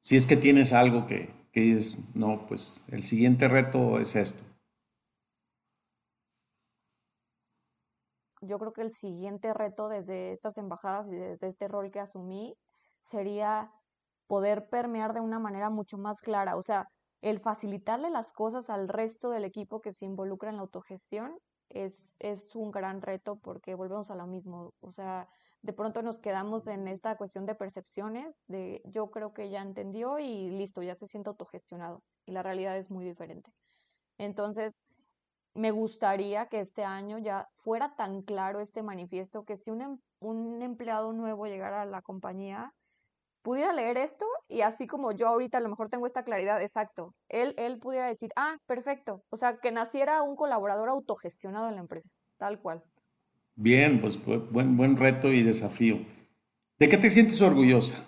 si 0.00 0.16
es 0.16 0.26
que 0.26 0.36
tienes 0.36 0.72
algo 0.72 1.06
que, 1.06 1.30
que 1.52 1.60
dices, 1.60 1.98
no, 2.14 2.46
pues 2.46 2.84
el 2.90 3.02
siguiente 3.02 3.48
reto 3.48 3.98
es 4.00 4.16
esto? 4.16 4.46
yo 8.46 8.58
creo 8.58 8.72
que 8.72 8.82
el 8.82 8.92
siguiente 8.92 9.52
reto 9.52 9.88
desde 9.88 10.32
estas 10.32 10.58
embajadas 10.58 11.08
y 11.08 11.16
desde 11.16 11.48
este 11.48 11.68
rol 11.68 11.90
que 11.90 12.00
asumí 12.00 12.56
sería 13.00 13.72
poder 14.26 14.68
permear 14.68 15.12
de 15.12 15.20
una 15.20 15.38
manera 15.38 15.70
mucho 15.70 15.98
más 15.98 16.20
clara. 16.20 16.56
O 16.56 16.62
sea, 16.62 16.88
el 17.30 17.40
facilitarle 17.40 18.08
las 18.08 18.32
cosas 18.32 18.70
al 18.70 18.88
resto 18.88 19.30
del 19.30 19.44
equipo 19.44 19.80
que 19.80 19.92
se 19.92 20.04
involucra 20.04 20.50
en 20.50 20.56
la 20.56 20.62
autogestión 20.62 21.36
es, 21.68 22.14
es 22.20 22.54
un 22.54 22.70
gran 22.70 23.02
reto 23.02 23.40
porque 23.40 23.74
volvemos 23.74 24.12
a 24.12 24.14
lo 24.14 24.28
mismo. 24.28 24.74
O 24.78 24.92
sea, 24.92 25.28
de 25.60 25.72
pronto 25.72 26.02
nos 26.02 26.20
quedamos 26.20 26.68
en 26.68 26.86
esta 26.86 27.16
cuestión 27.16 27.44
de 27.44 27.56
percepciones, 27.56 28.44
de 28.46 28.80
yo 28.84 29.10
creo 29.10 29.32
que 29.32 29.50
ya 29.50 29.60
entendió 29.60 30.20
y 30.20 30.50
listo, 30.50 30.84
ya 30.84 30.94
se 30.94 31.08
siente 31.08 31.28
autogestionado. 31.28 32.04
Y 32.26 32.30
la 32.30 32.44
realidad 32.44 32.78
es 32.78 32.92
muy 32.92 33.04
diferente. 33.04 33.52
Entonces, 34.18 34.84
me 35.52 35.72
gustaría 35.72 36.46
que 36.46 36.60
este 36.60 36.84
año 36.84 37.18
ya 37.18 37.48
fuera 37.56 37.96
tan 37.96 38.22
claro 38.22 38.60
este 38.60 38.84
manifiesto 38.84 39.44
que 39.44 39.56
si 39.56 39.72
un, 39.72 39.80
em, 39.80 39.98
un 40.20 40.62
empleado 40.62 41.12
nuevo 41.12 41.46
llegara 41.46 41.82
a 41.82 41.86
la 41.86 42.02
compañía, 42.02 42.72
pudiera 43.46 43.72
leer 43.72 43.96
esto 43.96 44.26
y 44.48 44.62
así 44.62 44.88
como 44.88 45.12
yo 45.12 45.28
ahorita 45.28 45.58
a 45.58 45.60
lo 45.60 45.68
mejor 45.68 45.88
tengo 45.88 46.04
esta 46.08 46.24
claridad, 46.24 46.60
exacto, 46.60 47.14
él, 47.28 47.54
él 47.58 47.78
pudiera 47.78 48.08
decir, 48.08 48.32
ah, 48.34 48.56
perfecto, 48.66 49.22
o 49.30 49.36
sea, 49.36 49.58
que 49.58 49.70
naciera 49.70 50.20
un 50.22 50.34
colaborador 50.34 50.88
autogestionado 50.88 51.68
en 51.68 51.76
la 51.76 51.80
empresa, 51.80 52.10
tal 52.38 52.58
cual. 52.58 52.82
Bien, 53.54 54.00
pues 54.00 54.18
buen, 54.24 54.76
buen 54.76 54.96
reto 54.96 55.28
y 55.28 55.44
desafío. 55.44 55.98
¿De 56.80 56.88
qué 56.88 56.96
te 56.96 57.08
sientes 57.08 57.40
orgullosa? 57.40 58.04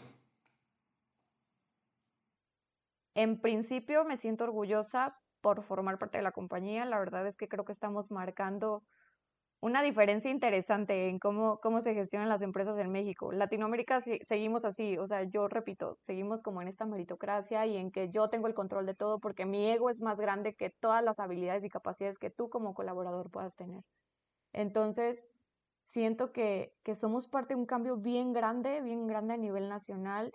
En 3.14 3.40
principio 3.40 4.04
me 4.04 4.16
siento 4.16 4.42
orgullosa 4.42 5.20
por 5.40 5.62
formar 5.62 6.00
parte 6.00 6.18
de 6.18 6.24
la 6.24 6.32
compañía. 6.32 6.84
La 6.84 6.98
verdad 6.98 7.24
es 7.28 7.36
que 7.36 7.46
creo 7.46 7.64
que 7.64 7.72
estamos 7.72 8.10
marcando 8.10 8.82
una 9.60 9.82
diferencia 9.82 10.30
interesante 10.30 11.08
en 11.08 11.18
cómo, 11.18 11.58
cómo 11.60 11.80
se 11.80 11.94
gestionan 11.94 12.28
las 12.28 12.42
empresas 12.42 12.78
en 12.78 12.92
México. 12.92 13.32
Latinoamérica 13.32 14.00
seguimos 14.00 14.64
así, 14.64 14.96
o 14.98 15.06
sea, 15.06 15.24
yo 15.24 15.48
repito, 15.48 15.98
seguimos 16.00 16.42
como 16.42 16.62
en 16.62 16.68
esta 16.68 16.86
meritocracia 16.86 17.66
y 17.66 17.76
en 17.76 17.90
que 17.90 18.10
yo 18.10 18.28
tengo 18.30 18.46
el 18.46 18.54
control 18.54 18.86
de 18.86 18.94
todo 18.94 19.18
porque 19.18 19.46
mi 19.46 19.68
ego 19.68 19.90
es 19.90 20.00
más 20.00 20.20
grande 20.20 20.54
que 20.54 20.70
todas 20.70 21.02
las 21.02 21.18
habilidades 21.18 21.64
y 21.64 21.68
capacidades 21.70 22.18
que 22.18 22.30
tú 22.30 22.48
como 22.48 22.74
colaborador 22.74 23.30
puedas 23.30 23.56
tener. 23.56 23.82
Entonces, 24.52 25.28
siento 25.84 26.32
que, 26.32 26.72
que 26.84 26.94
somos 26.94 27.26
parte 27.26 27.54
de 27.54 27.60
un 27.60 27.66
cambio 27.66 27.96
bien 27.96 28.32
grande, 28.32 28.80
bien 28.82 29.06
grande 29.06 29.34
a 29.34 29.38
nivel 29.38 29.68
nacional 29.68 30.32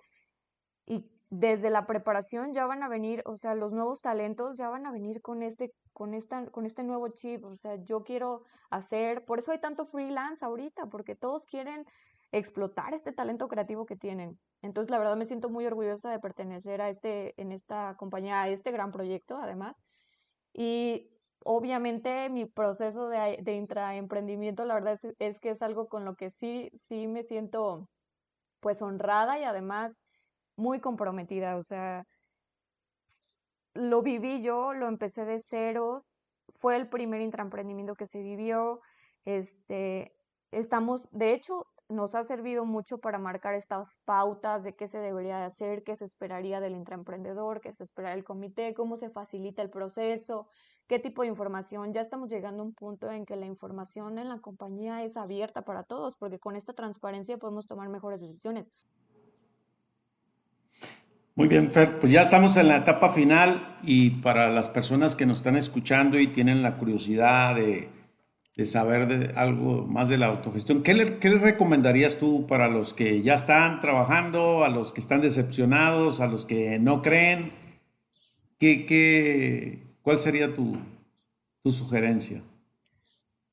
y 0.86 1.13
desde 1.36 1.68
la 1.70 1.84
preparación 1.86 2.52
ya 2.52 2.64
van 2.64 2.84
a 2.84 2.88
venir, 2.88 3.22
o 3.26 3.36
sea, 3.36 3.56
los 3.56 3.72
nuevos 3.72 4.00
talentos 4.00 4.56
ya 4.56 4.68
van 4.68 4.86
a 4.86 4.92
venir 4.92 5.20
con 5.20 5.42
este, 5.42 5.72
con 5.92 6.14
esta, 6.14 6.46
con 6.50 6.64
este 6.64 6.84
nuevo 6.84 7.08
chip. 7.08 7.44
O 7.44 7.56
sea, 7.56 7.76
yo 7.82 8.04
quiero 8.04 8.44
hacer, 8.70 9.24
por 9.24 9.40
eso 9.40 9.50
hay 9.50 9.58
tanto 9.60 9.84
freelance 9.84 10.44
ahorita, 10.44 10.86
porque 10.86 11.16
todos 11.16 11.44
quieren 11.46 11.84
explotar 12.30 12.94
este 12.94 13.12
talento 13.12 13.48
creativo 13.48 13.84
que 13.84 13.96
tienen. 13.96 14.38
Entonces, 14.62 14.90
la 14.90 14.98
verdad 14.98 15.16
me 15.16 15.26
siento 15.26 15.50
muy 15.50 15.66
orgullosa 15.66 16.10
de 16.10 16.20
pertenecer 16.20 16.80
a 16.80 16.88
este, 16.88 17.34
en 17.40 17.50
esta 17.50 17.96
compañía, 17.96 18.42
a 18.42 18.48
este 18.48 18.70
gran 18.70 18.92
proyecto, 18.92 19.36
además. 19.36 19.74
Y 20.52 21.10
obviamente 21.40 22.30
mi 22.30 22.46
proceso 22.46 23.08
de, 23.08 23.38
de 23.42 23.54
intraemprendimiento, 23.54 24.64
la 24.64 24.74
verdad 24.74 25.00
es, 25.02 25.14
es 25.18 25.40
que 25.40 25.50
es 25.50 25.62
algo 25.62 25.88
con 25.88 26.04
lo 26.04 26.14
que 26.14 26.30
sí, 26.30 26.70
sí 26.88 27.08
me 27.08 27.24
siento 27.24 27.88
pues 28.60 28.80
honrada 28.82 29.38
y 29.38 29.44
además 29.44 29.92
muy 30.56 30.80
comprometida, 30.80 31.56
o 31.56 31.62
sea, 31.62 32.04
lo 33.74 34.02
viví 34.02 34.42
yo, 34.42 34.72
lo 34.72 34.86
empecé 34.88 35.24
de 35.24 35.38
ceros, 35.38 36.18
fue 36.54 36.76
el 36.76 36.88
primer 36.88 37.20
intraemprendimiento 37.20 37.94
que 37.94 38.06
se 38.06 38.22
vivió, 38.22 38.80
este, 39.24 40.14
estamos, 40.50 41.08
de 41.10 41.32
hecho, 41.32 41.66
nos 41.88 42.14
ha 42.14 42.24
servido 42.24 42.64
mucho 42.64 42.98
para 42.98 43.18
marcar 43.18 43.54
estas 43.54 43.88
pautas 44.04 44.64
de 44.64 44.74
qué 44.74 44.88
se 44.88 44.98
debería 44.98 45.38
de 45.38 45.44
hacer, 45.44 45.82
qué 45.84 45.96
se 45.96 46.04
esperaría 46.04 46.60
del 46.60 46.74
intraemprendedor, 46.74 47.60
qué 47.60 47.72
se 47.72 47.82
espera 47.84 48.10
del 48.10 48.24
comité, 48.24 48.74
cómo 48.74 48.96
se 48.96 49.10
facilita 49.10 49.60
el 49.62 49.70
proceso, 49.70 50.48
qué 50.86 50.98
tipo 50.98 51.22
de 51.22 51.28
información. 51.28 51.92
Ya 51.92 52.00
estamos 52.00 52.30
llegando 52.30 52.62
a 52.62 52.66
un 52.66 52.74
punto 52.74 53.10
en 53.10 53.26
que 53.26 53.36
la 53.36 53.46
información 53.46 54.18
en 54.18 54.28
la 54.30 54.40
compañía 54.40 55.02
es 55.02 55.16
abierta 55.16 55.62
para 55.62 55.84
todos, 55.84 56.16
porque 56.16 56.38
con 56.38 56.56
esta 56.56 56.72
transparencia 56.72 57.36
podemos 57.38 57.66
tomar 57.66 57.88
mejores 57.88 58.22
decisiones. 58.22 58.72
Muy 61.36 61.48
bien, 61.48 61.72
Fer, 61.72 61.98
pues 61.98 62.12
ya 62.12 62.22
estamos 62.22 62.56
en 62.56 62.68
la 62.68 62.76
etapa 62.76 63.10
final 63.10 63.76
y 63.82 64.10
para 64.10 64.50
las 64.50 64.68
personas 64.68 65.16
que 65.16 65.26
nos 65.26 65.38
están 65.38 65.56
escuchando 65.56 66.20
y 66.20 66.28
tienen 66.28 66.62
la 66.62 66.76
curiosidad 66.76 67.56
de, 67.56 67.90
saber 68.64 69.32
algo 69.34 69.84
más 69.84 70.08
de 70.08 70.16
la 70.16 70.26
autogestión, 70.26 70.84
¿qué, 70.84 70.94
le, 70.94 71.18
recomendarías 71.38 72.18
tú 72.18 72.46
para 72.46 72.68
los 72.68 72.94
que 72.94 73.22
ya 73.22 73.34
están 73.34 73.80
trabajando, 73.80 74.62
a 74.62 74.68
los 74.68 74.92
que 74.92 75.00
están 75.00 75.22
decepcionados, 75.22 76.20
a 76.20 76.28
los 76.28 76.46
que 76.46 76.78
no 76.78 77.02
creen? 77.02 77.50
¿Qué, 78.60 78.86
qué, 78.86 79.82
cuál 80.02 80.20
sería 80.20 80.54
tu, 80.54 80.76
tu 81.64 81.72
sugerencia? 81.72 82.44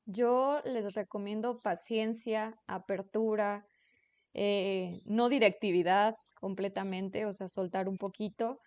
Yo 0.06 0.60
les 0.64 0.94
recomiendo 0.94 1.58
paciencia, 1.58 2.54
apertura, 2.68 3.66
eh, 4.34 5.02
no 5.04 5.28
directividad 5.28 6.16
completamente, 6.42 7.24
o 7.26 7.32
sea, 7.32 7.46
soltar 7.48 7.88
un 7.88 7.98
poquito, 7.98 8.58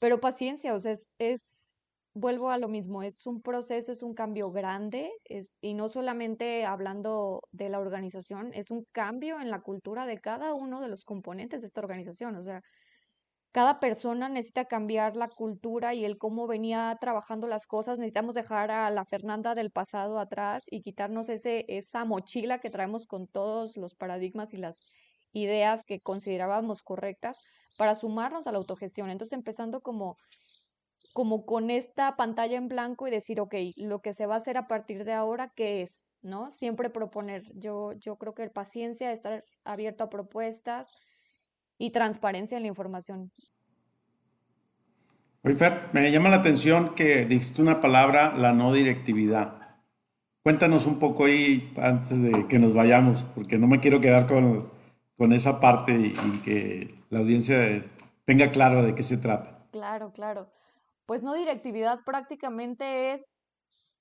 pero 0.00 0.20
paciencia, 0.20 0.74
o 0.74 0.80
sea, 0.80 0.92
es, 1.18 1.66
vuelvo 2.14 2.50
a 2.50 2.58
lo 2.58 2.68
mismo, 2.68 3.02
es 3.02 3.26
un 3.26 3.40
proceso, 3.42 3.92
es 3.92 4.02
un 4.02 4.14
cambio 4.14 4.50
grande, 4.52 5.10
es, 5.24 5.48
y 5.62 5.74
no 5.74 5.88
solamente 5.88 6.66
hablando 6.66 7.40
de 7.52 7.70
la 7.70 7.80
organización, 7.80 8.52
es 8.54 8.70
un 8.70 8.84
cambio 8.92 9.40
en 9.40 9.50
la 9.50 9.62
cultura 9.62 10.06
de 10.06 10.20
cada 10.20 10.54
uno 10.54 10.80
de 10.82 10.88
los 10.88 11.04
componentes 11.04 11.62
de 11.62 11.68
esta 11.68 11.80
organización, 11.80 12.36
o 12.36 12.42
sea, 12.42 12.60
cada 13.52 13.80
persona 13.80 14.28
necesita 14.28 14.66
cambiar 14.66 15.16
la 15.16 15.28
cultura 15.28 15.94
y 15.94 16.04
el 16.04 16.18
cómo 16.18 16.46
venía 16.46 16.96
trabajando 17.00 17.48
las 17.48 17.66
cosas. 17.66 17.98
Necesitamos 17.98 18.36
dejar 18.36 18.70
a 18.70 18.90
la 18.90 19.04
Fernanda 19.04 19.56
del 19.56 19.72
pasado 19.72 20.20
atrás 20.20 20.64
y 20.70 20.82
quitarnos 20.82 21.28
ese, 21.28 21.64
esa 21.68 22.04
mochila 22.04 22.60
que 22.60 22.70
traemos 22.70 23.06
con 23.06 23.26
todos 23.26 23.76
los 23.76 23.96
paradigmas 23.96 24.54
y 24.54 24.58
las 24.58 24.76
ideas 25.32 25.84
que 25.84 26.00
considerábamos 26.00 26.82
correctas 26.82 27.38
para 27.76 27.94
sumarnos 27.94 28.46
a 28.46 28.52
la 28.52 28.58
autogestión. 28.58 29.10
Entonces, 29.10 29.32
empezando 29.32 29.80
como, 29.80 30.16
como 31.12 31.46
con 31.46 31.70
esta 31.70 32.16
pantalla 32.16 32.56
en 32.56 32.68
blanco 32.68 33.06
y 33.06 33.10
decir, 33.10 33.40
ok, 33.40 33.54
lo 33.76 34.00
que 34.00 34.12
se 34.12 34.26
va 34.26 34.34
a 34.34 34.38
hacer 34.38 34.56
a 34.56 34.66
partir 34.66 35.04
de 35.04 35.12
ahora, 35.12 35.52
¿qué 35.54 35.82
es? 35.82 36.10
¿No? 36.22 36.50
Siempre 36.50 36.90
proponer. 36.90 37.44
Yo, 37.54 37.92
yo 37.94 38.16
creo 38.16 38.34
que 38.34 38.48
paciencia, 38.50 39.12
estar 39.12 39.44
abierto 39.64 40.04
a 40.04 40.10
propuestas, 40.10 40.90
y 41.80 41.90
transparencia 41.90 42.58
en 42.58 42.62
la 42.62 42.68
información. 42.68 43.32
Fer, 45.56 45.88
me 45.92 46.12
llama 46.12 46.28
la 46.28 46.36
atención 46.36 46.94
que 46.94 47.24
dijiste 47.24 47.62
una 47.62 47.80
palabra, 47.80 48.36
la 48.36 48.52
no 48.52 48.72
directividad. 48.74 49.78
Cuéntanos 50.42 50.86
un 50.86 50.98
poco 50.98 51.24
ahí 51.24 51.72
antes 51.78 52.20
de 52.20 52.46
que 52.46 52.58
nos 52.58 52.74
vayamos, 52.74 53.24
porque 53.34 53.56
no 53.56 53.66
me 53.66 53.80
quiero 53.80 54.00
quedar 54.00 54.26
con, 54.26 54.70
con 55.20 55.34
esa 55.34 55.60
parte 55.60 55.92
y, 55.92 56.12
que 56.42 56.94
la 57.10 57.18
audiencia 57.18 57.84
tenga 58.24 58.50
claro 58.52 58.82
de 58.82 58.94
qué 58.94 59.02
se 59.02 59.18
trata. 59.18 59.66
Claro, 59.70 60.12
claro. 60.12 60.50
Pues 61.04 61.22
no 61.22 61.34
directividad 61.34 61.98
prácticamente 62.06 63.12
es 63.12 63.20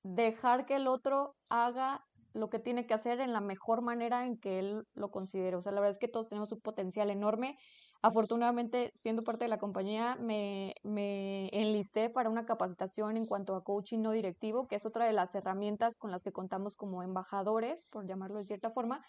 dejar 0.01 0.65
que 0.65 0.77
el 0.77 0.87
otro 0.87 1.35
haga 1.49 2.05
lo 2.33 2.49
que 2.49 2.59
tiene 2.59 2.87
que 2.87 2.93
hacer 2.93 3.19
en 3.19 3.33
la 3.33 3.41
mejor 3.41 3.81
manera 3.81 4.25
en 4.25 4.37
que 4.37 4.59
él 4.59 4.83
lo 4.93 5.11
considere. 5.11 5.57
O 5.57 5.61
sea, 5.61 5.73
la 5.73 5.81
verdad 5.81 5.91
es 5.91 5.99
que 5.99 6.07
todos 6.07 6.29
tenemos 6.29 6.53
un 6.53 6.61
potencial 6.61 7.09
enorme. 7.09 7.57
Afortunadamente, 8.01 8.93
siendo 8.95 9.21
parte 9.21 9.43
de 9.43 9.49
la 9.49 9.57
compañía, 9.57 10.15
me, 10.21 10.73
me 10.83 11.49
enlisté 11.51 12.09
para 12.09 12.29
una 12.29 12.45
capacitación 12.45 13.17
en 13.17 13.25
cuanto 13.25 13.57
a 13.57 13.63
coaching 13.65 13.99
no 13.99 14.13
directivo, 14.13 14.67
que 14.69 14.77
es 14.77 14.85
otra 14.85 15.05
de 15.05 15.11
las 15.11 15.35
herramientas 15.35 15.97
con 15.97 16.11
las 16.11 16.23
que 16.23 16.31
contamos 16.31 16.77
como 16.77 17.03
embajadores, 17.03 17.83
por 17.91 18.07
llamarlo 18.07 18.37
de 18.37 18.45
cierta 18.45 18.69
forma, 18.69 19.03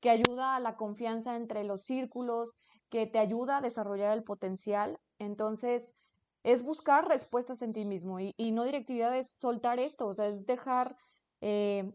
que 0.00 0.10
ayuda 0.10 0.56
a 0.56 0.60
la 0.60 0.76
confianza 0.76 1.36
entre 1.36 1.64
los 1.64 1.84
círculos, 1.84 2.58
que 2.90 3.06
te 3.06 3.18
ayuda 3.18 3.58
a 3.58 3.60
desarrollar 3.60 4.16
el 4.16 4.24
potencial. 4.24 4.98
Entonces, 5.18 5.94
es 6.42 6.62
buscar 6.62 7.08
respuestas 7.08 7.62
en 7.62 7.72
ti 7.72 7.84
mismo 7.84 8.20
y, 8.20 8.32
y 8.36 8.52
no 8.52 8.64
directividad 8.64 9.16
es 9.16 9.32
soltar 9.38 9.78
esto, 9.80 10.06
o 10.06 10.14
sea, 10.14 10.28
es 10.28 10.46
dejar 10.46 10.96
eh, 11.40 11.92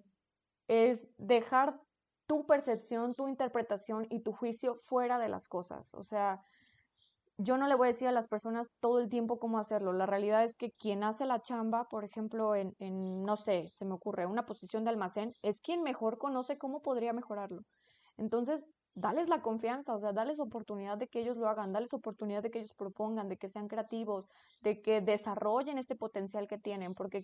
es 0.68 1.08
dejar 1.18 1.82
tu 2.26 2.46
percepción, 2.48 3.16
tu 3.16 3.28
interpretación 3.28 4.08
y 4.10 4.24
tu 4.24 4.34
juicio 4.34 4.76
fuera 4.76 5.20
de 5.20 5.30
las 5.30 5.48
cosas. 5.48 5.94
O 5.94 6.04
sea, 6.04 6.42
yo 7.38 7.58
no 7.58 7.68
le 7.68 7.76
voy 7.76 7.88
a 7.88 7.90
decir 7.90 8.08
a 8.08 8.12
las 8.12 8.28
personas 8.28 8.76
todo 8.80 9.00
el 9.00 9.10
tiempo 9.10 9.40
cómo 9.40 9.60
hacerlo. 9.60 9.94
La 9.94 10.06
realidad 10.06 10.44
es 10.44 10.56
que 10.56 10.70
quien 10.72 11.04
hace 11.04 11.26
la 11.26 11.42
chamba, 11.42 11.86
por 11.90 12.06
ejemplo, 12.06 12.56
en, 12.56 12.74
en, 12.80 13.24
no 13.24 13.38
sé, 13.38 13.70
se 13.76 13.86
me 13.86 13.94
ocurre, 13.96 14.26
una 14.28 14.46
posición 14.46 14.84
de 14.84 14.92
almacén, 14.92 15.34
es 15.42 15.62
quien 15.62 15.84
mejor 15.84 16.18
conoce 16.20 16.58
cómo 16.58 16.82
podría 16.82 17.14
mejorarlo. 17.14 17.62
Entonces, 18.18 18.66
dales 18.96 19.30
la 19.30 19.42
confianza, 19.42 19.96
o 19.96 20.00
sea, 20.00 20.14
dales 20.14 20.40
oportunidad 20.40 20.98
de 20.98 21.08
que 21.08 21.20
ellos 21.20 21.38
lo 21.38 21.48
hagan, 21.48 21.74
dales 21.74 21.94
oportunidad 21.94 22.44
de 22.44 22.52
que 22.52 22.60
ellos 22.60 22.74
propongan, 22.74 23.30
de 23.30 23.38
que 23.38 23.50
sean 23.50 23.68
creativos, 23.68 24.30
de 24.62 24.82
que 24.82 25.02
desarrollen 25.02 25.78
este 25.78 25.96
potencial 25.96 26.48
que 26.48 26.58
tienen, 26.58 26.94
porque 26.94 27.24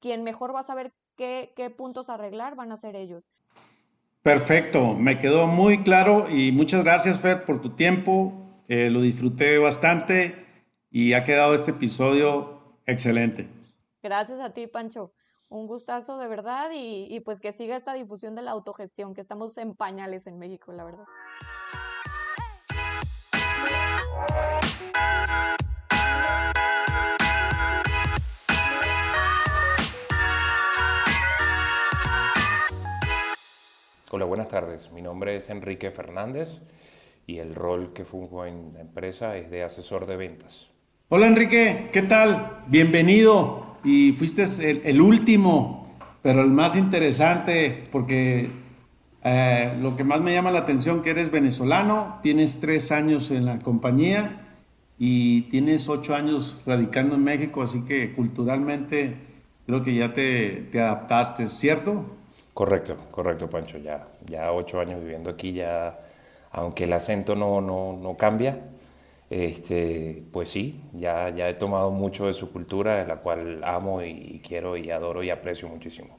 quien 0.00 0.22
mejor 0.22 0.54
va 0.54 0.60
a 0.60 0.64
saber 0.64 0.92
qué, 1.16 1.74
puntos 1.76 2.08
arreglar 2.08 2.56
van 2.56 2.72
a 2.72 2.76
ser 2.76 2.96
ellos. 2.96 3.30
Perfecto, 4.22 4.94
me 4.94 5.18
quedó 5.18 5.46
muy 5.46 5.82
claro 5.82 6.28
y 6.28 6.50
muchas 6.50 6.82
gracias 6.82 7.20
Fer 7.20 7.44
por 7.44 7.60
tu 7.60 7.70
tiempo, 7.70 8.32
eh, 8.66 8.90
lo 8.90 9.00
disfruté 9.00 9.58
bastante 9.58 10.34
y 10.90 11.12
ha 11.12 11.22
quedado 11.22 11.54
este 11.54 11.70
episodio 11.70 12.80
excelente. 12.86 13.48
Gracias 14.02 14.40
a 14.40 14.50
ti, 14.50 14.66
Pancho. 14.66 15.12
Un 15.48 15.68
gustazo 15.68 16.18
de 16.18 16.26
verdad 16.26 16.70
y, 16.74 17.06
y 17.08 17.20
pues 17.20 17.38
que 17.38 17.52
siga 17.52 17.76
esta 17.76 17.94
difusión 17.94 18.34
de 18.34 18.42
la 18.42 18.50
autogestión, 18.50 19.14
que 19.14 19.20
estamos 19.20 19.56
en 19.58 19.76
pañales 19.76 20.26
en 20.26 20.38
México, 20.38 20.72
la 20.72 20.84
verdad. 20.84 21.04
Hola, 34.10 34.24
buenas 34.24 34.48
tardes. 34.48 34.90
Mi 34.90 35.02
nombre 35.02 35.36
es 35.36 35.48
Enrique 35.50 35.90
Fernández 35.92 36.60
y 37.26 37.38
el 37.38 37.54
rol 37.54 37.92
que 37.92 38.04
funjo 38.04 38.46
en 38.46 38.72
la 38.74 38.80
empresa 38.80 39.36
es 39.36 39.50
de 39.50 39.62
asesor 39.62 40.06
de 40.06 40.16
ventas. 40.16 40.70
Hola 41.08 41.28
Enrique, 41.28 41.90
¿qué 41.92 42.02
tal? 42.02 42.64
Bienvenido. 42.66 43.65
Y 43.84 44.12
fuiste 44.12 44.44
el, 44.88 45.00
último, 45.00 45.88
pero 46.22 46.42
el 46.42 46.50
más 46.50 46.76
interesante, 46.76 47.88
porque 47.92 48.50
eh, 49.22 49.76
lo 49.80 49.96
que 49.96 50.04
más 50.04 50.20
me 50.20 50.32
llama 50.32 50.50
la 50.50 50.60
atención 50.60 51.02
que 51.02 51.10
eres 51.10 51.30
venezolano, 51.30 52.18
tienes 52.22 52.60
tres 52.60 52.92
años 52.92 53.30
en 53.30 53.44
la 53.44 53.58
compañía 53.60 54.42
y 54.98 55.42
tienes 55.42 55.88
ocho 55.88 56.14
años 56.14 56.60
radicando 56.66 57.14
en 57.14 57.24
México, 57.24 57.62
así 57.62 57.82
que 57.82 58.12
culturalmente 58.12 59.16
creo 59.66 59.82
que 59.82 59.94
ya 59.94 60.12
te, 60.12 60.68
te 60.70 60.80
adaptaste, 60.80 61.48
¿cierto? 61.48 62.16
Correcto, 62.56 62.96
correcto, 63.10 63.50
Pancho. 63.50 63.76
Ya, 63.76 64.06
ya 64.26 64.50
ocho 64.50 64.80
años 64.80 65.00
viviendo 65.00 65.28
aquí, 65.28 65.52
ya, 65.52 65.98
aunque 66.50 66.84
el 66.84 66.92
acento 66.94 67.34
no, 67.34 67.60
no, 67.60 67.92
no 67.92 68.16
cambia, 68.16 68.58
este, 69.30 70.24
pues 70.32 70.50
sí, 70.50 70.82
ya, 70.92 71.30
ya 71.30 71.48
he 71.48 71.54
tomado 71.54 71.90
mucho 71.90 72.26
de 72.26 72.34
su 72.34 72.52
cultura, 72.52 72.96
de 72.98 73.06
la 73.06 73.16
cual 73.18 73.62
amo 73.64 74.02
y 74.02 74.40
quiero 74.46 74.76
y 74.76 74.90
adoro 74.90 75.22
y 75.22 75.30
aprecio 75.30 75.68
muchísimo. 75.68 76.18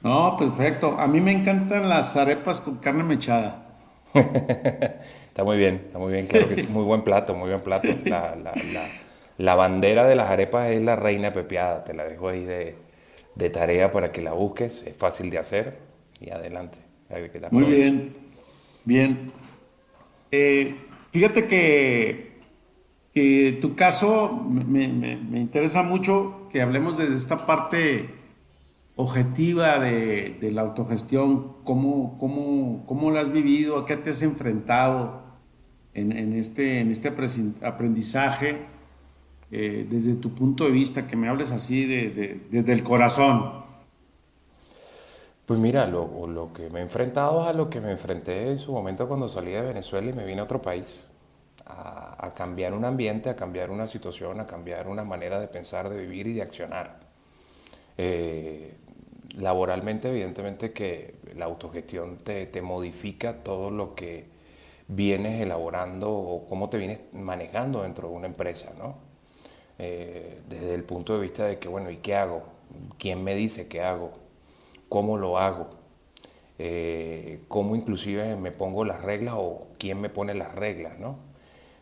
No, 0.00 0.36
perfecto. 0.38 0.98
A 0.98 1.06
mí 1.06 1.20
me 1.20 1.32
encantan 1.32 1.86
las 1.88 2.16
arepas 2.16 2.62
con 2.62 2.76
carne 2.78 3.02
mechada. 3.04 3.76
está 4.14 5.44
muy 5.44 5.58
bien, 5.58 5.82
está 5.86 5.98
muy 5.98 6.12
bien, 6.12 6.26
claro 6.26 6.48
que 6.48 6.56
sí. 6.56 6.66
Muy 6.68 6.84
buen 6.84 7.02
plato, 7.02 7.34
muy 7.34 7.48
buen 7.50 7.62
plato. 7.62 7.98
La, 8.04 8.34
la, 8.36 8.58
la, 8.62 8.92
la 9.38 9.54
bandera 9.54 10.04
de 10.06 10.14
las 10.16 10.30
arepas 10.30 10.70
es 10.70 10.82
la 10.82 10.96
reina 10.96 11.32
pepiada, 11.32 11.84
te 11.84 11.94
la 11.94 12.04
dejo 12.04 12.28
ahí 12.28 12.44
de, 12.44 12.76
de 13.34 13.50
tarea 13.50 13.90
para 13.92 14.12
que 14.12 14.22
la 14.22 14.32
busques, 14.32 14.82
es 14.86 14.96
fácil 14.96 15.30
de 15.30 15.38
hacer 15.38 15.78
y 16.20 16.30
adelante. 16.30 16.78
Muy 17.50 17.64
bien, 17.64 18.14
bien. 18.84 19.32
Eh, 20.30 20.85
fíjate 21.16 21.46
que, 21.46 22.36
que, 23.14 23.56
tu 23.62 23.74
caso 23.74 24.44
me, 24.50 24.86
me, 24.86 25.40
interesa 25.40 25.82
mucho 25.82 26.46
que 26.52 26.60
hablemos 26.60 26.98
de 26.98 27.14
esta 27.14 27.46
parte 27.46 28.10
objetiva 28.96 29.78
de, 29.78 30.36
de 30.38 30.50
la 30.52 30.60
autogestión, 30.60 31.54
cómo, 31.64 32.18
cómo, 32.18 32.84
cómo 32.84 33.10
la 33.10 33.20
has 33.20 33.32
vivido, 33.32 33.78
a 33.78 33.86
qué 33.86 33.96
te 33.96 34.10
has 34.10 34.20
enfrentado 34.20 35.22
en, 35.94 36.12
en 36.12 36.34
este, 36.34 36.80
en 36.80 36.90
este 36.90 37.08
aprendizaje 37.62 38.58
eh, 39.50 39.86
desde 39.88 40.16
tu 40.16 40.34
punto 40.34 40.64
de 40.64 40.70
vista, 40.70 41.06
que 41.06 41.16
me 41.16 41.28
hables 41.28 41.50
así 41.50 41.86
de, 41.86 42.42
desde 42.50 42.72
el 42.74 42.82
corazón. 42.82 43.64
Pues 45.46 45.60
mira, 45.60 45.86
lo, 45.86 46.26
lo, 46.26 46.52
que 46.52 46.68
me 46.70 46.80
he 46.80 46.82
enfrentado 46.82 47.42
es 47.42 47.48
a 47.48 47.52
lo 47.52 47.70
que 47.70 47.80
me 47.80 47.92
enfrenté 47.92 48.50
en 48.50 48.58
su 48.58 48.72
momento 48.72 49.06
cuando 49.06 49.28
salí 49.28 49.52
de 49.52 49.62
Venezuela 49.62 50.10
y 50.10 50.12
me 50.12 50.24
vine 50.24 50.40
a 50.40 50.44
otro 50.44 50.60
país, 50.60 51.04
a, 51.66 52.32
cambiar 52.34 52.74
un 52.74 52.84
ambiente, 52.84 53.30
a 53.30 53.36
cambiar 53.36 53.70
una 53.70 53.86
situación, 53.86 54.40
a 54.40 54.46
cambiar 54.46 54.88
una 54.88 55.04
manera 55.04 55.38
de 55.38 55.46
pensar, 55.46 55.88
de 55.88 55.98
vivir 56.00 56.26
y 56.26 56.34
de 56.34 56.42
accionar. 56.42 56.98
Eh, 57.96 58.74
laboralmente, 59.38 60.08
evidentemente 60.10 60.72
que 60.72 61.14
la 61.36 61.44
autogestión 61.44 62.18
te, 62.24 62.46
te 62.46 62.60
modifica 62.60 63.44
todo 63.44 63.70
lo 63.70 63.94
que 63.94 64.26
vienes 64.88 65.40
elaborando 65.40 66.10
o 66.12 66.46
cómo 66.48 66.68
te 66.70 66.78
vienes 66.78 67.00
manejando 67.12 67.82
dentro 67.82 68.08
de 68.08 68.14
una 68.16 68.26
empresa, 68.26 68.72
¿no? 68.76 68.96
Eh, 69.78 70.40
desde 70.48 70.74
el 70.74 70.84
punto 70.84 71.14
de 71.14 71.20
vista 71.20 71.44
de 71.46 71.58
que, 71.58 71.68
bueno, 71.68 71.90
¿y 71.90 71.98
qué 71.98 72.16
hago? 72.16 72.42
¿Quién 72.98 73.22
me 73.24 73.34
dice 73.36 73.68
qué 73.68 73.82
hago? 73.82 74.25
¿Cómo 74.88 75.16
lo 75.16 75.38
hago? 75.38 75.68
Eh, 76.58 77.44
¿Cómo 77.48 77.76
inclusive 77.76 78.36
me 78.36 78.52
pongo 78.52 78.84
las 78.84 79.02
reglas 79.02 79.34
o 79.36 79.68
quién 79.78 80.00
me 80.00 80.08
pone 80.08 80.34
las 80.34 80.54
reglas, 80.54 80.98
no? 80.98 81.18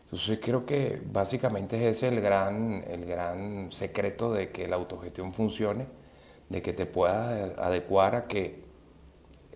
Entonces 0.05 0.39
creo 0.41 0.65
que 0.65 1.01
básicamente 1.11 1.77
ese 1.89 2.07
es 2.07 2.13
el 2.13 2.21
gran, 2.21 2.83
el 2.87 3.05
gran 3.05 3.71
secreto 3.71 4.31
de 4.33 4.51
que 4.51 4.67
la 4.67 4.75
autogestión 4.75 5.33
funcione, 5.33 5.87
de 6.49 6.61
que 6.61 6.73
te 6.73 6.85
puedas 6.85 7.57
adecuar 7.59 8.15
a 8.15 8.27
que 8.27 8.63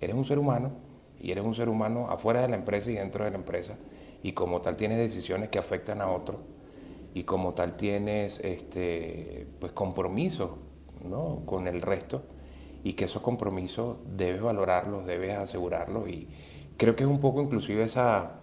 eres 0.02 0.16
un 0.16 0.26
ser 0.26 0.40
humano 0.40 0.72
y 1.20 1.32
eres 1.32 1.44
un 1.44 1.54
ser 1.54 1.70
humano 1.70 2.10
afuera 2.10 2.42
de 2.42 2.50
la 2.50 2.56
empresa 2.56 2.90
y 2.90 2.96
dentro 2.96 3.26
de 3.26 3.32
la 3.32 3.38
empresa 3.38 3.78
y 4.24 4.34
como 4.34 4.62
tal 4.62 4.76
tienes 4.76 4.98
decisiones 4.98 5.50
que 5.50 5.60
afectan 5.60 6.02
a 6.02 6.10
otros 6.10 6.40
y 7.14 7.24
como 7.24 7.54
tal 7.54 7.76
tienes 7.76 8.40
este, 8.40 9.48
pues 9.60 9.72
compromisos 9.74 10.52
¿no? 11.04 11.44
con 11.46 11.68
el 11.68 11.82
resto 11.82 12.24
y 12.84 12.94
que 12.94 13.06
esos 13.06 13.22
compromisos 13.22 13.98
debes 14.06 14.42
valorarlos, 14.42 15.06
debes 15.06 15.38
asegurarlos 15.38 16.10
y 16.10 16.28
creo 16.78 16.96
que 16.96 17.04
es 17.04 17.10
un 17.10 17.20
poco 17.20 17.42
inclusive 17.42 17.84
esa 17.84 18.40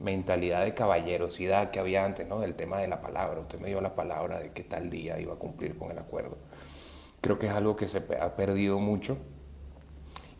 mentalidad 0.00 0.64
de 0.64 0.74
caballerosidad 0.74 1.70
que 1.70 1.78
había 1.78 2.04
antes, 2.04 2.28
¿no? 2.28 2.40
Del 2.40 2.54
tema 2.54 2.78
de 2.78 2.88
la 2.88 3.00
palabra. 3.00 3.40
Usted 3.40 3.58
me 3.60 3.68
dio 3.68 3.80
la 3.80 3.94
palabra 3.94 4.40
de 4.40 4.50
que 4.50 4.62
tal 4.62 4.90
día 4.90 5.18
iba 5.20 5.34
a 5.34 5.36
cumplir 5.36 5.76
con 5.76 5.90
el 5.90 5.98
acuerdo. 5.98 6.36
Creo 7.20 7.38
que 7.38 7.46
es 7.46 7.52
algo 7.52 7.76
que 7.76 7.88
se 7.88 7.98
ha 8.20 8.36
perdido 8.36 8.78
mucho 8.78 9.18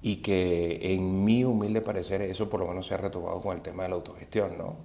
y 0.02 0.16
que 0.16 0.94
en 0.94 1.24
mi 1.24 1.44
humilde 1.44 1.80
parecer 1.80 2.22
eso 2.22 2.50
por 2.50 2.60
lo 2.60 2.66
menos 2.68 2.86
se 2.86 2.94
ha 2.94 2.98
retomado 2.98 3.40
con 3.40 3.56
el 3.56 3.62
tema 3.62 3.84
de 3.84 3.88
la 3.88 3.94
autogestión, 3.94 4.58
¿no? 4.58 4.76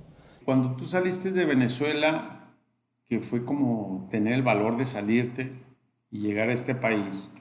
Cuando 0.46 0.76
tú 0.76 0.86
saliste 0.86 1.32
de 1.32 1.46
Venezuela, 1.46 2.56
que 3.08 3.20
fue 3.20 3.46
como 3.46 4.08
tener 4.10 4.34
el 4.34 4.42
valor 4.42 4.78
de 4.78 4.86
salirte 4.86 5.52
y 6.10 6.20
llegar 6.20 6.50
a 6.50 6.54
este 6.54 6.74
país. 6.74 7.32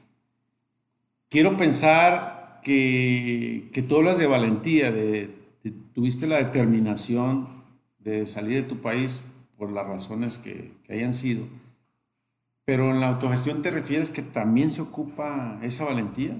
Quiero 1.30 1.56
pensar 1.56 2.60
que, 2.62 3.70
que 3.72 3.82
tú 3.82 3.96
hablas 3.96 4.18
de 4.18 4.26
valentía, 4.26 4.90
de, 4.90 5.30
tuviste 5.94 6.26
la 6.26 6.36
determinación 6.38 7.64
de 7.98 8.26
salir 8.26 8.62
de 8.62 8.68
tu 8.68 8.80
país 8.80 9.22
por 9.56 9.70
las 9.72 9.86
razones 9.86 10.38
que, 10.38 10.72
que 10.84 10.94
hayan 10.94 11.14
sido. 11.14 11.46
Pero 12.64 12.90
en 12.90 13.00
la 13.00 13.08
autogestión 13.08 13.60
te 13.60 13.70
refieres 13.70 14.10
que 14.10 14.22
también 14.22 14.70
se 14.70 14.80
ocupa 14.80 15.58
esa 15.62 15.84
valentía. 15.84 16.38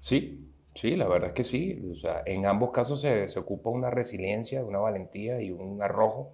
Sí, 0.00 0.52
sí, 0.74 0.96
la 0.96 1.08
verdad 1.08 1.28
es 1.30 1.34
que 1.34 1.44
sí. 1.44 1.82
O 1.92 1.94
sea, 1.94 2.22
en 2.26 2.46
ambos 2.46 2.70
casos 2.70 3.00
se, 3.00 3.28
se 3.28 3.38
ocupa 3.38 3.70
una 3.70 3.90
resiliencia, 3.90 4.64
una 4.64 4.78
valentía 4.78 5.40
y 5.42 5.50
un 5.50 5.82
arrojo 5.82 6.32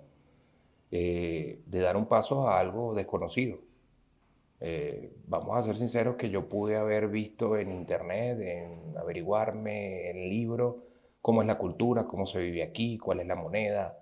eh, 0.91 1.63
de 1.67 1.81
dar 1.81 1.97
un 1.97 2.07
paso 2.09 2.49
a 2.49 2.61
algo 2.61 2.95
desconocido. 2.95 3.59
Eh, 4.61 5.13
vamos 5.27 5.57
a 5.57 5.63
ser 5.63 5.77
sinceros 5.77 6.17
que 6.17 6.31
yo 6.31 6.49
pude 6.49 6.77
haber 6.77 7.09
visto 7.09 7.57
en 7.57 7.73
internet, 7.73 8.41
en 8.41 8.97
averiguarme 8.97 10.11
en 10.11 10.29
libros, 10.29 10.77
cómo 11.21 11.43
es 11.43 11.49
la 11.49 11.59
cultura, 11.59 12.07
cómo 12.07 12.27
se 12.27 12.39
vive 12.41 12.63
aquí, 12.63 12.99
cuál 12.99 13.21
es 13.21 13.27
la 13.27 13.35
moneda, 13.35 13.99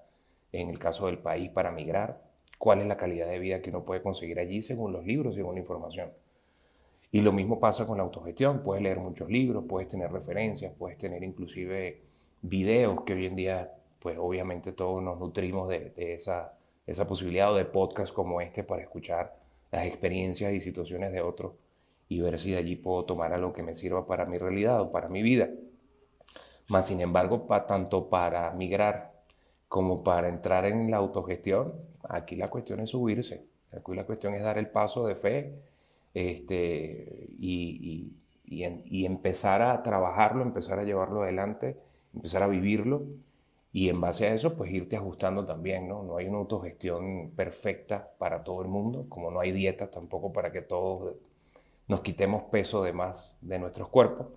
en 0.52 0.70
el 0.70 0.78
caso 0.78 1.06
del 1.06 1.18
país 1.18 1.50
para 1.50 1.72
migrar, 1.72 2.22
cuál 2.58 2.80
es 2.80 2.86
la 2.86 2.96
calidad 2.96 3.26
de 3.26 3.38
vida 3.38 3.60
que 3.60 3.70
uno 3.70 3.84
puede 3.84 4.02
conseguir 4.02 4.38
allí 4.38 4.62
según 4.62 4.92
los 4.92 5.04
libros, 5.04 5.34
según 5.34 5.54
la 5.54 5.60
información. 5.60 6.12
Y 7.10 7.20
lo 7.20 7.32
mismo 7.32 7.60
pasa 7.60 7.86
con 7.86 7.98
la 7.98 8.04
autogestión, 8.04 8.62
puedes 8.62 8.82
leer 8.82 8.98
muchos 8.98 9.28
libros, 9.30 9.64
puedes 9.68 9.88
tener 9.88 10.10
referencias, 10.12 10.72
puedes 10.76 10.98
tener 10.98 11.22
inclusive 11.22 12.02
videos 12.42 13.02
que 13.04 13.14
hoy 13.14 13.26
en 13.26 13.36
día, 13.36 13.72
pues 14.00 14.18
obviamente 14.18 14.72
todos 14.72 15.02
nos 15.02 15.18
nutrimos 15.18 15.68
de, 15.68 15.92
esa 15.96 16.58
esa 16.86 17.06
posibilidad 17.06 17.54
de 17.54 17.64
podcast 17.64 18.12
como 18.12 18.40
este 18.40 18.62
para 18.62 18.82
escuchar 18.82 19.34
las 19.74 19.86
experiencias 19.86 20.52
y 20.52 20.60
situaciones 20.60 21.12
de 21.12 21.20
otros 21.20 21.52
y 22.08 22.20
ver 22.20 22.38
si 22.38 22.52
de 22.52 22.58
allí 22.58 22.76
puedo 22.76 23.04
tomar 23.04 23.32
algo 23.32 23.52
que 23.52 23.64
me 23.64 23.74
sirva 23.74 24.06
para 24.06 24.24
mi 24.24 24.38
realidad 24.38 24.80
o 24.80 24.92
para 24.92 25.08
mi 25.08 25.20
vida. 25.20 25.50
Más 26.68 26.86
sin 26.86 27.00
embargo, 27.00 27.46
tanto 27.66 28.08
para 28.08 28.52
migrar 28.52 29.12
como 29.68 30.04
para 30.04 30.28
entrar 30.28 30.64
en 30.64 30.90
la 30.92 30.98
autogestión, 30.98 31.72
aquí 32.08 32.36
la 32.36 32.50
cuestión 32.50 32.80
es 32.80 32.90
subirse, 32.90 33.46
aquí 33.72 33.94
la 33.94 34.04
cuestión 34.04 34.34
es 34.34 34.42
dar 34.42 34.58
el 34.58 34.68
paso 34.68 35.06
de 35.08 35.16
fe 35.16 35.54
este, 36.14 37.28
y, 37.40 38.12
y 38.44 39.06
empezar 39.06 39.60
a 39.60 39.82
trabajarlo, 39.82 40.42
empezar 40.42 40.78
a 40.78 40.84
llevarlo 40.84 41.24
adelante, 41.24 41.76
empezar 42.14 42.44
a 42.44 42.46
vivirlo 42.46 43.06
y 43.74 43.88
en 43.88 44.00
base 44.00 44.28
a 44.28 44.32
eso, 44.32 44.54
pues 44.54 44.70
irte 44.72 44.94
ajustando 44.94 45.44
también, 45.44 45.88
¿no? 45.88 46.04
No 46.04 46.16
hay 46.16 46.28
una 46.28 46.38
autogestión 46.38 47.32
perfecta 47.32 48.08
para 48.18 48.44
todo 48.44 48.62
el 48.62 48.68
mundo, 48.68 49.06
como 49.08 49.32
no 49.32 49.40
hay 49.40 49.50
dietas 49.50 49.90
tampoco 49.90 50.32
para 50.32 50.52
que 50.52 50.62
todos 50.62 51.16
nos 51.88 52.00
quitemos 52.02 52.44
peso 52.52 52.84
de 52.84 52.92
más 52.92 53.36
de 53.40 53.58
nuestros 53.58 53.88
cuerpos. 53.88 54.28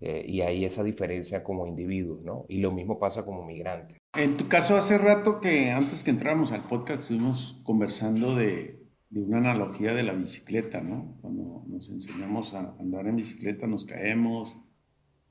Eh, 0.00 0.24
y 0.26 0.40
hay 0.40 0.64
esa 0.64 0.82
diferencia 0.82 1.44
como 1.44 1.66
individuos, 1.66 2.22
¿no? 2.22 2.46
Y 2.48 2.60
lo 2.60 2.72
mismo 2.72 2.98
pasa 2.98 3.26
como 3.26 3.44
migrante. 3.44 3.98
En 4.16 4.38
tu 4.38 4.48
caso, 4.48 4.74
hace 4.74 4.96
rato 4.96 5.38
que 5.38 5.70
antes 5.70 6.02
que 6.02 6.08
entráramos 6.08 6.52
al 6.52 6.62
podcast 6.62 7.02
estuvimos 7.02 7.60
conversando 7.64 8.34
de, 8.36 8.86
de 9.10 9.20
una 9.20 9.36
analogía 9.36 9.92
de 9.92 10.02
la 10.02 10.14
bicicleta, 10.14 10.80
¿no? 10.80 11.14
Cuando 11.20 11.62
nos 11.66 11.90
enseñamos 11.90 12.54
a 12.54 12.74
andar 12.80 13.06
en 13.06 13.16
bicicleta 13.16 13.66
nos 13.66 13.84
caemos 13.84 14.56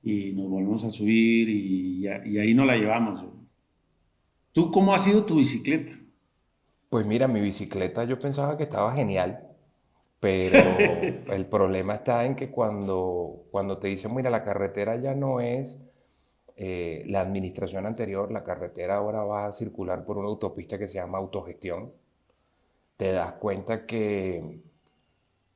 y 0.03 0.33
nos 0.33 0.47
volvemos 0.47 0.83
a 0.85 0.91
subir 0.91 1.49
y, 1.49 2.07
y 2.07 2.37
ahí 2.37 2.53
no 2.53 2.63
la 2.63 2.75
llevamos. 2.75 3.36
¿Tú 4.57 4.71
cómo 4.71 4.95
ha 4.95 4.97
sido 4.97 5.23
tu 5.23 5.35
bicicleta? 5.35 5.93
Pues 6.89 7.05
mira, 7.05 7.27
mi 7.27 7.41
bicicleta 7.41 8.05
yo 8.05 8.19
pensaba 8.19 8.57
que 8.57 8.63
estaba 8.63 8.91
genial, 8.95 9.49
pero 10.19 10.57
el 11.31 11.45
problema 11.45 11.93
está 11.93 12.25
en 12.25 12.35
que 12.35 12.49
cuando, 12.49 13.43
cuando 13.51 13.77
te 13.77 13.89
dicen, 13.89 14.15
mira, 14.15 14.31
la 14.31 14.43
carretera 14.43 14.95
ya 14.95 15.13
no 15.13 15.41
es 15.41 15.79
eh, 16.55 17.03
la 17.05 17.21
administración 17.21 17.85
anterior, 17.85 18.31
la 18.31 18.43
carretera 18.43 18.95
ahora 18.95 19.23
va 19.23 19.45
a 19.45 19.51
circular 19.51 20.03
por 20.05 20.17
una 20.17 20.27
autopista 20.27 20.79
que 20.79 20.87
se 20.87 20.95
llama 20.95 21.19
autogestión, 21.19 21.93
te 22.97 23.11
das 23.11 23.33
cuenta 23.33 23.85
que, 23.85 24.59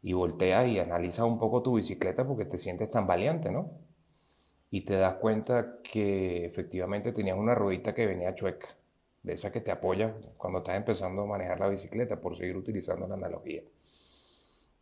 y 0.04 0.14
volteas 0.14 0.68
y 0.68 0.78
analizas 0.78 1.26
un 1.26 1.40
poco 1.40 1.64
tu 1.64 1.78
bicicleta 1.78 2.24
porque 2.28 2.46
te 2.46 2.60
sientes 2.60 2.92
tan 2.92 3.08
valiente, 3.08 3.50
¿no? 3.50 3.72
Y 4.70 4.82
te 4.82 4.94
das 4.94 5.16
cuenta 5.16 5.80
que 5.82 6.46
efectivamente 6.46 7.14
tenías 7.14 7.40
una 7.40 7.56
ruedita 7.56 7.96
que 7.96 8.06
venía 8.06 8.36
chueca 8.36 8.78
de 9.24 9.34
esa 9.34 9.52
que 9.52 9.62
te 9.62 9.72
apoya 9.72 10.16
cuando 10.38 10.60
estás 10.60 10.78
empezando 10.78 11.24
a 11.24 11.26
manejar 11.26 11.60
la 11.60 11.70
bicicleta, 11.70 12.20
por 12.20 12.38
seguir 12.38 12.58
utilizando 12.58 13.08
la 13.08 13.16
analogía. 13.16 13.62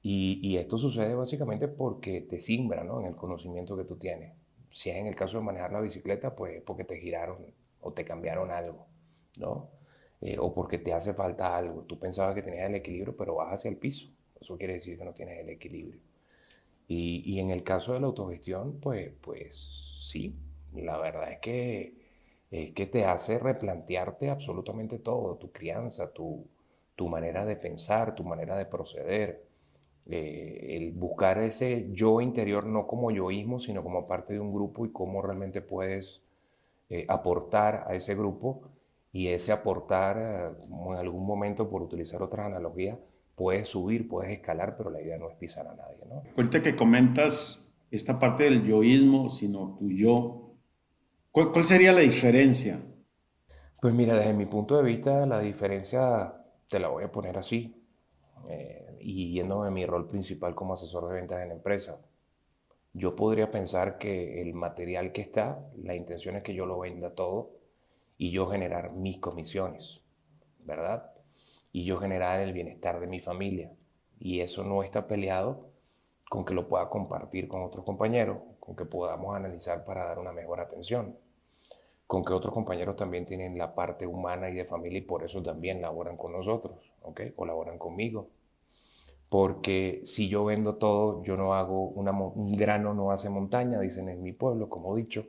Y, 0.01 0.55
esto 0.57 0.77
sucede 0.77 1.13
básicamente 1.13 1.67
porque 1.67 2.21
te 2.21 2.39
simbra 2.39 2.83
¿no? 2.83 3.01
en 3.01 3.07
el 3.07 3.15
conocimiento 3.15 3.75
que 3.75 3.83
tú 3.83 3.97
tienes. 3.97 4.33
Si 4.71 4.89
es 4.89 4.95
en 4.95 5.07
el 5.07 5.15
caso 5.15 5.37
de 5.37 5.43
manejar 5.43 5.73
la 5.73 5.81
bicicleta, 5.81 6.35
pues 6.35 6.61
porque 6.61 6.85
te 6.85 6.97
giraron 6.97 7.37
o 7.81 7.91
te 7.91 8.05
cambiaron 8.05 8.51
algo, 8.51 8.85
¿no? 9.37 9.69
Eh, 10.21 10.37
o 10.39 10.53
porque 10.53 10.77
te 10.77 10.93
hace 10.93 11.13
falta 11.13 11.55
algo. 11.57 11.81
Tú 11.83 11.99
pensabas 11.99 12.35
que 12.35 12.43
tenías 12.43 12.69
el 12.69 12.75
equilibrio, 12.75 13.15
pero 13.17 13.35
vas 13.35 13.53
hacia 13.53 13.69
el 13.69 13.77
piso. 13.77 14.09
Eso 14.39 14.57
quiere 14.57 14.73
decir 14.73 14.97
que 14.97 15.05
no 15.05 15.13
tienes 15.13 15.39
el 15.39 15.49
equilibrio. 15.49 15.99
Y, 16.87 17.21
y 17.25 17.39
en 17.39 17.51
el 17.51 17.63
caso 17.63 17.93
de 17.93 17.99
la 17.99 18.07
autogestión, 18.07 18.79
pues, 18.79 19.11
pues 19.21 19.57
sí, 20.09 20.35
la 20.73 20.97
verdad 20.97 21.31
es 21.31 21.39
que 21.39 21.98
es 22.51 22.71
que 22.73 22.87
te 22.87 23.05
hace 23.05 23.37
replantearte 23.37 24.29
absolutamente 24.29 24.99
todo, 24.99 25.35
tu 25.35 25.51
crianza, 25.51 26.11
tu, 26.11 26.47
manera 27.07 27.45
de 27.45 27.55
pensar, 27.55 28.15
tu 28.15 28.23
manera 28.23 28.57
de 28.57 28.65
proceder, 28.65 29.45
eh, 30.09 30.77
el 30.77 30.91
buscar 30.91 31.37
ese 31.37 31.89
yo 31.91 32.19
interior 32.19 32.65
no 32.65 32.87
como 32.87 33.11
yoísmo, 33.11 33.59
sino 33.59 33.83
como 33.83 34.07
parte 34.07 34.33
de 34.33 34.39
un 34.39 34.53
grupo 34.53 34.85
y 34.85 34.91
cómo 34.91 35.21
realmente 35.21 35.61
puedes 35.61 36.23
eh, 36.89 37.05
aportar 37.07 37.85
a 37.87 37.95
ese 37.95 38.15
grupo 38.15 38.63
y 39.13 39.27
ese 39.27 39.51
aportar, 39.51 40.17
eh, 40.17 40.89
en 40.89 40.95
algún 40.95 41.25
momento, 41.25 41.69
por 41.69 41.81
utilizar 41.81 42.21
otras 42.21 42.47
analogías, 42.47 42.97
puedes 43.35 43.69
subir, 43.69 44.09
puedes 44.09 44.31
escalar, 44.31 44.75
pero 44.75 44.89
la 44.89 45.01
idea 45.01 45.17
no 45.17 45.29
es 45.29 45.35
pisar 45.37 45.67
a 45.67 45.75
nadie. 45.75 45.97
¿no? 46.09 46.61
Que 46.61 46.75
comentas 46.75 47.71
esta 47.91 48.19
parte 48.19 48.43
del 48.43 48.63
yoísmo, 48.65 49.29
sino 49.29 49.77
tu 49.79 49.89
yo, 49.89 50.48
¿Cuál, 51.31 51.63
sería 51.63 51.91
la 51.91 51.99
diferencia? 51.99 52.81
Pues 53.79 53.93
mira, 53.93 54.15
desde 54.15 54.33
mi 54.33 54.47
punto 54.47 54.75
de 54.75 54.83
vista, 54.83 55.27
la 55.27 55.39
diferencia 55.39 56.33
te 56.67 56.79
la 56.79 56.87
voy 56.87 57.03
a 57.03 57.11
poner 57.11 57.37
así, 57.37 57.85
eh, 58.49 58.97
y 58.99 59.33
yendo 59.33 59.63
de 59.63 59.69
mi 59.69 59.85
rol 59.85 60.07
principal 60.07 60.55
como 60.55 60.73
asesor 60.73 61.07
de 61.07 61.13
ventas 61.13 61.39
en 61.41 61.49
la 61.49 61.53
empresa. 61.53 61.99
Yo 62.93 63.15
podría 63.15 63.51
pensar 63.51 63.99
que 63.99 64.41
el 64.41 64.55
material 64.55 65.11
que 65.11 65.21
está, 65.21 65.69
la 65.77 65.93
intención 65.93 66.35
es 66.35 66.41
que 66.41 66.55
yo 66.55 66.65
lo 66.65 66.79
venda 66.79 67.13
todo 67.13 67.51
y 68.17 68.31
yo 68.31 68.47
generar 68.47 68.93
mis 68.93 69.19
comisiones, 69.19 70.01
¿verdad? 70.65 71.11
Y 71.71 71.85
yo 71.85 71.99
generar 71.99 72.39
el 72.39 72.53
bienestar 72.53 72.99
de 72.99 73.05
mi 73.05 73.19
familia. 73.19 73.71
Y 74.19 74.39
eso 74.39 74.63
no 74.63 74.81
está 74.81 75.05
peleado 75.05 75.69
con 76.27 76.43
que 76.43 76.55
lo 76.55 76.67
pueda 76.67 76.89
compartir 76.89 77.47
con 77.47 77.61
otros 77.61 77.85
compañeros 77.85 78.39
que 78.75 78.85
podamos 78.85 79.35
analizar 79.35 79.85
para 79.85 80.05
dar 80.05 80.19
una 80.19 80.31
mejor 80.31 80.59
atención, 80.59 81.15
con 82.07 82.25
que 82.25 82.33
otros 82.33 82.53
compañeros 82.53 82.95
también 82.95 83.25
tienen 83.25 83.57
la 83.57 83.75
parte 83.75 84.07
humana 84.07 84.49
y 84.49 84.53
de 84.55 84.65
familia 84.65 84.99
y 84.99 85.03
por 85.03 85.23
eso 85.23 85.43
también 85.43 85.81
laboran 85.81 86.17
con 86.17 86.31
nosotros, 86.31 86.91
¿ok? 87.03 87.21
O 87.35 87.45
laboran 87.45 87.77
conmigo. 87.77 88.29
Porque 89.29 90.01
si 90.05 90.27
yo 90.27 90.45
vendo 90.45 90.77
todo, 90.77 91.23
yo 91.23 91.37
no 91.37 91.53
hago 91.53 91.83
una, 91.89 92.11
un 92.11 92.57
grano 92.57 92.93
no 92.95 93.11
hace 93.11 93.29
montaña, 93.29 93.79
dicen 93.79 94.09
en 94.09 94.23
mi 94.23 94.33
pueblo, 94.33 94.69
como 94.69 94.95
dicho. 94.95 95.27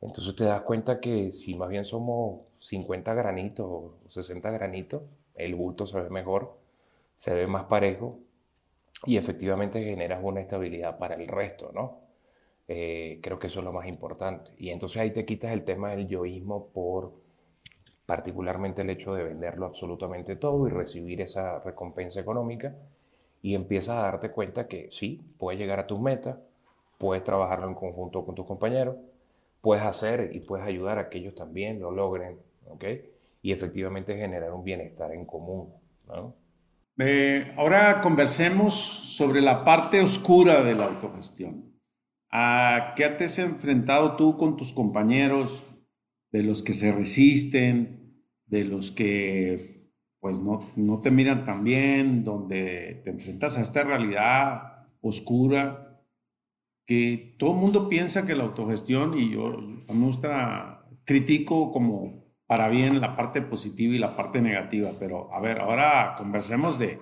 Entonces 0.00 0.34
te 0.34 0.44
das 0.44 0.62
cuenta 0.62 1.00
que 1.00 1.32
si 1.32 1.54
más 1.54 1.68
bien 1.68 1.84
somos 1.84 2.40
50 2.58 3.14
granitos 3.14 3.66
o 3.66 3.94
60 4.08 4.50
granitos, 4.50 5.02
el 5.34 5.54
bulto 5.54 5.86
se 5.86 6.00
ve 6.00 6.10
mejor, 6.10 6.56
se 7.14 7.34
ve 7.34 7.46
más 7.46 7.64
parejo 7.64 8.18
y 9.04 9.16
efectivamente 9.16 9.82
generas 9.82 10.20
una 10.22 10.40
estabilidad 10.40 10.98
para 10.98 11.14
el 11.16 11.28
resto, 11.28 11.70
¿no? 11.72 12.01
Eh, 12.68 13.18
creo 13.22 13.38
que 13.38 13.48
eso 13.48 13.60
es 13.60 13.64
lo 13.64 13.72
más 13.72 13.86
importante. 13.86 14.52
Y 14.56 14.70
entonces 14.70 14.98
ahí 14.98 15.10
te 15.10 15.24
quitas 15.24 15.52
el 15.52 15.64
tema 15.64 15.90
del 15.90 16.06
yoísmo 16.06 16.68
por 16.68 17.12
particularmente 18.06 18.82
el 18.82 18.90
hecho 18.90 19.14
de 19.14 19.24
venderlo 19.24 19.66
absolutamente 19.66 20.36
todo 20.36 20.66
y 20.66 20.70
recibir 20.70 21.20
esa 21.20 21.60
recompensa 21.60 22.20
económica 22.20 22.74
y 23.40 23.54
empiezas 23.54 23.96
a 23.96 24.02
darte 24.02 24.30
cuenta 24.30 24.68
que 24.68 24.88
sí, 24.92 25.20
puedes 25.38 25.58
llegar 25.58 25.80
a 25.80 25.86
tus 25.86 26.00
metas, 26.00 26.36
puedes 26.98 27.24
trabajarlo 27.24 27.68
en 27.68 27.74
conjunto 27.74 28.24
con 28.24 28.34
tus 28.34 28.46
compañeros, 28.46 28.96
puedes 29.60 29.84
hacer 29.84 30.30
y 30.34 30.40
puedes 30.40 30.66
ayudar 30.66 30.98
a 30.98 31.08
que 31.08 31.18
ellos 31.18 31.34
también 31.34 31.80
lo 31.80 31.90
logren, 31.90 32.38
¿ok? 32.68 32.84
Y 33.42 33.52
efectivamente 33.52 34.16
generar 34.16 34.52
un 34.52 34.62
bienestar 34.62 35.12
en 35.12 35.24
común, 35.24 35.72
¿no? 36.06 36.34
Eh, 36.98 37.52
ahora 37.56 38.00
conversemos 38.00 38.74
sobre 38.74 39.40
la 39.40 39.64
parte 39.64 40.00
oscura 40.00 40.62
de 40.62 40.74
la 40.74 40.84
autogestión. 40.84 41.71
¿A 42.32 42.94
qué 42.96 43.06
te 43.10 43.24
has 43.24 43.38
enfrentado 43.38 44.16
tú 44.16 44.38
con 44.38 44.56
tus 44.56 44.72
compañeros, 44.72 45.64
de 46.32 46.42
los 46.42 46.62
que 46.62 46.72
se 46.72 46.90
resisten, 46.90 48.24
de 48.46 48.64
los 48.64 48.90
que 48.90 49.72
pues 50.18 50.38
no, 50.38 50.70
no 50.76 51.00
te 51.00 51.10
miran 51.10 51.44
tan 51.44 51.64
bien, 51.64 52.22
donde 52.22 53.02
te 53.04 53.10
enfrentas 53.10 53.58
a 53.58 53.60
esta 53.60 53.82
realidad 53.82 54.86
oscura, 55.00 56.00
que 56.86 57.34
todo 57.38 57.50
el 57.50 57.58
mundo 57.58 57.88
piensa 57.88 58.24
que 58.24 58.36
la 58.36 58.44
autogestión, 58.44 59.18
y 59.18 59.32
yo 59.32 59.58
me 59.58 60.06
gusta, 60.06 60.86
critico 61.04 61.72
como 61.72 62.24
para 62.46 62.68
bien 62.68 63.00
la 63.00 63.16
parte 63.16 63.42
positiva 63.42 63.94
y 63.94 63.98
la 63.98 64.14
parte 64.14 64.40
negativa, 64.40 64.92
pero 64.98 65.34
a 65.34 65.40
ver, 65.40 65.58
ahora 65.58 66.14
conversemos 66.16 66.78
de, 66.78 67.00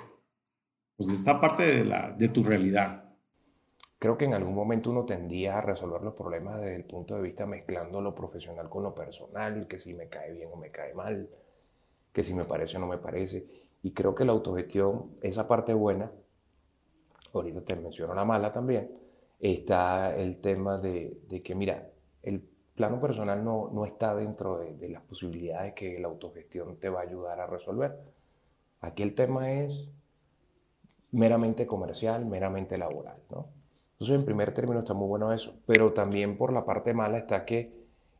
pues, 0.96 1.08
de 1.08 1.14
esta 1.14 1.40
parte 1.40 1.64
de, 1.64 1.84
la, 1.84 2.12
de 2.12 2.28
tu 2.30 2.42
realidad 2.42 3.09
creo 4.00 4.16
que 4.16 4.24
en 4.24 4.32
algún 4.32 4.54
momento 4.54 4.90
uno 4.90 5.04
tendía 5.04 5.58
a 5.58 5.60
resolver 5.60 6.00
los 6.00 6.14
problemas 6.14 6.58
desde 6.58 6.74
el 6.74 6.84
punto 6.84 7.16
de 7.16 7.22
vista 7.22 7.44
mezclando 7.44 8.00
lo 8.00 8.14
profesional 8.14 8.70
con 8.70 8.82
lo 8.82 8.94
personal, 8.94 9.68
que 9.68 9.76
si 9.76 9.92
me 9.92 10.08
cae 10.08 10.32
bien 10.32 10.48
o 10.50 10.56
me 10.56 10.70
cae 10.70 10.94
mal, 10.94 11.28
que 12.10 12.22
si 12.22 12.32
me 12.32 12.44
parece 12.44 12.78
o 12.78 12.80
no 12.80 12.86
me 12.86 12.96
parece. 12.96 13.46
Y 13.82 13.92
creo 13.92 14.14
que 14.14 14.24
la 14.24 14.32
autogestión, 14.32 15.10
esa 15.20 15.46
parte 15.46 15.74
buena, 15.74 16.10
ahorita 17.34 17.60
te 17.60 17.76
menciono 17.76 18.14
la 18.14 18.24
mala 18.24 18.54
también, 18.54 18.90
está 19.38 20.16
el 20.16 20.40
tema 20.40 20.78
de, 20.78 21.18
que, 21.44 21.54
mira, 21.54 21.90
el 22.22 22.40
plano 22.74 23.02
personal 23.02 23.44
no, 23.44 23.70
no 23.70 23.84
está 23.84 24.14
dentro 24.14 24.58
de, 24.60 24.76
de 24.78 24.88
las 24.88 25.02
posibilidades 25.02 25.74
que 25.74 25.98
la 26.00 26.08
autogestión 26.08 26.78
te 26.78 26.88
va 26.88 27.00
a 27.00 27.02
ayudar 27.02 27.38
a 27.38 27.46
resolver. 27.46 27.98
Aquí 28.80 29.02
el 29.02 29.14
tema 29.14 29.52
es 29.52 29.90
meramente 31.12 31.66
comercial, 31.66 32.24
meramente 32.24 32.78
laboral, 32.78 33.18
¿no? 33.28 33.59
Entonces, 34.00 34.18
en 34.18 34.24
primer 34.24 34.54
término 34.54 34.78
está 34.80 34.94
muy 34.94 35.08
bueno 35.08 35.30
eso, 35.30 35.60
pero 35.66 35.92
también 35.92 36.38
por 36.38 36.54
la 36.54 36.64
parte 36.64 36.94
mala 36.94 37.18
está 37.18 37.44
que 37.44 37.70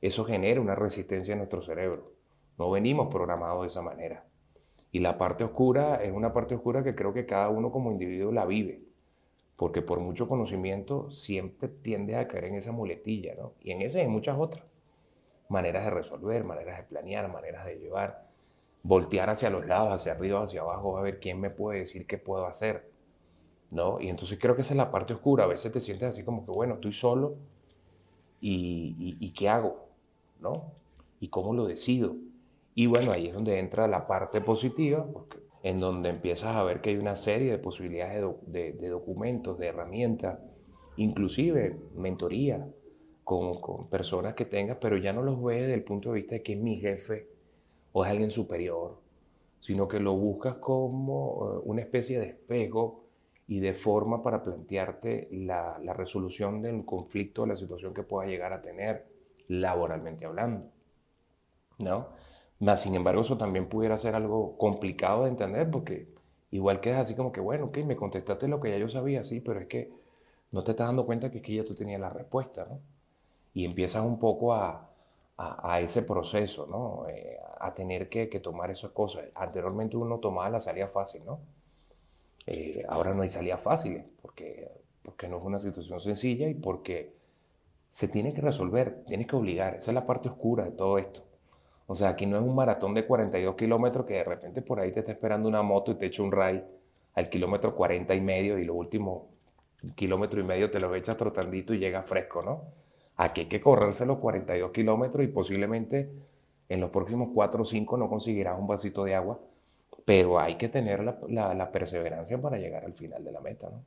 eso 0.03 0.27
genera 0.27 0.61
una 0.61 0.75
resistencia 0.75 1.33
en 1.33 1.39
nuestro 1.39 1.63
cerebro. 1.63 2.13
No 2.59 2.71
venimos 2.71 3.09
programados 3.09 3.63
de 3.63 3.69
esa 3.69 3.81
manera. 3.81 4.27
Y 4.93 4.99
la 4.99 5.17
parte 5.17 5.43
oscura 5.43 6.03
es 6.05 6.13
una 6.13 6.35
parte 6.35 6.55
oscura 6.55 6.85
que 6.85 6.95
creo 6.95 7.15
que 7.15 7.25
cada 7.25 7.49
uno 7.49 7.73
como 7.73 7.91
individuo 7.91 8.31
la 8.31 8.45
vive, 8.45 8.83
porque 9.57 9.81
por 9.81 10.01
mucho 10.01 10.29
conocimiento 10.29 11.11
siempre 11.13 11.69
tiende 11.69 12.15
a 12.17 12.29
caer 12.29 12.45
en 12.45 12.57
esa 12.57 12.73
muletilla, 12.73 13.35
¿no? 13.35 13.55
Y 13.63 13.71
en 13.71 13.81
esa 13.81 14.01
hay 14.01 14.09
muchas 14.09 14.39
otras. 14.39 14.67
Maneras 15.49 15.87
de 15.87 15.93
resolver, 15.93 16.45
maneras 16.45 16.77
de 16.77 16.83
planear, 16.83 17.33
maneras 17.33 17.65
de 17.65 17.79
llevar, 17.79 18.27
voltear 18.83 19.31
hacia 19.31 19.49
los 19.49 19.65
lados, 19.65 19.95
hacia 19.95 20.13
arriba, 20.13 20.43
hacia 20.43 20.61
abajo, 20.61 20.99
a 20.99 21.01
ver 21.01 21.21
quién 21.21 21.41
me 21.41 21.49
puede 21.49 21.79
decir 21.79 22.07
qué 22.07 22.19
puedo 22.19 22.45
hacer. 22.45 22.90
¿No? 23.73 24.01
Y 24.01 24.09
entonces 24.09 24.39
creo 24.41 24.55
que 24.55 24.63
esa 24.63 24.75
es 24.75 24.79
la 24.79 24.91
parte 24.91 25.15
oscura. 25.15 25.45
A 25.45 25.49
veces 25.49 25.73
te 25.73 25.81
sientes 25.81 26.09
así 26.09 26.25
como 26.25 26.45
que, 26.45 26.53
bueno, 26.53 26.75
estoy 26.75 26.93
solo 26.93 27.37
y, 28.41 29.17
y, 29.21 29.31
¿qué 29.33 29.49
hago? 29.49 29.87
¿No? 30.41 30.53
¿Y 31.21 31.29
cómo 31.29 31.53
lo 31.53 31.67
decido? 31.67 32.17
Y 32.75 32.87
bueno, 32.87 33.13
ahí 33.13 33.27
es 33.29 33.35
donde 33.35 33.59
entra 33.59 33.87
la 33.89 34.07
parte 34.07 34.41
positiva, 34.41 35.07
porque, 35.13 35.39
en 35.63 35.81
donde 35.81 36.09
empiezas 36.09 36.57
a 36.57 36.63
ver 36.63 36.81
que 36.81 36.91
hay 36.91 36.97
una 36.97 37.17
serie 37.17 37.51
de 37.51 37.59
posibilidades 37.59 38.25
de, 38.47 38.73
de, 38.73 38.89
documentos, 38.89 39.59
de 39.59 39.67
herramientas, 39.67 40.39
inclusive 40.97 41.79
mentoría, 41.97 42.67
con, 43.25 43.61
con 43.61 43.89
personas 43.89 44.35
que 44.35 44.47
tengas, 44.47 44.79
pero 44.81 44.97
ya 44.97 45.13
no 45.13 45.23
los 45.23 45.41
ves 45.43 45.61
desde 45.61 45.75
el 45.75 45.85
punto 45.85 46.09
de 46.11 46.17
vista 46.17 46.35
de 46.37 46.43
que 46.43 46.55
es 46.55 46.59
mi 46.59 46.81
jefe 46.81 47.29
o 47.93 48.05
es 48.05 48.11
alguien 48.11 48.31
superior, 48.31 48.99
sino 49.61 49.87
que 49.87 50.01
lo 50.01 50.15
buscas 50.15 50.57
como 50.57 51.53
eh, 51.53 51.63
una 51.65 51.83
especie 51.83 52.19
de 52.19 52.27
espejo 52.31 53.00
y 53.51 53.59
de 53.59 53.75
forma 53.75 54.23
para 54.23 54.45
plantearte 54.45 55.27
la, 55.33 55.77
la 55.83 55.93
resolución 55.93 56.63
del 56.63 56.85
conflicto 56.85 57.47
la 57.47 57.57
situación 57.57 57.93
que 57.93 58.05
puedas 58.05 58.31
llegar 58.31 58.53
a 58.53 58.63
tener 58.63 59.09
laboralmente 59.49 60.25
hablando. 60.25 60.67
¿No? 61.79 62.11
Más, 62.61 62.81
sin 62.83 62.95
embargo, 62.95 63.23
eso 63.23 63.37
también 63.37 63.69
pudiera 63.69 63.99
ser 63.99 64.15
algo 64.15 64.57
complicado 64.57 65.25
de 65.25 65.31
entender 65.31 65.69
porque 65.69 66.07
igual 66.53 66.79
quedas 66.81 67.01
así 67.01 67.17
como 67.17 67.33
que, 67.33 67.41
bueno, 67.41 67.67
ok, 67.67 67.79
me 67.79 67.97
contestaste 67.97 68.47
lo 68.47 68.61
que 68.61 68.71
ya 68.71 68.79
yo 68.79 68.89
sabía, 68.89 69.25
sí, 69.25 69.41
pero 69.41 69.59
es 69.59 69.67
que 69.67 69.91
no 70.53 70.63
te 70.63 70.71
estás 70.71 70.87
dando 70.87 71.05
cuenta 71.05 71.33
que 71.33 71.43
que 71.43 71.55
ya 71.57 71.65
tú 71.65 71.75
tenías 71.75 72.01
la 72.01 72.11
respuesta, 72.11 72.67
¿no? 72.71 72.79
Y 73.53 73.65
empiezas 73.65 74.05
un 74.05 74.21
poco 74.21 74.55
a, 74.55 74.91
a, 75.37 75.81
ese 75.81 76.03
proceso, 76.03 76.67
¿no? 76.69 77.09
Eh, 77.09 77.37
a 77.59 77.75
tener 77.75 78.09
que, 78.09 78.29
que, 78.29 78.39
tomar 78.39 78.71
esas 78.71 78.93
cosas. 78.93 79.25
Anteriormente 79.35 79.97
uno 79.97 80.19
tomaba 80.19 80.51
la 80.51 80.61
salida 80.61 80.87
fácil, 80.89 81.25
¿no? 81.25 81.41
Eh, 82.53 82.85
ahora 82.89 83.15
no 83.15 83.23
hay 83.23 83.29
salida 83.29 83.59
fácil, 83.59 84.03
porque, 84.21 84.69
porque 85.05 85.29
no 85.29 85.39
es 85.39 85.45
una 85.45 85.61
situación 85.61 86.01
sencilla 86.01 86.49
y 86.49 86.55
porque 86.55 87.15
se 87.91 88.09
tiene 88.09 88.35
que 88.35 88.41
resolver, 88.41 89.05
tiene 89.07 89.25
que 89.25 89.37
obligar. 89.37 89.77
Esa 89.77 89.93
es 89.93 89.95
la 89.95 90.05
parte 90.05 90.29
oscura 90.29 90.65
de 90.65 90.73
todo 90.73 90.99
esto. 90.99 91.21
O 91.87 91.95
sea, 91.95 92.09
aquí 92.09 92.27
no 92.27 92.37
es 92.37 92.43
un 92.43 92.57
maratón 92.57 92.93
de 92.95 93.07
42 93.07 93.55
kilómetros 93.55 94.05
que 94.05 94.15
de 94.15 94.25
repente 94.25 94.63
por 94.63 94.81
ahí 94.81 94.91
te 94.91 94.99
está 94.99 95.13
esperando 95.13 95.49
una 95.49 95.63
moto 95.63 95.93
y 95.93 95.95
te 95.95 96.07
echa 96.07 96.25
un 96.25 96.33
ray 96.33 96.65
al 97.15 97.31
kilómetro 97.31 97.77
40 97.77 98.15
y 98.17 98.21
medio 98.21 98.59
y 98.59 98.65
lo 98.65 98.75
último 98.75 99.29
kilómetro 99.95 100.41
y 100.41 100.45
medio 100.45 100.73
te 100.73 100.81
lo 100.81 100.93
echas 100.97 101.17
trotandito 101.17 101.73
y 101.73 101.79
llega 101.79 102.03
fresco, 102.03 102.43
¿no? 102.43 102.63
Aquí 103.17 103.43
hay 103.43 103.47
que 103.47 103.61
correrse 103.61 104.07
los 104.07 104.19
42 104.19 104.73
kilómetros 104.73 105.25
y 105.25 105.29
posiblemente 105.29 106.11
en 106.69 106.81
los 106.81 106.91
próximos 106.91 107.29
4 107.33 107.63
o 107.63 107.65
5 107.65 107.97
no 107.97 108.09
conseguirás 108.09 108.59
un 108.59 108.67
vasito 108.67 109.05
de 109.05 109.15
agua, 109.15 109.39
pero 110.05 110.41
hay 110.41 110.57
que 110.57 110.69
tener 110.69 111.03
la, 111.03 111.55
la, 111.55 111.73
perseverancia 111.73 112.41
para 112.41 112.59
llegar 112.59 112.85
al 112.85 112.95
final 112.95 113.25
de 113.25 113.33
la 113.33 113.41
meta, 113.41 113.69
¿no? 113.71 113.85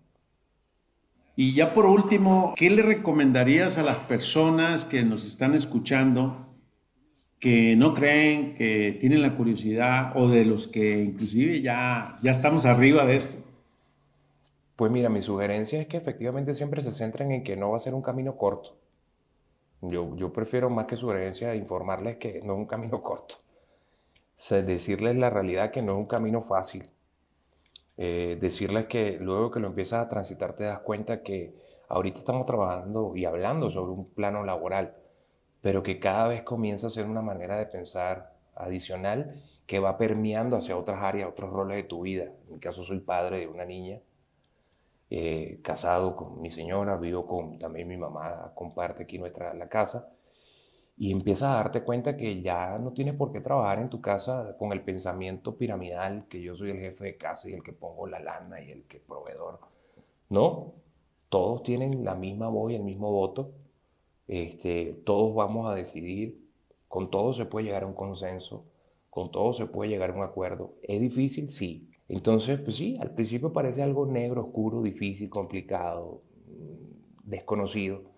Y 1.36 1.56
ya 1.56 1.74
por 1.74 1.86
último, 1.86 2.54
¿qué 2.56 2.70
le 2.70 2.84
recomendarías 2.84 3.80
a 3.80 3.84
las 3.84 3.98
personas 3.98 4.86
que 4.86 5.04
nos 5.04 5.26
están 5.26 5.56
escuchando 5.56 6.54
que 7.40 7.76
no 7.76 7.94
creen, 7.96 8.54
que 8.54 8.96
tienen 9.00 9.24
la 9.24 9.36
curiosidad 9.36 10.14
o 10.16 10.28
de 10.28 10.46
los 10.46 10.68
que 10.68 11.02
inclusive 11.02 11.62
ya, 11.62 12.18
ya 12.22 12.32
estamos 12.32 12.68
arriba 12.68 13.04
de 13.06 13.16
esto? 13.16 13.38
Pues 14.76 14.92
mira, 14.92 15.10
mi 15.10 15.22
sugerencia 15.22 15.82
es 15.82 15.88
que 15.88 15.98
efectivamente 15.98 16.54
siempre 16.54 16.82
se 16.82 16.92
centren 16.92 17.32
en 17.32 17.44
que 17.44 17.56
no 17.56 17.72
va 17.72 17.78
a 17.78 17.80
ser 17.80 17.96
un 17.96 18.02
camino 18.02 18.38
corto. 18.38 18.78
Yo, 19.82 20.16
yo 20.16 20.32
prefiero 20.32 20.70
más 20.70 20.86
que 20.86 20.96
sugerencia 20.96 21.56
informarles 21.56 22.18
que 22.18 22.42
no 22.44 22.54
es 22.54 22.60
un 22.60 22.66
camino 22.66 23.02
corto. 23.04 23.36
Decirles 24.36 25.16
la 25.16 25.30
realidad 25.30 25.72
que 25.72 25.82
no 25.82 25.94
es 25.94 25.98
un 26.00 26.06
camino 26.06 26.42
fácil. 26.42 26.90
Eh, 27.98 28.38
decirles 28.42 28.88
que 28.88 29.18
luego 29.20 29.52
que 29.52 29.60
lo 29.60 29.68
empiezas 29.68 30.06
a 30.06 30.10
transitar 30.10 30.56
te 30.56 30.64
das 30.64 30.80
cuenta 30.80 31.22
que 31.22 31.56
ahorita 31.90 32.20
estamos 32.20 32.46
trabajando 32.46 33.16
y 33.16 33.26
hablando 33.26 33.70
sobre 33.70 33.92
un 33.92 34.10
plano 34.10 34.44
laboral, 34.44 34.96
pero 35.62 35.84
que 35.84 36.00
cada 36.00 36.28
vez 36.28 36.44
comienza 36.44 36.88
a 36.88 36.90
ser 36.90 37.06
una 37.06 37.22
manera 37.22 37.58
de 37.58 37.68
pensar 37.68 38.34
adicional 38.56 39.44
que 39.68 39.80
va 39.80 39.98
permeando 39.98 40.58
hacia 40.58 40.78
otras 40.78 41.02
áreas, 41.02 41.30
otros 41.30 41.52
roles 41.52 41.78
de 41.78 41.84
tu 41.84 42.02
vida. 42.02 42.26
En 42.48 42.54
mi 42.54 42.60
caso 42.60 42.84
soy 42.84 43.00
padre 43.00 43.40
de 43.40 43.48
una 43.48 43.66
niña 43.66 44.00
eh, 45.16 45.60
casado 45.62 46.16
con 46.16 46.42
mi 46.42 46.50
señora, 46.50 46.98
vivo 46.98 47.28
con 47.28 47.60
también 47.60 47.88
mi 47.88 47.98
mamá, 47.98 48.52
comparte 48.56 49.04
aquí 49.04 49.20
nuestra 49.20 49.54
la 49.54 49.70
casa, 49.70 50.10
y 51.04 51.12
empiezas 51.12 51.50
a 51.50 51.56
darte 51.56 51.84
cuenta 51.84 52.16
que 52.16 52.42
ya 52.42 52.80
no 52.80 52.94
tienes 52.94 53.16
por 53.16 53.34
qué 53.34 53.42
trabajar 53.42 53.80
en 53.80 53.90
tu 53.90 54.00
casa 54.00 54.56
con 54.58 54.72
el 54.72 54.80
pensamiento 54.84 55.58
piramidal, 55.58 56.30
que 56.30 56.42
yo 56.42 56.56
soy 56.56 56.70
el 56.70 56.80
jefe 56.80 57.04
de 57.04 57.18
casa 57.18 57.50
y 57.50 57.54
el 57.54 57.62
que 57.62 57.74
pongo 57.74 58.08
la 58.08 58.22
lana 58.22 58.62
y 58.62 58.72
el 58.72 58.84
que 58.84 59.00
proveedor. 59.00 59.60
No, 60.30 60.76
todos 61.28 61.62
tienen 61.64 62.06
la 62.06 62.16
misma 62.16 62.48
voz 62.48 62.72
y 62.72 62.76
el 62.76 62.84
mismo 62.84 63.12
voto, 63.12 63.52
este, 64.30 64.94
todos 65.04 65.36
vamos 65.36 65.70
a 65.70 65.76
decidir, 65.76 66.42
con 66.88 67.12
todos 67.12 67.36
se 67.36 67.48
puede 67.48 67.66
llegar 67.66 67.84
a 67.84 67.88
un 67.88 67.96
consenso, 67.96 68.64
con 69.10 69.30
todos 69.30 69.58
se 69.58 69.66
puede 69.66 69.90
llegar 69.90 70.12
a 70.12 70.14
un 70.14 70.24
acuerdo. 70.24 70.76
¿Es 70.84 71.02
difícil? 71.02 71.50
Sí, 71.50 71.92
entonces, 72.08 72.62
pues 72.62 72.78
sí, 72.78 72.96
al 73.02 73.12
principio 73.14 73.52
parece 73.52 73.84
algo 73.84 74.06
negro, 74.06 74.46
oscuro, 74.46 74.82
difícil, 74.82 75.30
complicado, 75.30 76.22
mm, 76.48 77.30
desconocido, 77.30 78.13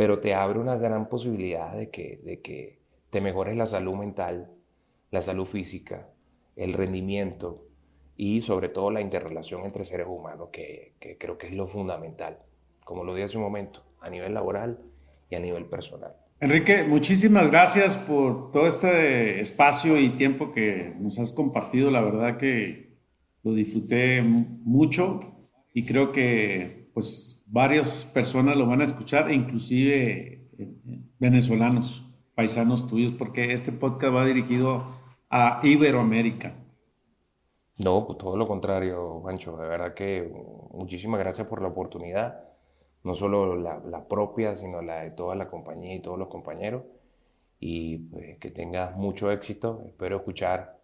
pero 0.00 0.18
te 0.18 0.32
abre 0.32 0.58
una 0.58 0.76
gran 0.76 1.10
posibilidad 1.10 1.74
de 1.74 1.90
que, 1.90 2.22
de 2.24 2.40
que 2.40 2.78
te 3.10 3.20
mejores 3.20 3.54
la 3.54 3.66
salud 3.66 3.96
mental, 3.96 4.50
la 5.10 5.20
salud 5.20 5.44
física, 5.44 6.08
el 6.56 6.72
rendimiento 6.72 7.66
y 8.16 8.40
sobre 8.40 8.70
todo 8.70 8.90
la 8.90 9.02
interrelación 9.02 9.62
entre 9.66 9.84
seres 9.84 10.06
humanos, 10.08 10.48
que, 10.54 10.94
que 10.98 11.18
creo 11.18 11.36
que 11.36 11.48
es 11.48 11.52
lo 11.52 11.66
fundamental, 11.66 12.38
como 12.82 13.04
lo 13.04 13.14
dije 13.14 13.26
hace 13.26 13.36
un 13.36 13.42
momento, 13.42 13.84
a 14.00 14.08
nivel 14.08 14.32
laboral 14.32 14.78
y 15.28 15.34
a 15.34 15.38
nivel 15.38 15.66
personal. 15.66 16.16
Enrique, 16.40 16.82
muchísimas 16.84 17.50
gracias 17.50 17.98
por 17.98 18.52
todo 18.52 18.66
este 18.68 19.38
espacio 19.38 19.98
y 19.98 20.08
tiempo 20.08 20.50
que 20.50 20.94
nos 20.98 21.18
has 21.18 21.30
compartido. 21.30 21.90
La 21.90 22.00
verdad 22.00 22.38
que 22.38 22.96
lo 23.42 23.52
disfruté 23.52 24.22
mucho 24.22 25.20
y 25.74 25.84
creo 25.84 26.10
que 26.10 26.88
pues 26.94 27.39
varias 27.50 28.04
personas 28.04 28.56
lo 28.56 28.66
van 28.66 28.80
a 28.80 28.84
escuchar, 28.84 29.30
inclusive 29.30 30.48
eh, 30.58 30.68
venezolanos, 31.18 32.06
paisanos 32.34 32.86
tuyos, 32.86 33.12
porque 33.12 33.52
este 33.52 33.72
podcast 33.72 34.14
va 34.14 34.24
dirigido 34.24 34.86
a 35.28 35.60
Iberoamérica. 35.62 36.54
No, 37.84 38.06
pues 38.06 38.18
todo 38.18 38.36
lo 38.36 38.46
contrario, 38.46 39.20
Juancho. 39.20 39.56
De 39.56 39.66
verdad 39.66 39.94
que 39.94 40.30
muchísimas 40.72 41.18
gracias 41.18 41.46
por 41.46 41.62
la 41.62 41.68
oportunidad, 41.68 42.44
no 43.02 43.14
solo 43.14 43.56
la, 43.56 44.06
propia, 44.08 44.54
sino 44.56 44.82
la 44.82 45.02
de 45.02 45.10
toda 45.10 45.34
la 45.34 45.48
compañía 45.48 45.94
y 45.94 46.00
todos 46.00 46.18
los 46.18 46.28
compañeros. 46.28 46.84
Y 47.58 47.98
pues, 47.98 48.38
que 48.38 48.50
tengas 48.50 48.96
mucho 48.96 49.30
éxito. 49.30 49.82
Espero 49.86 50.18
escuchar 50.18 50.78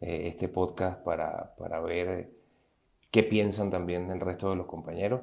eh, 0.00 0.28
este 0.28 0.48
podcast 0.48 1.02
para, 1.02 1.54
para 1.56 1.80
ver 1.80 2.30
qué 3.10 3.22
piensan 3.22 3.70
también 3.70 4.10
el 4.10 4.20
resto 4.20 4.50
de 4.50 4.56
los 4.56 4.66
compañeros. 4.66 5.20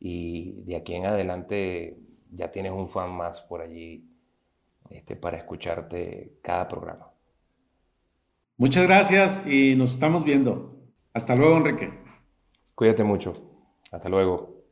Y 0.00 0.62
de 0.64 0.76
aquí 0.76 0.94
en 0.94 1.06
adelante 1.06 1.96
ya 2.32 2.50
tienes 2.50 2.72
un 2.72 2.88
fan 2.88 3.12
más 3.12 3.40
por 3.42 3.60
allí 3.60 4.10
este, 4.90 5.14
para 5.14 5.36
escucharte 5.36 6.38
cada 6.42 6.66
programa. 6.66 7.12
Muchas 8.56 8.86
gracias 8.88 9.46
y 9.46 9.76
nos 9.76 9.92
estamos 9.92 10.24
viendo. 10.24 10.76
Hasta 11.12 11.36
luego, 11.36 11.58
Enrique. 11.58 11.92
Cuídate 12.74 13.04
mucho. 13.04 13.40
Hasta 13.92 14.08
luego. 14.08 14.64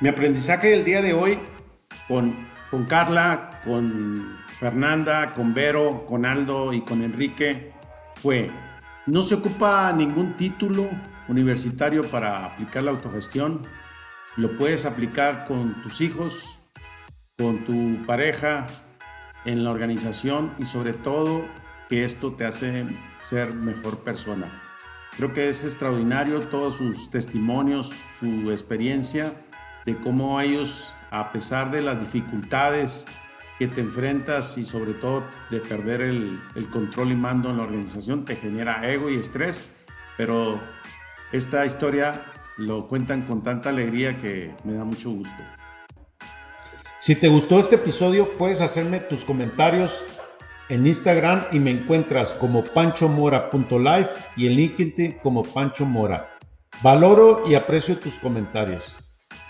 Mi 0.00 0.08
aprendizaje 0.08 0.68
del 0.68 0.84
día 0.84 1.02
de 1.02 1.12
hoy 1.12 1.38
con 2.06 2.50
con 2.70 2.84
Carla, 2.84 3.50
con 3.64 4.38
Fernanda, 4.48 5.32
con 5.32 5.52
Vero, 5.52 6.06
con 6.06 6.24
Aldo 6.24 6.72
y 6.72 6.82
con 6.82 7.02
Enrique 7.02 7.69
fue, 8.22 8.50
no 9.06 9.22
se 9.22 9.34
ocupa 9.34 9.92
ningún 9.92 10.34
título 10.34 10.88
universitario 11.28 12.08
para 12.10 12.46
aplicar 12.46 12.82
la 12.82 12.90
autogestión, 12.90 13.62
lo 14.36 14.56
puedes 14.56 14.84
aplicar 14.84 15.46
con 15.46 15.80
tus 15.82 16.00
hijos, 16.00 16.58
con 17.38 17.64
tu 17.64 18.04
pareja, 18.06 18.66
en 19.44 19.64
la 19.64 19.70
organización 19.70 20.52
y 20.58 20.64
sobre 20.64 20.92
todo 20.92 21.44
que 21.88 22.04
esto 22.04 22.34
te 22.34 22.44
hace 22.44 22.86
ser 23.20 23.54
mejor 23.54 24.00
persona. 24.00 24.62
Creo 25.16 25.32
que 25.32 25.48
es 25.48 25.64
extraordinario 25.64 26.40
todos 26.40 26.76
sus 26.76 27.10
testimonios, 27.10 27.90
su 28.18 28.50
experiencia 28.50 29.32
de 29.84 29.96
cómo 29.96 30.40
ellos 30.40 30.94
a 31.10 31.32
pesar 31.32 31.70
de 31.70 31.82
las 31.82 32.00
dificultades 32.00 33.06
que 33.60 33.68
te 33.68 33.82
enfrentas 33.82 34.56
y 34.56 34.64
sobre 34.64 34.94
todo 34.94 35.22
de 35.50 35.60
perder 35.60 36.00
el, 36.00 36.40
control 36.72 37.12
y 37.12 37.14
mando 37.14 37.50
en 37.50 37.58
la 37.58 37.64
organización, 37.64 38.24
te 38.24 38.34
genera 38.34 38.90
ego 38.90 39.10
y 39.10 39.16
estrés, 39.16 39.68
pero 40.16 40.58
esta 41.30 41.66
historia 41.66 42.22
lo 42.56 42.88
cuentan 42.88 43.26
con 43.26 43.42
tanta 43.42 43.68
alegría 43.68 44.16
que 44.16 44.50
me 44.64 44.72
da 44.72 44.84
mucho 44.84 45.10
gusto. 45.10 45.42
Si 47.00 47.14
te 47.16 47.28
gustó 47.28 47.60
este 47.60 47.74
episodio, 47.74 48.32
puedes 48.38 48.62
hacerme 48.62 48.98
tus 48.98 49.26
comentarios 49.26 50.04
en 50.70 50.86
Instagram 50.86 51.44
y 51.52 51.60
me 51.60 51.72
encuentras 51.72 52.32
como 52.32 52.64
panchomora.life 52.64 54.10
y 54.38 54.46
en 54.46 54.54
LinkedIn 54.54 55.18
como 55.22 55.42
Pancho 55.42 55.84
Mora. 55.84 56.30
Valoro 56.82 57.42
y 57.46 57.56
aprecio 57.56 57.98
tus 57.98 58.18
comentarios. 58.18 58.94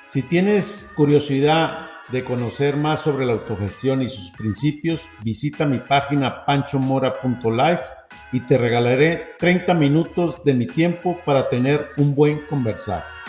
Si 0.08 0.22
tienes 0.22 0.88
curiosidad 0.96 1.89
de 2.10 2.24
conocer 2.24 2.76
más 2.76 3.02
sobre 3.02 3.26
la 3.26 3.32
autogestión 3.32 4.02
y 4.02 4.08
sus 4.08 4.30
principios, 4.32 5.08
visita 5.22 5.66
mi 5.66 5.78
página 5.78 6.44
panchomora.life 6.44 7.84
y 8.32 8.40
te 8.40 8.58
regalaré 8.58 9.34
30 9.38 9.74
minutos 9.74 10.42
de 10.44 10.54
mi 10.54 10.66
tiempo 10.66 11.18
para 11.24 11.48
tener 11.48 11.90
un 11.96 12.14
buen 12.14 12.40
conversar. 12.46 13.19